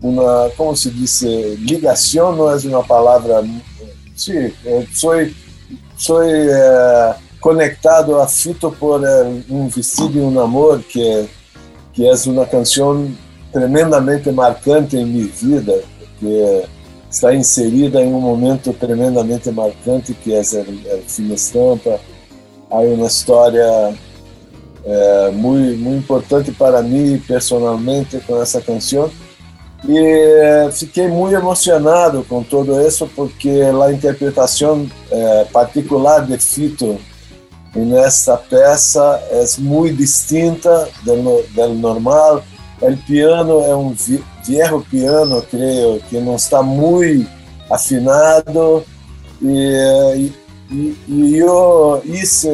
una, 0.00 0.48
¿cómo 0.56 0.74
se 0.76 0.90
dice? 0.90 1.56
Ligación 1.58 2.36
no 2.36 2.54
es 2.54 2.64
una 2.64 2.80
palabra. 2.82 3.42
Sí, 4.14 4.32
eh, 4.32 4.86
soy, 4.92 5.34
soy 5.96 6.28
eh, 6.30 7.12
conectado 7.40 8.22
a 8.22 8.28
Fito 8.28 8.72
por 8.72 9.04
eh, 9.04 9.44
un 9.48 9.70
vestido 9.74 10.10
y 10.14 10.18
un 10.18 10.38
amor, 10.38 10.82
que, 10.84 11.26
que 11.92 12.08
es 12.08 12.26
una 12.26 12.46
canción 12.46 13.16
tremendamente 13.52 14.30
marcante 14.32 15.00
en 15.00 15.12
mi 15.12 15.24
vida, 15.24 15.74
que 16.20 16.64
está 17.10 17.34
inserida 17.34 18.00
em 18.00 18.14
um 18.14 18.20
momento 18.20 18.72
tremendamente 18.72 19.50
marcante 19.50 20.14
que 20.14 20.32
é 20.32 20.40
o 20.40 21.02
Fina 21.06 21.34
Estampa. 21.34 22.00
Há 22.72 22.78
uma 22.78 23.06
história 23.06 23.94
é, 24.82 25.30
muito, 25.30 25.78
muito 25.78 25.98
importante 25.98 26.50
para 26.52 26.80
mim 26.80 27.22
personalmente 27.28 28.18
com 28.20 28.40
essa 28.40 28.62
canção. 28.62 29.10
E 29.86 29.98
é, 29.98 30.70
fiquei 30.72 31.06
muito 31.06 31.34
emocionado 31.34 32.24
com 32.28 32.42
tudo 32.42 32.80
isso 32.80 33.06
porque 33.14 33.50
a 33.50 33.92
interpretação 33.92 34.88
é, 35.10 35.44
particular 35.52 36.24
de 36.24 36.38
Fito 36.38 36.98
nessa 37.74 38.36
peça 38.36 39.22
é 39.30 39.44
muito 39.58 39.96
distinta 39.96 40.88
do, 41.02 41.42
do 41.42 41.74
normal. 41.74 42.42
O 42.80 42.96
piano 42.96 43.60
é 43.64 43.76
um 43.76 43.94
viejo 44.44 44.80
piano, 44.90 45.42
creio, 45.42 46.00
que 46.08 46.18
não 46.18 46.36
está 46.36 46.62
muito 46.62 47.28
afinado 47.70 48.84
e, 49.40 50.32
e 50.72 51.36
eu 51.36 52.00
hice 52.04 52.48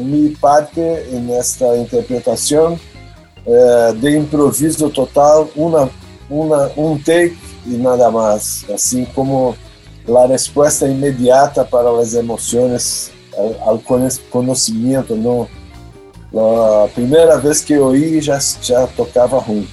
minha 0.00 0.36
parte 0.40 0.80
nesta 0.80 1.76
interpretação 1.78 2.78
eh, 3.46 3.92
de 3.96 4.16
improviso 4.16 4.90
total, 4.90 5.48
uma, 5.56 5.90
uma, 6.28 6.70
um 6.76 6.98
take 6.98 7.36
e 7.66 7.70
nada 7.70 8.10
mais, 8.10 8.64
assim 8.72 9.04
como 9.14 9.56
a 10.08 10.26
resposta 10.26 10.86
imediata 10.86 11.64
para 11.64 11.90
as 12.00 12.14
emoções 12.14 13.10
al, 13.36 13.68
al 13.68 13.78
cono- 13.78 14.08
conocimiento, 14.30 15.14
¿no? 15.14 15.48
La 16.32 16.88
primera 16.94 17.36
vez 17.36 17.60
que 17.60 17.78
oí 17.78 18.20
ya, 18.20 18.38
ya 18.62 18.86
tocaba 18.86 19.38
ruim. 19.38 19.66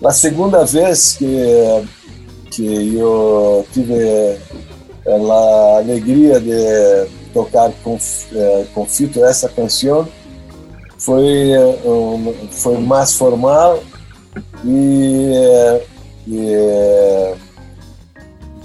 La 0.00 0.12
segunda 0.12 0.64
vez 0.64 1.16
que, 1.18 1.82
que 2.50 2.90
yo 2.92 3.64
tuve 3.72 4.38
la 5.06 5.78
alegría 5.78 6.40
de 6.40 7.08
tocar 7.32 7.72
con, 7.84 7.98
eh, 8.32 8.66
con 8.74 8.86
Fito 8.86 9.24
essa 9.24 9.48
canção 9.48 10.08
foi, 10.98 11.52
eh, 11.52 11.80
um, 11.84 12.34
foi 12.50 12.78
mais 12.78 13.14
formal 13.14 13.82
e, 14.64 15.32
eh, 15.32 15.86
e 16.26 16.38
eh, 16.50 17.34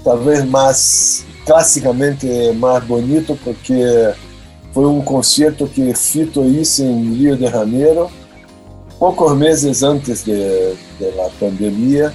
talvez 0.02 0.44
mais 0.44 1.24
classicamente 1.46 2.26
mais 2.54 2.82
bonito 2.84 3.38
porque 3.44 4.12
foi 4.72 4.86
um 4.86 5.00
concerto 5.02 5.66
que 5.66 5.94
Fito 5.94 6.44
hizo 6.44 6.82
em 6.82 7.14
Rio 7.14 7.36
de 7.36 7.46
Janeiro 7.46 8.10
poucos 8.98 9.36
meses 9.36 9.82
antes 9.82 10.24
de, 10.24 10.74
de 10.98 11.10
la 11.14 11.28
pandemia 11.38 12.12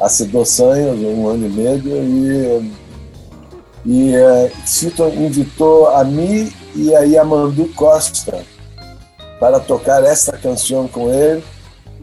há 0.00 0.06
dois 0.30 0.60
anos, 0.60 1.00
um 1.00 1.28
ano 1.28 1.46
e 1.46 1.50
meio 1.50 1.82
e 1.84 2.85
e 3.86 4.14
eh, 4.14 4.52
Fito 4.66 5.06
invitou 5.08 5.86
a 5.88 6.02
mim 6.02 6.52
e 6.74 6.94
a 6.94 7.02
Yamandu 7.02 7.68
Costa 7.76 8.42
para 9.38 9.60
tocar 9.60 10.02
esta 10.02 10.36
canção 10.36 10.88
com 10.88 11.08
ele. 11.12 11.42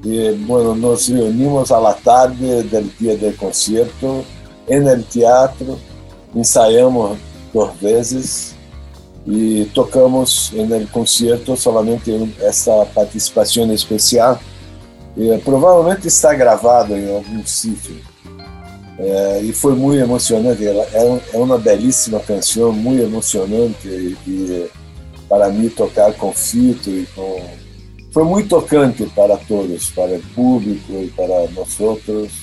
E, 0.05 0.33
bueno, 0.33 0.75
nos 0.75 1.07
reunimos 1.07 1.69
la 1.69 1.93
tarde 1.93 2.63
del 2.63 2.89
dia 2.99 3.17
del 3.17 3.35
concierto 3.35 4.25
en 4.67 4.87
el 4.87 5.03
teatro, 5.03 5.77
ensaiamos 6.35 7.17
duas 7.53 7.73
vezes 7.79 8.55
e 9.25 9.69
tocamos 9.73 10.51
en 10.53 10.71
el 10.73 10.89
concierto 10.89 11.55
solamente 11.55 12.11
essa 12.41 12.85
participação 12.93 13.71
especial. 13.73 14.39
E, 15.17 15.37
provavelmente 15.39 16.07
está 16.07 16.33
gravado 16.33 16.95
em 16.95 17.13
algum 17.13 17.45
sítio. 17.45 18.12
É, 18.97 19.41
e 19.41 19.53
foi 19.53 19.75
muito 19.75 19.99
emocionante. 19.99 20.65
Ela 20.65 20.83
é, 20.93 21.21
é 21.33 21.37
uma 21.37 21.57
belíssima 21.57 22.19
canção, 22.19 22.71
muito 22.71 23.01
emocionante. 23.01 23.87
E, 23.87 24.17
e 24.27 24.69
para 25.27 25.49
mim 25.49 25.69
tocar 25.69 26.13
com 26.13 26.31
Fito 26.31 26.89
e 26.89 27.07
com 27.15 27.41
foi 28.13 28.23
muito 28.25 28.47
tocante 28.49 29.03
para 29.15 29.35
todos, 29.37 29.89
para 29.89 30.15
o 30.15 30.21
público 30.35 30.93
e 30.93 31.07
para 31.07 31.49
nós 31.49 31.79
outros. 31.79 32.42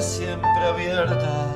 siempre 0.00 0.62
abierta. 0.68 1.46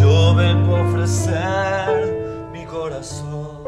Yo 0.00 0.34
vengo 0.34 0.76
a 0.76 0.82
ofrecer 0.88 2.48
mi 2.50 2.64
corazón. 2.64 3.64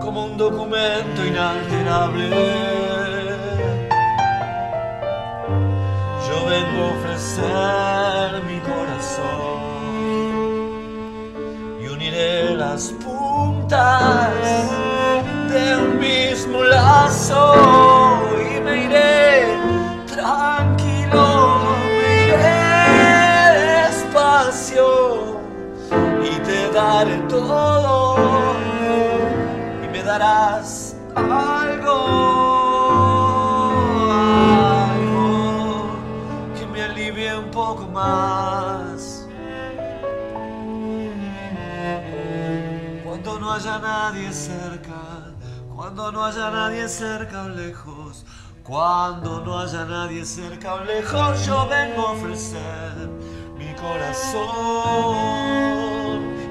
Como 0.00 0.24
un 0.24 0.36
documento 0.38 1.26
inalterable. 1.26 2.30
Yo 6.28 6.46
vengo 6.46 6.78
a 6.82 6.90
ofrecer 6.98 8.42
mi 8.48 8.58
corazón. 8.60 9.60
Y 11.82 11.86
uniré 11.88 12.54
las 12.54 12.92
puntas 13.04 14.81
de 15.52 15.76
un 15.76 15.98
mismo 15.98 16.62
lazo. 16.64 17.54
Y 18.40 18.60
me 18.60 18.84
iré 18.84 19.58
tranquilo, 20.06 21.58
me 21.98 22.10
iré 22.28 22.62
despacio 23.86 24.86
y 26.22 26.32
te 26.46 26.70
daré 26.72 27.16
todo 27.28 28.16
y 29.84 29.88
me 29.88 30.02
darás 30.02 30.96
algo, 31.14 31.98
algo 34.90 35.86
que 36.58 36.66
me 36.66 36.82
alivie 36.82 37.36
un 37.36 37.50
poco 37.50 37.86
más. 37.88 39.26
Cuando 43.04 43.38
no 43.38 43.52
haya 43.52 43.78
nadie 43.78 44.32
cerca, 44.32 44.91
cuando 45.94 46.10
no 46.12 46.24
haya 46.24 46.50
nadie 46.50 46.88
cerca 46.88 47.42
o 47.42 47.50
lejos, 47.50 48.24
cuando 48.62 49.44
no 49.44 49.58
haya 49.58 49.84
nadie 49.84 50.24
cerca 50.24 50.76
o 50.76 50.84
lejos, 50.84 51.44
yo 51.44 51.68
vengo 51.68 52.06
a 52.08 52.12
ofrecer 52.12 53.10
mi 53.58 53.74
corazón. 53.74 54.40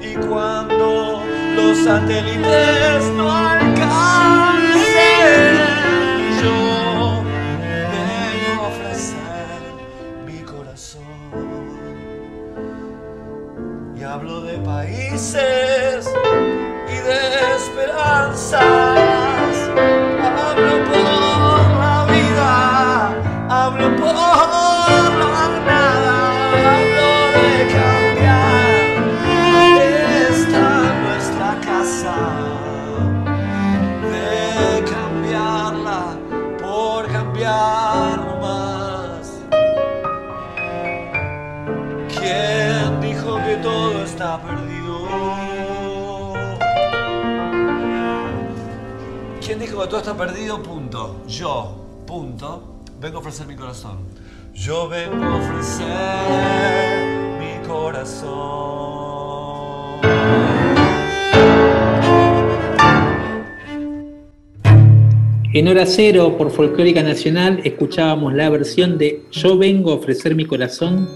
Y 0.00 0.14
cuando 0.14 1.24
los 1.56 1.76
satélites 1.78 3.04
no 3.16 3.32
alcancen, 3.32 4.76
yo 6.40 7.24
vengo 7.90 8.62
a 8.62 8.68
ofrecer 8.68 9.58
mi 10.24 10.38
corazón. 10.42 11.02
Y 13.96 14.04
hablo 14.04 14.42
de 14.42 14.58
países 14.58 16.08
y 16.88 16.94
de 16.94 17.56
esperanzas. 17.56 19.01
Está 50.02 50.16
perdido? 50.16 50.60
Punto. 50.60 51.22
Yo, 51.28 51.76
punto. 52.08 52.80
Vengo 53.00 53.18
a 53.18 53.20
ofrecer 53.20 53.46
mi 53.46 53.54
corazón. 53.54 53.98
Yo 54.52 54.88
vengo 54.88 55.24
a 55.24 55.36
ofrecer 55.36 55.86
mi 57.38 57.64
corazón. 57.68 58.32
En 65.52 65.68
hora 65.68 65.86
cero, 65.86 66.36
por 66.36 66.50
Folclórica 66.50 67.04
Nacional, 67.04 67.60
escuchábamos 67.62 68.34
la 68.34 68.50
versión 68.50 68.98
de 68.98 69.22
Yo 69.30 69.56
vengo 69.56 69.92
a 69.92 69.94
ofrecer 69.94 70.34
mi 70.34 70.46
corazón 70.46 71.08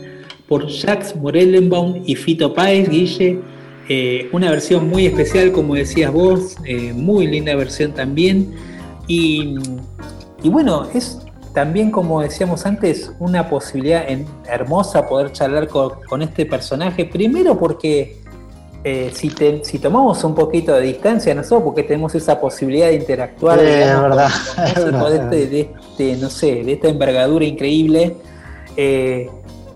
por 0.46 0.68
Jacques 0.68 1.16
Morellenbaum 1.16 2.04
y 2.06 2.14
Fito 2.14 2.54
Páez, 2.54 2.88
Guille. 2.88 3.40
Eh, 3.88 4.28
una 4.30 4.48
versión 4.48 4.88
muy 4.88 5.06
especial, 5.06 5.50
como 5.50 5.74
decías 5.74 6.12
vos, 6.12 6.56
eh, 6.64 6.92
muy 6.92 7.26
linda 7.26 7.56
versión 7.56 7.92
también. 7.92 8.75
Y, 9.06 9.54
y 10.42 10.48
bueno, 10.48 10.86
es 10.92 11.18
también, 11.54 11.90
como 11.90 12.20
decíamos 12.20 12.66
antes, 12.66 13.12
una 13.18 13.48
posibilidad 13.48 14.08
en- 14.08 14.26
hermosa 14.46 15.06
poder 15.08 15.32
charlar 15.32 15.68
con, 15.68 15.92
con 16.08 16.22
este 16.22 16.44
personaje. 16.46 17.04
Primero 17.06 17.58
porque 17.58 18.18
eh, 18.84 19.10
si, 19.14 19.30
te- 19.30 19.64
si 19.64 19.78
tomamos 19.78 20.22
un 20.22 20.34
poquito 20.34 20.74
de 20.74 20.82
distancia 20.82 21.34
nosotros, 21.34 21.62
porque 21.64 21.82
tenemos 21.82 22.14
esa 22.14 22.38
posibilidad 22.40 22.88
de 22.88 22.96
interactuar 22.96 23.58
Sí, 23.58 23.64
es 23.66 23.74
digamos, 23.78 24.00
con- 24.02 24.10
verdad, 24.10 24.28
con 24.54 24.64
es 24.64 24.76
músicos 24.76 25.10
verdad. 25.10 25.30
de, 25.30 25.42
este, 25.42 25.46
de 25.56 25.60
este, 26.10 26.16
no 26.22 26.30
sé, 26.30 26.46
de 26.64 26.72
esta 26.74 26.88
envergadura 26.88 27.44
increíble. 27.44 28.16
Eh, 28.76 29.30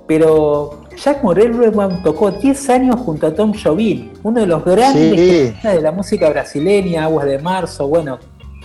pero 0.07 0.82
Jack 1.02 1.23
Morello 1.24 1.70
tocó 2.05 2.31
10 2.31 2.69
años 2.69 2.97
junto 2.97 3.27
a 3.28 3.35
Tom 3.35 3.52
Jobim, 3.55 4.11
uno 4.23 4.40
de 4.40 4.47
los 4.47 4.62
grandes 4.65 5.55
Sí. 5.62 5.69
de 5.69 5.81
la 5.81 5.93
música 5.93 6.28
brasileña, 6.28 7.05
Aguas 7.05 7.24
de 7.27 7.39
Marzo, 7.39 7.89
bueno, 7.89 8.19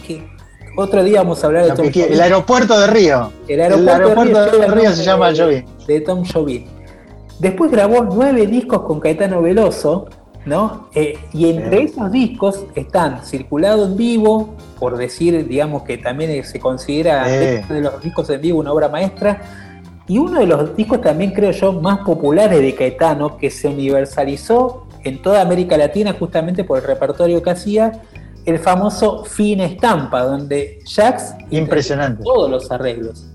que 0.05 0.27
otro 0.75 1.03
día 1.03 1.19
vamos 1.21 1.43
a 1.43 1.47
hablar 1.47 1.65
de 1.65 1.71
Tom 1.71 1.85
Jobim. 1.87 2.05
el 2.13 2.21
aeropuerto 2.21 2.79
de 2.79 2.87
Río. 2.87 3.31
El 3.47 3.61
aeropuerto, 3.61 3.91
El 3.91 4.01
aeropuerto 4.01 4.39
de 4.39 4.51
Río, 4.51 4.59
de 4.59 4.67
Río 4.67 4.81
lleva 4.83 4.95
se 4.95 5.03
llama 5.03 5.31
Jobim. 5.35 5.65
de, 5.87 6.01
Tom 6.01 6.23
Jobim. 6.25 6.65
Después 7.39 7.71
grabó 7.71 8.03
nueve 8.03 8.47
discos 8.47 8.81
con 8.83 8.99
Caetano 8.99 9.41
Veloso, 9.41 10.07
¿no? 10.45 10.89
Eh, 10.95 11.17
y 11.33 11.49
entre 11.49 11.83
esos 11.83 12.11
discos 12.11 12.65
están 12.75 13.25
Circulado 13.25 13.85
en 13.85 13.97
Vivo, 13.97 14.55
por 14.79 14.95
decir, 14.97 15.47
digamos, 15.47 15.83
que 15.83 15.97
también 15.97 16.43
se 16.43 16.59
considera 16.59 17.25
Sí. 17.25 17.73
de 17.73 17.81
los 17.81 18.01
discos 18.01 18.29
en 18.29 18.41
vivo 18.41 18.59
una 18.59 18.71
obra 18.71 18.87
maestra. 18.87 19.41
Y 20.07 20.19
uno 20.19 20.39
de 20.39 20.45
los 20.45 20.75
discos 20.75 21.01
también, 21.01 21.31
creo 21.31 21.49
yo, 21.51 21.73
más 21.73 21.99
populares 21.99 22.61
de 22.61 22.75
Caetano, 22.75 23.37
que 23.37 23.49
se 23.49 23.67
universalizó 23.67 24.85
en 25.03 25.21
toda 25.21 25.41
América 25.41 25.77
Latina 25.77 26.15
justamente 26.17 26.63
por 26.63 26.77
el 26.77 26.83
repertorio 26.85 27.41
que 27.41 27.49
hacía, 27.49 27.91
el 28.45 28.59
famoso 28.59 29.25
Fin 29.25 29.61
Estampa, 29.61 30.21
donde 30.23 30.79
Jax 30.85 31.33
Impresionante. 31.49 32.23
todos 32.23 32.49
los 32.49 32.71
arreglos. 32.71 33.25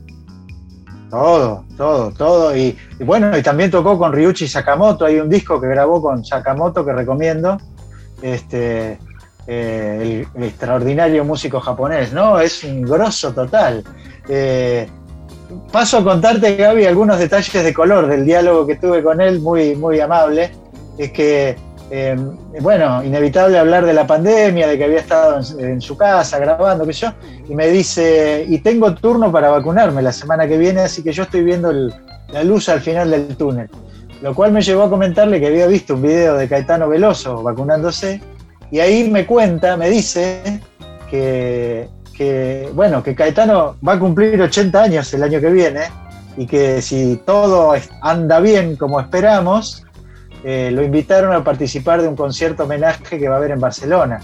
Todo, 1.11 1.65
todo, 1.77 2.13
todo. 2.13 2.57
Y, 2.57 2.77
y 2.99 3.05
bueno, 3.05 3.37
y 3.37 3.43
también 3.43 3.71
tocó 3.71 3.99
con 3.99 4.13
Ryuichi 4.13 4.47
Sakamoto. 4.47 5.05
Hay 5.05 5.19
un 5.19 5.29
disco 5.29 5.61
que 5.61 5.67
grabó 5.67 6.01
con 6.01 6.25
Sakamoto 6.25 6.85
que 6.85 6.93
recomiendo. 6.93 7.59
Este, 8.23 8.99
eh, 9.47 9.99
el, 10.01 10.41
el 10.41 10.49
extraordinario 10.49 11.25
músico 11.25 11.59
japonés, 11.59 12.13
¿no? 12.13 12.39
Es 12.39 12.63
un 12.63 12.83
grosso 12.83 13.33
total. 13.33 13.83
Eh, 14.29 14.89
paso 15.73 15.99
a 15.99 16.05
contarte, 16.05 16.55
Gaby, 16.55 16.87
algunos 16.87 17.19
detalles 17.19 17.65
de 17.65 17.75
color 17.75 18.07
del 18.07 18.25
diálogo 18.25 18.65
que 18.67 18.77
tuve 18.77 19.03
con 19.03 19.21
él, 19.21 19.41
muy, 19.41 19.75
muy 19.75 19.99
amable. 19.99 20.53
Es 20.97 21.11
que, 21.11 21.57
eh, 21.93 22.17
bueno, 22.61 23.03
inevitable 23.03 23.59
hablar 23.59 23.85
de 23.85 23.93
la 23.93 24.07
pandemia, 24.07 24.69
de 24.69 24.79
que 24.79 24.85
había 24.85 25.01
estado 25.01 25.41
en, 25.59 25.81
su 25.81 25.97
casa 25.97 26.39
grabando, 26.39 26.87
qué 26.87 26.93
sé 26.93 27.07
yo, 27.07 27.13
y 27.49 27.55
me 27.57 27.67
dice, 27.69 28.45
y 28.49 28.59
tengo 28.59 28.95
turno 28.95 29.33
para 29.33 29.51
vacunarme 29.51 30.01
la 30.01 30.13
semana 30.13 30.47
que 30.47 30.57
viene, 30.57 30.83
así 30.83 31.03
que 31.03 31.13
yo 31.13 31.25
estoy 31.25 31.43
viendo 31.43 31.73
la 31.73 32.45
luz 32.45 32.69
al 32.69 32.81
final 32.81 33.11
del 33.11 33.37
túnel. 33.37 33.69
Lo 34.23 34.35
cual 34.35 34.53
me 34.53 34.63
llevó 34.63 34.85
a 34.85 34.91
comentarle 34.91 35.41
que 35.41 35.49
había 35.49 35.67
visto 35.67 35.95
un 35.95 36.03
video 36.03 36.37
de 36.37 36.47
Caetano 36.49 36.89
Veloso 36.89 37.43
vacunándose, 37.43 38.21
y 38.71 38.79
ahí 38.79 39.11
me 39.11 39.27
cuenta, 39.27 39.77
me 39.77 39.91
dice 39.91 40.61
que, 41.11 41.89
que, 42.17 42.71
bueno, 42.73 43.03
que 43.03 43.17
Caetano 43.17 43.77
va 43.87 43.95
a 43.95 43.99
cumplir 43.99 44.41
80 44.41 44.81
años 44.81 45.13
el 45.13 45.25
año 45.25 45.41
que 45.41 45.51
viene, 45.51 45.81
y 46.37 46.47
que 46.47 46.81
si 46.83 47.21
todo 47.27 47.75
anda 48.01 48.39
bien 48.39 48.77
como 48.77 49.01
esperamos, 49.01 49.85
eh, 50.45 50.71
lo 50.73 50.83
invitaron 50.83 51.33
a 51.33 51.45
participar 51.45 52.01
de 52.01 52.09
un 52.09 52.17
concierto 52.17 52.65
homenaje 52.65 53.19
que 53.19 53.29
va 53.29 53.35
a 53.35 53.39
haber 53.39 53.51
en 53.51 53.61
Barcelona. 53.61 54.21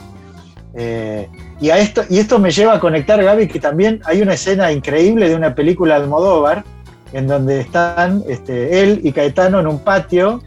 Eh, 0.74 1.28
y, 1.60 1.70
a 1.70 1.78
esto, 1.78 2.02
y 2.08 2.18
esto 2.18 2.38
me 2.38 2.50
lleva 2.50 2.74
a 2.74 2.80
conectar, 2.80 3.22
Gaby, 3.22 3.48
que 3.48 3.60
también 3.60 4.00
hay 4.04 4.22
una 4.22 4.34
escena 4.34 4.70
increíble 4.72 5.28
de 5.28 5.34
una 5.34 5.54
película 5.54 5.96
de 5.96 6.04
Almodóvar, 6.04 6.64
en 7.12 7.26
donde 7.26 7.60
están 7.60 8.22
este, 8.28 8.82
él 8.82 9.00
y 9.02 9.12
Caetano 9.12 9.60
en 9.60 9.66
un 9.66 9.78
patio 9.78 10.42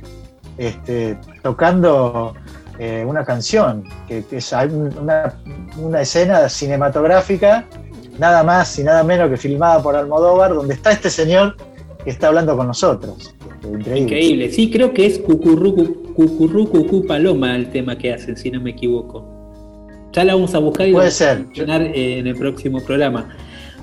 este, 0.57 1.17
tocando 1.41 2.35
eh, 2.77 3.03
una 3.07 3.23
canción, 3.23 3.83
que, 4.07 4.23
que 4.25 4.37
es 4.37 4.51
una, 4.51 5.33
una 5.77 6.01
escena 6.01 6.47
cinematográfica, 6.49 7.65
nada 8.19 8.43
más 8.43 8.77
y 8.77 8.83
nada 8.83 9.03
menos 9.03 9.29
que 9.29 9.37
filmada 9.37 9.81
por 9.81 9.95
Almodóvar, 9.95 10.53
donde 10.53 10.73
está 10.75 10.91
este 10.91 11.09
señor 11.09 11.55
que 12.03 12.09
está 12.09 12.27
hablando 12.27 12.55
con 12.55 12.67
nosotros. 12.67 13.35
Increíble. 13.63 13.99
Increíble, 13.99 14.51
sí, 14.51 14.69
creo 14.69 14.93
que 14.93 15.05
es 15.05 15.19
Cucurru, 15.19 15.75
Cu- 15.75 16.13
Cucurru 16.13 16.67
Cucú 16.69 17.05
Paloma 17.05 17.55
el 17.55 17.69
tema 17.71 17.97
que 17.97 18.13
hacen, 18.13 18.37
si 18.37 18.49
no 18.51 18.61
me 18.61 18.71
equivoco. 18.71 19.25
Ya 20.13 20.23
la 20.23 20.33
vamos 20.35 20.55
a 20.55 20.59
buscar 20.59 20.87
y 20.87 20.91
Puede 20.91 21.05
vamos 21.05 21.21
a 21.21 21.35
mencionar 21.35 21.81
eh, 21.83 22.19
en 22.19 22.27
el 22.27 22.35
próximo 22.35 22.81
programa. 22.81 23.29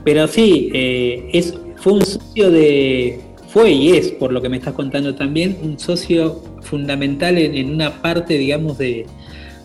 Pero 0.04 0.26
sí, 0.28 0.70
eh, 0.72 1.28
es, 1.32 1.54
fue 1.76 1.92
un 1.94 2.04
socio 2.04 2.50
de, 2.50 3.20
fue 3.48 3.70
y 3.70 3.90
es, 3.90 4.10
por 4.12 4.32
lo 4.32 4.40
que 4.42 4.48
me 4.48 4.56
estás 4.56 4.74
contando 4.74 5.14
también, 5.14 5.56
un 5.62 5.78
socio 5.78 6.42
fundamental 6.62 7.38
en, 7.38 7.54
en 7.54 7.70
una 7.74 8.02
parte, 8.02 8.38
digamos, 8.38 8.78
de, 8.78 9.06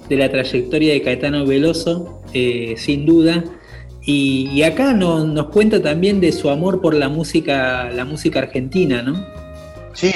de 0.09 0.15
la 0.17 0.29
trayectoria 0.29 0.93
de 0.93 1.01
Caetano 1.01 1.45
Veloso, 1.45 2.21
eh, 2.33 2.75
sin 2.77 3.05
duda. 3.05 3.43
Y, 4.03 4.49
y 4.51 4.63
acá 4.63 4.93
no- 4.93 5.25
nos 5.25 5.47
cuenta 5.47 5.81
también 5.81 6.19
de 6.21 6.31
su 6.31 6.49
amor 6.49 6.81
por 6.81 6.93
la 6.95 7.07
música, 7.09 7.89
la 7.91 8.03
música 8.05 8.39
argentina, 8.39 9.01
¿no? 9.03 9.23
Sí, 9.93 10.11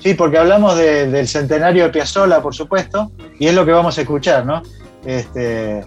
sí, 0.00 0.14
porque 0.14 0.38
hablamos 0.38 0.76
de- 0.76 1.06
del 1.10 1.26
centenario 1.28 1.84
de 1.84 1.90
Piazzolla, 1.90 2.40
por 2.42 2.54
supuesto, 2.54 3.10
y 3.38 3.46
es 3.46 3.54
lo 3.54 3.64
que 3.64 3.72
vamos 3.72 3.96
a 3.98 4.00
escuchar, 4.02 4.44
¿no? 4.46 4.62
Este, 5.04 5.84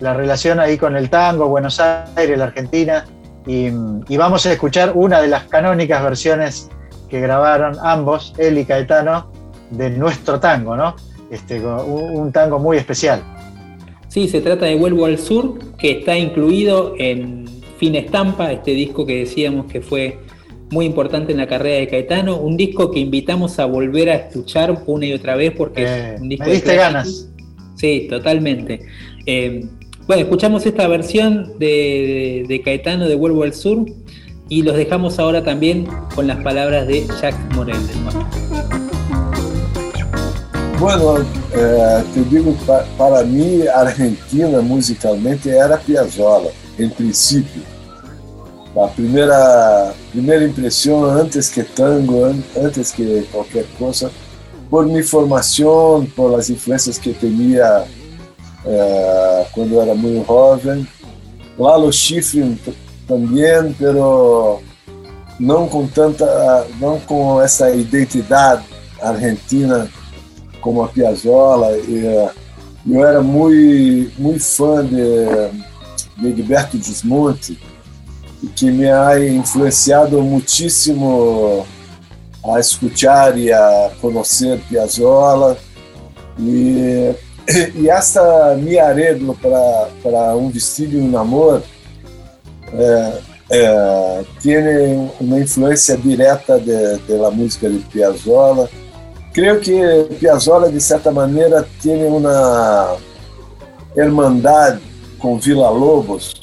la 0.00 0.14
relación 0.14 0.60
ahí 0.60 0.76
con 0.76 0.96
el 0.96 1.08
tango, 1.08 1.48
Buenos 1.48 1.80
Aires, 1.80 2.38
la 2.38 2.44
Argentina, 2.44 3.04
y, 3.46 3.70
vamos 4.16 4.44
a 4.46 4.52
escuchar 4.52 4.92
una 4.94 5.20
de 5.20 5.28
las 5.28 5.44
canónicas 5.44 6.02
versiones 6.02 6.68
que 7.08 7.20
grabaron 7.20 7.76
ambos, 7.82 8.34
él 8.38 8.58
y 8.58 8.64
Caetano, 8.64 9.30
de 9.70 9.90
nuestro 9.90 10.40
tango, 10.40 10.76
¿no? 10.76 10.96
Este, 11.30 11.60
un, 11.60 12.18
un 12.18 12.32
tango 12.32 12.58
muy 12.58 12.76
especial. 12.76 13.22
Sí, 14.08 14.28
se 14.28 14.40
trata 14.40 14.66
de 14.66 14.76
Vuelvo 14.76 15.06
al 15.06 15.18
Sur, 15.18 15.58
que 15.78 15.98
está 15.98 16.16
incluido 16.16 16.94
en 16.98 17.46
Fin 17.78 17.94
Estampa, 17.94 18.50
este 18.50 18.72
disco 18.72 19.04
que 19.06 19.18
decíamos 19.18 19.66
que 19.66 19.80
fue 19.80 20.18
muy 20.70 20.84
importante 20.86 21.32
en 21.32 21.38
la 21.38 21.46
carrera 21.46 21.76
de 21.78 21.88
Caetano, 21.88 22.38
un 22.38 22.56
disco 22.56 22.90
que 22.90 22.98
invitamos 23.00 23.58
a 23.58 23.66
volver 23.66 24.10
a 24.10 24.14
escuchar 24.16 24.82
una 24.86 25.06
y 25.06 25.12
otra 25.12 25.36
vez 25.36 25.52
porque 25.56 25.82
Eh, 25.84 26.14
es 26.14 26.20
un 26.20 26.28
disco 26.28 26.44
me 26.44 26.50
de 26.50 26.56
diste 26.56 26.76
ganas. 26.76 27.28
Sí, 27.76 28.06
totalmente. 28.10 28.80
Eh, 29.26 29.64
bueno, 30.06 30.22
escuchamos 30.22 30.64
esta 30.66 30.86
versión 30.88 31.58
de, 31.58 32.44
de 32.48 32.62
Caetano 32.62 33.06
de 33.08 33.14
Vuelvo 33.14 33.42
al 33.42 33.52
Sur 33.54 33.84
y 34.48 34.62
los 34.62 34.76
dejamos 34.76 35.18
ahora 35.18 35.42
también 35.44 35.86
con 36.14 36.26
las 36.26 36.42
palabras 36.42 36.86
de 36.86 37.06
Jack 37.20 37.34
Morel. 37.54 37.76
Bueno, 40.78 41.18
eh, 41.54 42.02
te 42.14 42.22
digo, 42.24 42.52
pa- 42.66 42.84
para 42.98 43.22
mí 43.24 43.62
Argentina 43.74 44.60
musicalmente 44.60 45.50
era 45.50 45.78
Piazzolla, 45.78 46.50
en 46.78 46.90
principio. 46.90 47.62
La 48.76 48.88
primera, 48.88 49.94
primera 50.12 50.44
impresión 50.44 51.18
antes 51.18 51.48
que 51.48 51.62
tango, 51.64 52.26
an- 52.26 52.44
antes 52.62 52.92
que 52.92 53.24
cualquier 53.32 53.64
cosa, 53.78 54.10
por 54.68 54.84
mi 54.84 55.02
formación, 55.02 56.06
por 56.14 56.32
las 56.32 56.50
influencias 56.50 56.98
que 56.98 57.14
tenía 57.14 57.86
eh, 58.66 59.44
cuando 59.54 59.80
era 59.82 59.94
muy 59.94 60.22
joven. 60.26 60.86
Lalo 61.58 61.90
Schifrin 61.90 62.56
t- 62.58 62.74
también, 63.08 63.74
pero 63.78 64.60
não 65.40 65.68
com 65.68 65.86
tanta, 65.86 66.66
não 66.78 67.00
com 67.00 67.40
essa 67.40 67.70
identidade 67.70 68.62
argentina 69.00 69.88
como 70.60 70.82
a 70.82 70.88
Piazzolla. 70.88 71.78
E, 71.78 72.04
eh, 72.04 72.30
eu 72.86 73.06
era 73.06 73.22
muito, 73.22 74.12
muito 74.20 74.44
fã 74.44 74.84
de, 74.84 75.24
de 76.18 76.36
Gilberto 76.36 76.76
Gismonti, 76.76 77.52
e 77.52 77.58
que 78.54 78.70
me 78.70 78.90
ha 78.90 79.18
influenciado 79.18 80.20
muitíssimo 80.22 81.66
a 82.44 82.60
escuchar 82.60 83.36
e 83.38 83.52
a 83.52 83.90
conhecer 84.00 84.60
Piazzolla. 84.68 85.56
E, 86.38 87.14
e 87.74 87.88
essa 87.88 88.56
minha 88.56 88.88
arreglo 88.88 89.36
para, 89.36 90.36
um 90.36 90.50
vestido 90.50 90.96
e 90.96 91.00
um 91.00 91.10
namoro 91.10 91.62
é, 92.72 93.18
é, 93.50 94.24
tem 94.42 95.10
uma 95.20 95.40
influência 95.40 95.96
direta 95.96 96.58
la 97.08 97.30
música 97.30 97.68
de 97.68 97.78
Piazzolla. 97.78 98.68
Creio 99.32 99.60
que 99.60 99.78
Piazzolla, 100.18 100.70
de 100.70 100.80
certa 100.80 101.10
maneira, 101.10 101.66
tem 101.82 102.06
uma 102.06 102.96
hermandade 103.96 104.80
com 105.18 105.38
Vila 105.38 105.70
Lobos, 105.70 106.34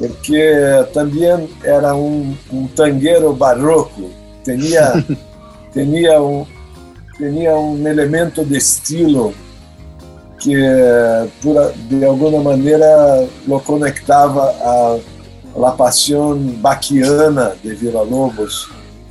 porque 0.00 0.82
también 0.94 1.46
era 1.62 1.92
un, 1.94 2.36
un 2.50 2.68
tanguero 2.68 3.36
barroco, 3.36 4.00
tenía, 4.42 4.92
tenía, 5.74 6.20
un, 6.20 6.46
tenía 7.18 7.54
un 7.54 7.86
elemento 7.86 8.42
de 8.42 8.56
estilo 8.56 9.32
que 10.42 11.28
por- 11.42 11.74
de 11.90 12.06
alguna 12.06 12.40
manera 12.42 13.20
lo 13.46 13.58
conectaba 13.60 14.52
a 14.64 14.96
la 15.58 15.76
pasión 15.76 16.60
baquiana 16.62 17.52
de 17.62 17.74
Vila 17.74 18.02
Lobos, 18.02 18.68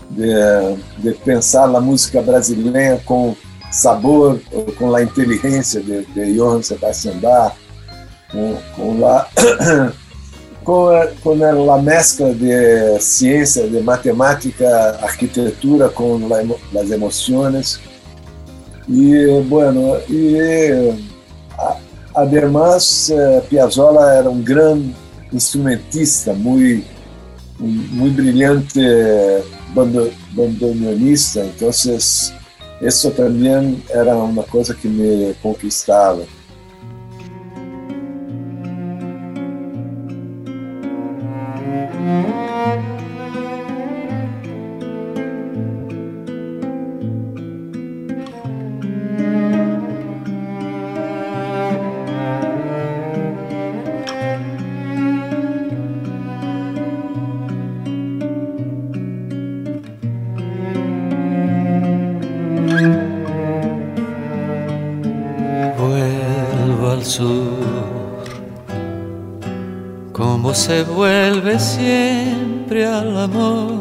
de, 0.10 0.76
de 1.04 1.12
pensar 1.24 1.70
la 1.70 1.80
música 1.80 2.20
brasileña 2.22 2.98
con 3.06 3.36
sabor, 3.72 4.42
o 4.56 4.66
con 4.74 4.92
la 4.92 5.04
inteligencia 5.04 5.80
de, 5.82 6.04
de 6.16 6.36
Johann 6.36 6.64
Sebastian 6.64 7.22
Bach, 7.22 7.54
con, 8.32 8.56
con 8.76 9.00
la, 9.02 9.28
con, 10.70 10.96
con 11.24 11.40
la 11.40 11.78
mezcla 11.78 12.28
de 12.28 13.00
ciencia, 13.00 13.64
de 13.66 13.82
matemática, 13.82 14.90
arquitectura 15.02 15.90
con 15.90 16.30
la 16.30 16.44
emo- 16.44 16.58
las 16.72 16.92
emociones. 16.92 17.80
Y 18.88 19.26
bueno, 19.54 19.96
y 20.08 20.38
a- 21.58 21.78
además 22.14 23.10
eh, 23.10 23.42
Piazzolla 23.50 24.20
era 24.20 24.30
un 24.30 24.44
gran 24.46 24.94
instrumentista, 25.32 26.34
muy, 26.34 26.84
muy 27.58 28.12
brillante 28.12 29.42
bando- 29.74 30.12
bandoneonista, 30.36 31.42
entonces 31.42 32.32
eso 32.80 33.10
también 33.10 33.84
era 33.94 34.16
una 34.16 34.44
cosa 34.44 34.76
que 34.80 34.88
me 34.88 35.34
conquistaba. 35.42 36.20
Se 70.70 70.84
vuelve 70.84 71.58
siempre 71.58 72.86
al 72.86 73.18
amor. 73.18 73.72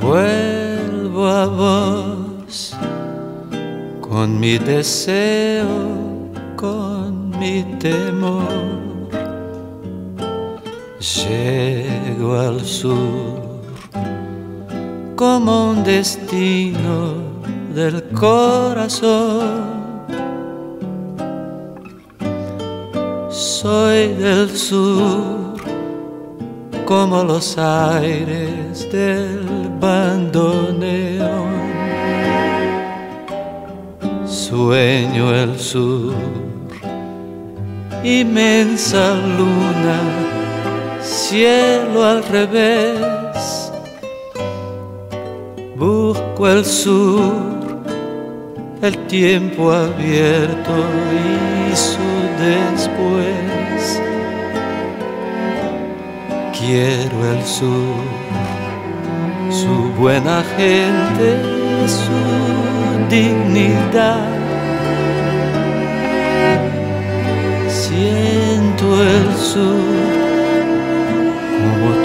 Vuelvo 0.00 1.26
a 1.26 1.44
vos 1.44 2.74
con 4.00 4.40
mi 4.40 4.56
deseo, 4.56 5.66
con 6.56 7.38
mi 7.38 7.64
temor. 7.78 8.48
Llego 10.98 12.40
al 12.40 12.64
sur 12.64 13.60
como 15.16 15.72
un 15.72 15.84
destino 15.84 17.12
del 17.74 18.04
corazón. 18.04 19.63
Revés. 42.30 43.72
Busco 45.76 46.48
el 46.48 46.64
sur, 46.64 47.32
el 48.82 48.96
tiempo 49.06 49.72
abierto 49.72 50.74
y 51.70 51.76
su 51.76 52.08
después. 52.38 54.00
Quiero 56.58 57.32
el 57.32 57.44
sur, 57.44 58.04
su 59.50 59.74
buena 60.00 60.42
gente, 60.56 61.28
su 61.86 63.14
dignidad. 63.14 64.28
Siento 67.68 69.02
el 69.02 69.36
sur 69.36 70.13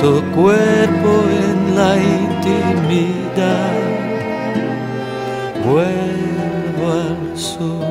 tu 0.02 0.22
cuerpo 0.36 1.12
en 1.44 1.76
la 1.76 1.98
intimidad. 1.98 3.74
Vuelvo 5.66 6.92
al 6.92 7.38
sur, 7.38 7.89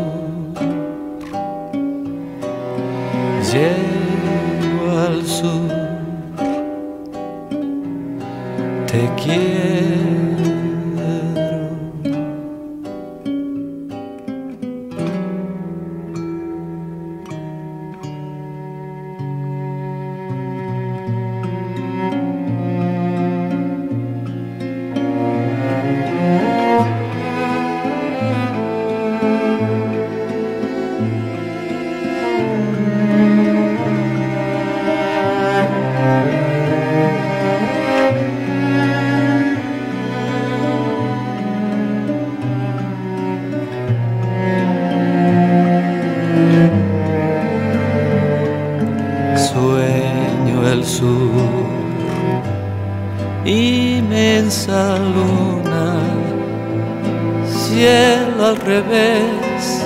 al 58.49 58.57
revés, 58.57 59.85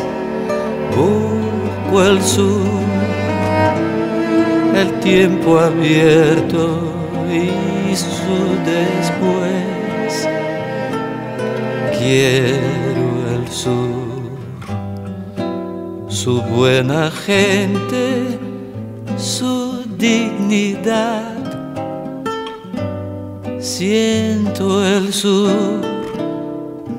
busco 0.96 2.02
el 2.02 2.22
sur, 2.22 2.80
el 4.74 5.00
tiempo 5.00 5.58
abierto 5.58 6.92
y 7.28 7.96
su 7.96 8.38
después. 8.64 10.28
Quiero 11.98 13.08
el 13.34 13.48
sur, 13.50 14.30
su 16.08 16.40
buena 16.42 17.10
gente 17.10 18.38
su 19.16 19.84
dignidad. 19.98 21.34
Siento 23.58 24.84
el 24.84 25.12
sur 25.12 25.91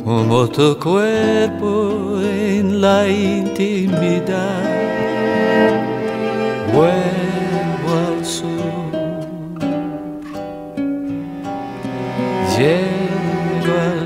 como 0.04 0.48
tu 0.50 0.78
cuerpo 0.80 2.20
en 2.22 2.82
la 2.82 3.08
intimidad. 3.08 4.64
Llego 12.58 13.74
al. 13.80 14.04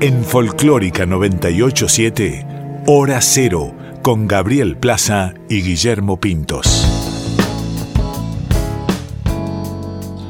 En 0.00 0.24
Folclórica 0.24 1.04
987, 1.04 2.46
Hora 2.86 3.20
Cero, 3.20 3.74
con 4.02 4.28
Gabriel 4.28 4.76
Plaza 4.76 5.34
y 5.48 5.62
Guillermo 5.62 6.18
Pintos. 6.18 6.86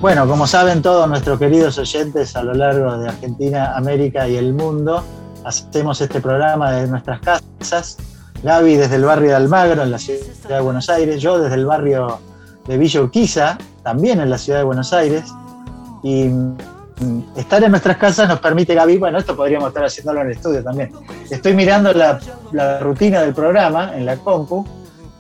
Bueno, 0.01 0.29
como 0.29 0.47
saben 0.47 0.81
todos 0.81 1.09
nuestros 1.09 1.39
queridos 1.39 1.77
oyentes 1.79 2.37
a 2.37 2.43
lo 2.43 2.55
largo 2.55 2.99
de 2.99 3.09
Argentina, 3.09 3.77
América 3.77 4.29
y 4.29 4.37
el 4.37 4.53
mundo, 4.55 5.03
hacemos 5.45 6.01
este 6.01 6.21
programa 6.21 6.71
desde 6.73 6.91
nuestras 6.91 7.21
casas. 7.21 7.97
Gaby 8.43 8.77
desde 8.77 8.97
el 8.97 9.05
barrio 9.05 9.31
de 9.31 9.35
Almagro, 9.35 9.83
en 9.83 9.91
la 9.91 9.99
ciudad 9.99 10.21
de 10.49 10.61
Buenos 10.61 10.89
Aires, 10.89 11.21
yo 11.21 11.41
desde 11.41 11.57
el 11.57 11.67
barrio 11.67 12.21
de 12.69 12.79
Villa 12.79 13.01
Urquiza, 13.03 13.59
también 13.83 14.21
en 14.21 14.31
la 14.31 14.39
ciudad 14.39 14.61
de 14.61 14.65
Buenos 14.65 14.93
Aires. 14.93 15.25
Y 16.05 16.29
estar 17.37 17.63
en 17.63 17.71
nuestras 17.71 17.97
casas 17.97 18.29
nos 18.29 18.41
permite, 18.41 18.75
Gaby, 18.75 18.99
bueno, 18.99 19.19
esto 19.19 19.37
podríamos 19.37 19.69
estar 19.69 19.85
haciéndolo 19.85 20.21
en 20.21 20.27
el 20.29 20.33
estudio 20.35 20.63
también. 20.63 20.93
Estoy 21.31 21.55
mirando 21.55 21.93
la, 21.93 22.19
rutina 22.81 23.21
del 23.21 23.35
programa 23.35 23.97
en 23.97 24.07
la 24.07 24.17
compu. 24.17 24.67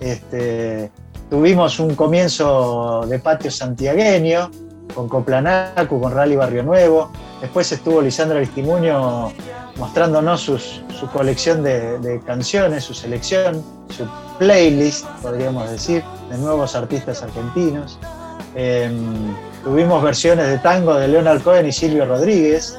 Este, 0.01 0.91
tuvimos 1.31 1.79
un 1.79 1.95
comienzo 1.95 3.05
de 3.09 3.19
patio 3.19 3.51
santiagueño, 3.51 4.51
con 4.95 5.09
Coplanacu, 5.09 6.01
con 6.01 6.13
Rally 6.13 6.37
Barrio 6.37 6.63
Nuevo. 6.63 7.11
Después 7.41 7.71
estuvo 7.71 8.01
Lisandro 8.01 8.39
Aristimuño 8.39 9.33
mostrándonos 9.77 10.41
su 10.43 11.11
colección 11.13 11.63
de, 11.63 11.99
de 11.99 12.21
canciones, 12.21 12.83
su 12.85 12.95
selección, 12.95 13.63
su 13.91 14.05
playlist, 14.39 15.07
podríamos 15.23 15.71
decir, 15.71 16.03
de 16.31 16.39
nuevos 16.39 16.75
artistas 16.75 17.23
argentinos. 17.23 17.99
Em, 18.55 19.35
tuvimos 19.65 20.03
versiones 20.03 20.49
de 20.49 20.59
tango 20.59 20.95
de 20.95 21.09
Leonard 21.09 21.43
Cohen 21.43 21.67
y 21.67 21.73
Silvio 21.73 22.07
Rodríguez. 22.07 22.79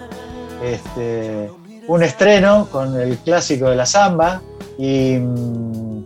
Este, 0.64 1.50
un 1.88 2.04
estreno 2.04 2.68
con 2.72 3.00
el 3.00 3.18
clásico 3.18 3.70
de 3.70 3.76
la 3.76 3.86
samba 3.86 4.42
y 4.78 5.18
mm, 5.18 6.04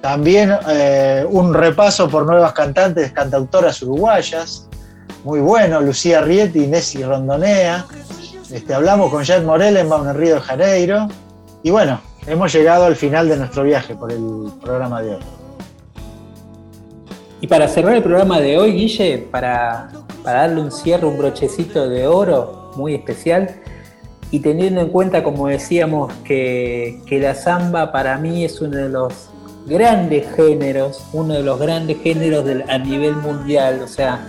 también 0.00 0.56
eh, 0.68 1.26
un 1.28 1.52
repaso 1.52 2.08
por 2.08 2.24
nuevas 2.24 2.52
cantantes, 2.52 3.12
cantautoras 3.12 3.82
uruguayas. 3.82 4.66
Muy 5.24 5.40
bueno, 5.40 5.80
Lucía 5.80 6.20
Rieti, 6.20 6.66
Nessie 6.66 7.04
Rondonea. 7.04 7.84
Este, 8.50 8.72
hablamos 8.72 9.10
con 9.10 9.24
Jet 9.24 9.44
Morelenbaum 9.44 10.08
en 10.08 10.16
Río 10.16 10.36
de 10.36 10.40
Janeiro. 10.40 11.08
Y 11.62 11.70
bueno, 11.70 12.00
hemos 12.26 12.52
llegado 12.52 12.84
al 12.84 12.96
final 12.96 13.28
de 13.28 13.36
nuestro 13.36 13.64
viaje 13.64 13.94
por 13.94 14.10
el 14.10 14.52
programa 14.62 15.02
de 15.02 15.16
hoy. 15.16 15.37
Y 17.40 17.46
para 17.46 17.68
cerrar 17.68 17.94
el 17.94 18.02
programa 18.02 18.40
de 18.40 18.58
hoy, 18.58 18.72
Guille, 18.72 19.18
para, 19.30 19.90
para 20.24 20.40
darle 20.40 20.60
un 20.60 20.72
cierre, 20.72 21.06
un 21.06 21.18
brochecito 21.18 21.88
de 21.88 22.06
oro 22.06 22.72
muy 22.76 22.94
especial, 22.94 23.56
y 24.30 24.40
teniendo 24.40 24.80
en 24.80 24.88
cuenta, 24.88 25.22
como 25.22 25.46
decíamos, 25.46 26.12
que, 26.24 27.00
que 27.06 27.18
la 27.20 27.34
samba 27.34 27.92
para 27.92 28.18
mí 28.18 28.44
es 28.44 28.60
uno 28.60 28.76
de 28.76 28.88
los 28.88 29.12
grandes 29.66 30.26
géneros, 30.34 31.02
uno 31.12 31.34
de 31.34 31.42
los 31.42 31.58
grandes 31.58 31.98
géneros 32.02 32.44
del- 32.44 32.64
a 32.68 32.78
nivel 32.78 33.16
mundial, 33.16 33.80
o 33.82 33.88
sea, 33.88 34.26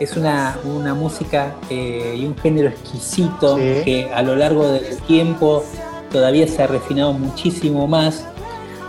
es 0.00 0.16
una, 0.16 0.56
una 0.64 0.94
música 0.94 1.54
eh, 1.68 2.16
y 2.18 2.24
un 2.24 2.36
género 2.38 2.70
exquisito 2.70 3.56
Sí. 3.58 3.62
que 3.84 4.10
a 4.14 4.22
lo 4.22 4.34
largo 4.34 4.66
del 4.66 4.96
tiempo 5.02 5.62
todavía 6.10 6.46
se 6.48 6.62
ha 6.62 6.66
refinado 6.66 7.12
muchísimo 7.12 7.86
más, 7.86 8.26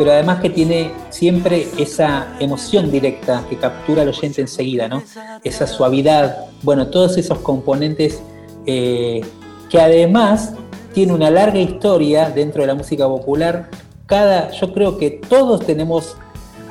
pero 0.02 0.14
además 0.14 0.40
que 0.40 0.50
tiene 0.50 0.92
siempre 1.12 1.68
esa 1.78 2.30
emoción 2.40 2.90
directa 2.90 3.46
que 3.48 3.56
captura 3.56 4.02
al 4.02 4.08
oyente 4.08 4.42
enseguida, 4.42 4.88
¿no? 4.88 5.04
Esa 5.44 5.68
suavidad, 5.68 6.48
bueno, 6.64 6.88
todos 6.88 7.20
esos 7.20 7.38
componentes 7.38 8.20
eh, 8.66 9.22
que 9.70 9.80
además 9.80 10.56
tiene 10.92 11.14
una 11.14 11.30
larga 11.30 11.60
historia 11.60 12.32
dentro 12.32 12.64
de 12.64 12.68
la 12.70 12.74
música 12.74 13.08
popular. 13.08 13.70
Cada, 14.08 14.50
yo 14.50 14.74
creo 14.74 14.98
que 14.98 15.12
todos 15.12 15.64
tenemos 15.68 16.18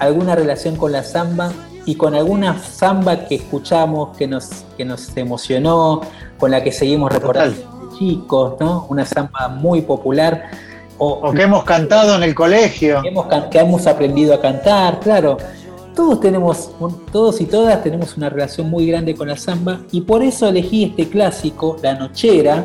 alguna 0.00 0.34
relación 0.34 0.74
con 0.74 0.90
la 0.90 1.04
samba 1.04 1.52
y 1.86 1.94
con 1.94 2.16
alguna 2.16 2.58
samba 2.58 3.26
que 3.26 3.36
escuchamos, 3.36 4.16
que 4.16 4.26
nos, 4.26 4.64
que 4.76 4.84
nos 4.84 5.16
emocionó, 5.16 6.00
con 6.36 6.50
la 6.50 6.64
que 6.64 6.72
seguimos 6.72 7.12
recordando 7.12 7.80
chicos, 7.96 8.54
¿no? 8.58 8.86
Una 8.88 9.06
samba 9.06 9.46
muy 9.46 9.82
popular. 9.82 10.50
O, 11.02 11.28
O 11.28 11.32
que 11.32 11.42
hemos 11.42 11.64
cantado 11.64 12.14
en 12.16 12.22
el 12.22 12.34
colegio. 12.34 13.00
que 13.02 13.08
hemos, 13.08 13.26
can- 13.26 13.48
que 13.50 13.58
hemos 13.58 13.86
aprendido 13.86 14.34
a 14.34 14.40
cantar, 14.40 15.00
claro. 15.00 15.36
Todos 15.96 16.20
tenemos, 16.20 16.70
todos 17.10 17.40
y 17.40 17.46
todas 17.46 17.82
tenemos 17.82 18.16
una 18.16 18.28
relación 18.30 18.70
muy 18.70 18.86
grande 18.86 19.14
con 19.14 19.26
la 19.28 19.36
samba 19.36 19.80
y 19.90 20.02
por 20.02 20.22
eso 20.22 20.46
elegí 20.48 20.84
este 20.84 21.08
clásico, 21.08 21.76
La 21.82 21.94
Nochera, 21.94 22.64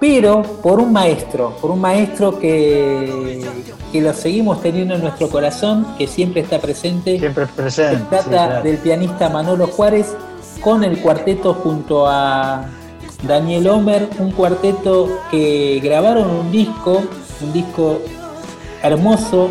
pero 0.00 0.42
por 0.62 0.80
un 0.80 0.92
maestro, 0.92 1.54
por 1.60 1.70
un 1.70 1.80
maestro 1.80 2.38
que, 2.38 3.44
que 3.92 4.00
lo 4.00 4.12
seguimos 4.12 4.60
teniendo 4.62 4.94
en 4.94 5.02
nuestro 5.02 5.28
corazón, 5.28 5.86
que 5.98 6.06
siempre 6.06 6.40
está 6.40 6.58
presente. 6.58 7.18
Siempre 7.18 7.46
presente. 7.46 7.98
Se 7.98 8.04
trata 8.08 8.22
sí, 8.24 8.28
claro. 8.30 8.62
del 8.62 8.78
pianista 8.78 9.28
Manolo 9.28 9.66
Juárez 9.68 10.14
con 10.60 10.82
el 10.84 10.98
cuarteto 11.00 11.54
junto 11.54 12.06
a 12.08 12.64
Daniel 13.26 13.68
Homer, 13.68 14.08
un 14.18 14.32
cuarteto 14.32 15.08
que 15.30 15.80
grabaron 15.84 16.28
un 16.30 16.50
disco, 16.50 17.02
un 17.42 17.52
disco 17.52 18.00
hermoso 18.82 19.48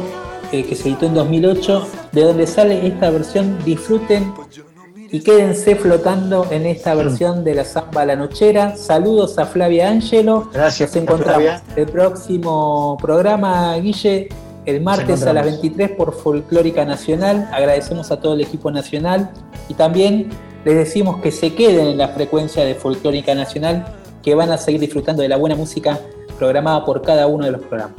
eh, 0.51 0.63
que 0.63 0.75
se 0.75 0.89
editó 0.89 1.05
en 1.05 1.13
2008, 1.13 1.87
de 2.11 2.23
donde 2.23 2.47
sale 2.47 2.85
esta 2.85 3.09
versión. 3.09 3.57
Disfruten 3.63 4.33
y 5.13 5.19
quédense 5.21 5.75
flotando 5.75 6.47
en 6.51 6.65
esta 6.65 6.95
versión 6.95 7.43
de 7.43 7.55
la 7.55 7.65
samba 7.65 8.05
La 8.05 8.15
Nochera. 8.15 8.77
Saludos 8.77 9.37
a 9.37 9.45
Flavia 9.45 9.89
Ángelo. 9.89 10.49
Gracias, 10.53 10.91
Nos 10.95 11.03
encontramos 11.03 11.43
Flavia. 11.43 11.63
el 11.75 11.85
próximo 11.87 12.97
programa, 13.01 13.75
Guille, 13.77 14.29
el 14.65 14.81
martes 14.81 15.23
a 15.23 15.33
las 15.33 15.47
encontramos. 15.47 15.61
23 15.61 15.91
por 15.91 16.13
Folclórica 16.13 16.85
Nacional. 16.85 17.49
Agradecemos 17.51 18.11
a 18.11 18.19
todo 18.19 18.33
el 18.33 18.41
equipo 18.41 18.71
nacional 18.71 19.31
y 19.67 19.73
también 19.73 20.29
les 20.63 20.75
decimos 20.75 21.21
que 21.21 21.31
se 21.31 21.53
queden 21.55 21.87
en 21.87 21.97
la 21.97 22.09
frecuencia 22.09 22.63
de 22.63 22.75
Folclórica 22.75 23.35
Nacional, 23.35 23.85
que 24.21 24.35
van 24.35 24.51
a 24.51 24.57
seguir 24.57 24.79
disfrutando 24.79 25.23
de 25.23 25.29
la 25.29 25.37
buena 25.37 25.55
música 25.55 25.99
programada 26.41 26.83
por 26.83 27.03
cada 27.03 27.27
uno 27.27 27.45
de 27.45 27.51
los 27.51 27.61
programas. 27.61 27.95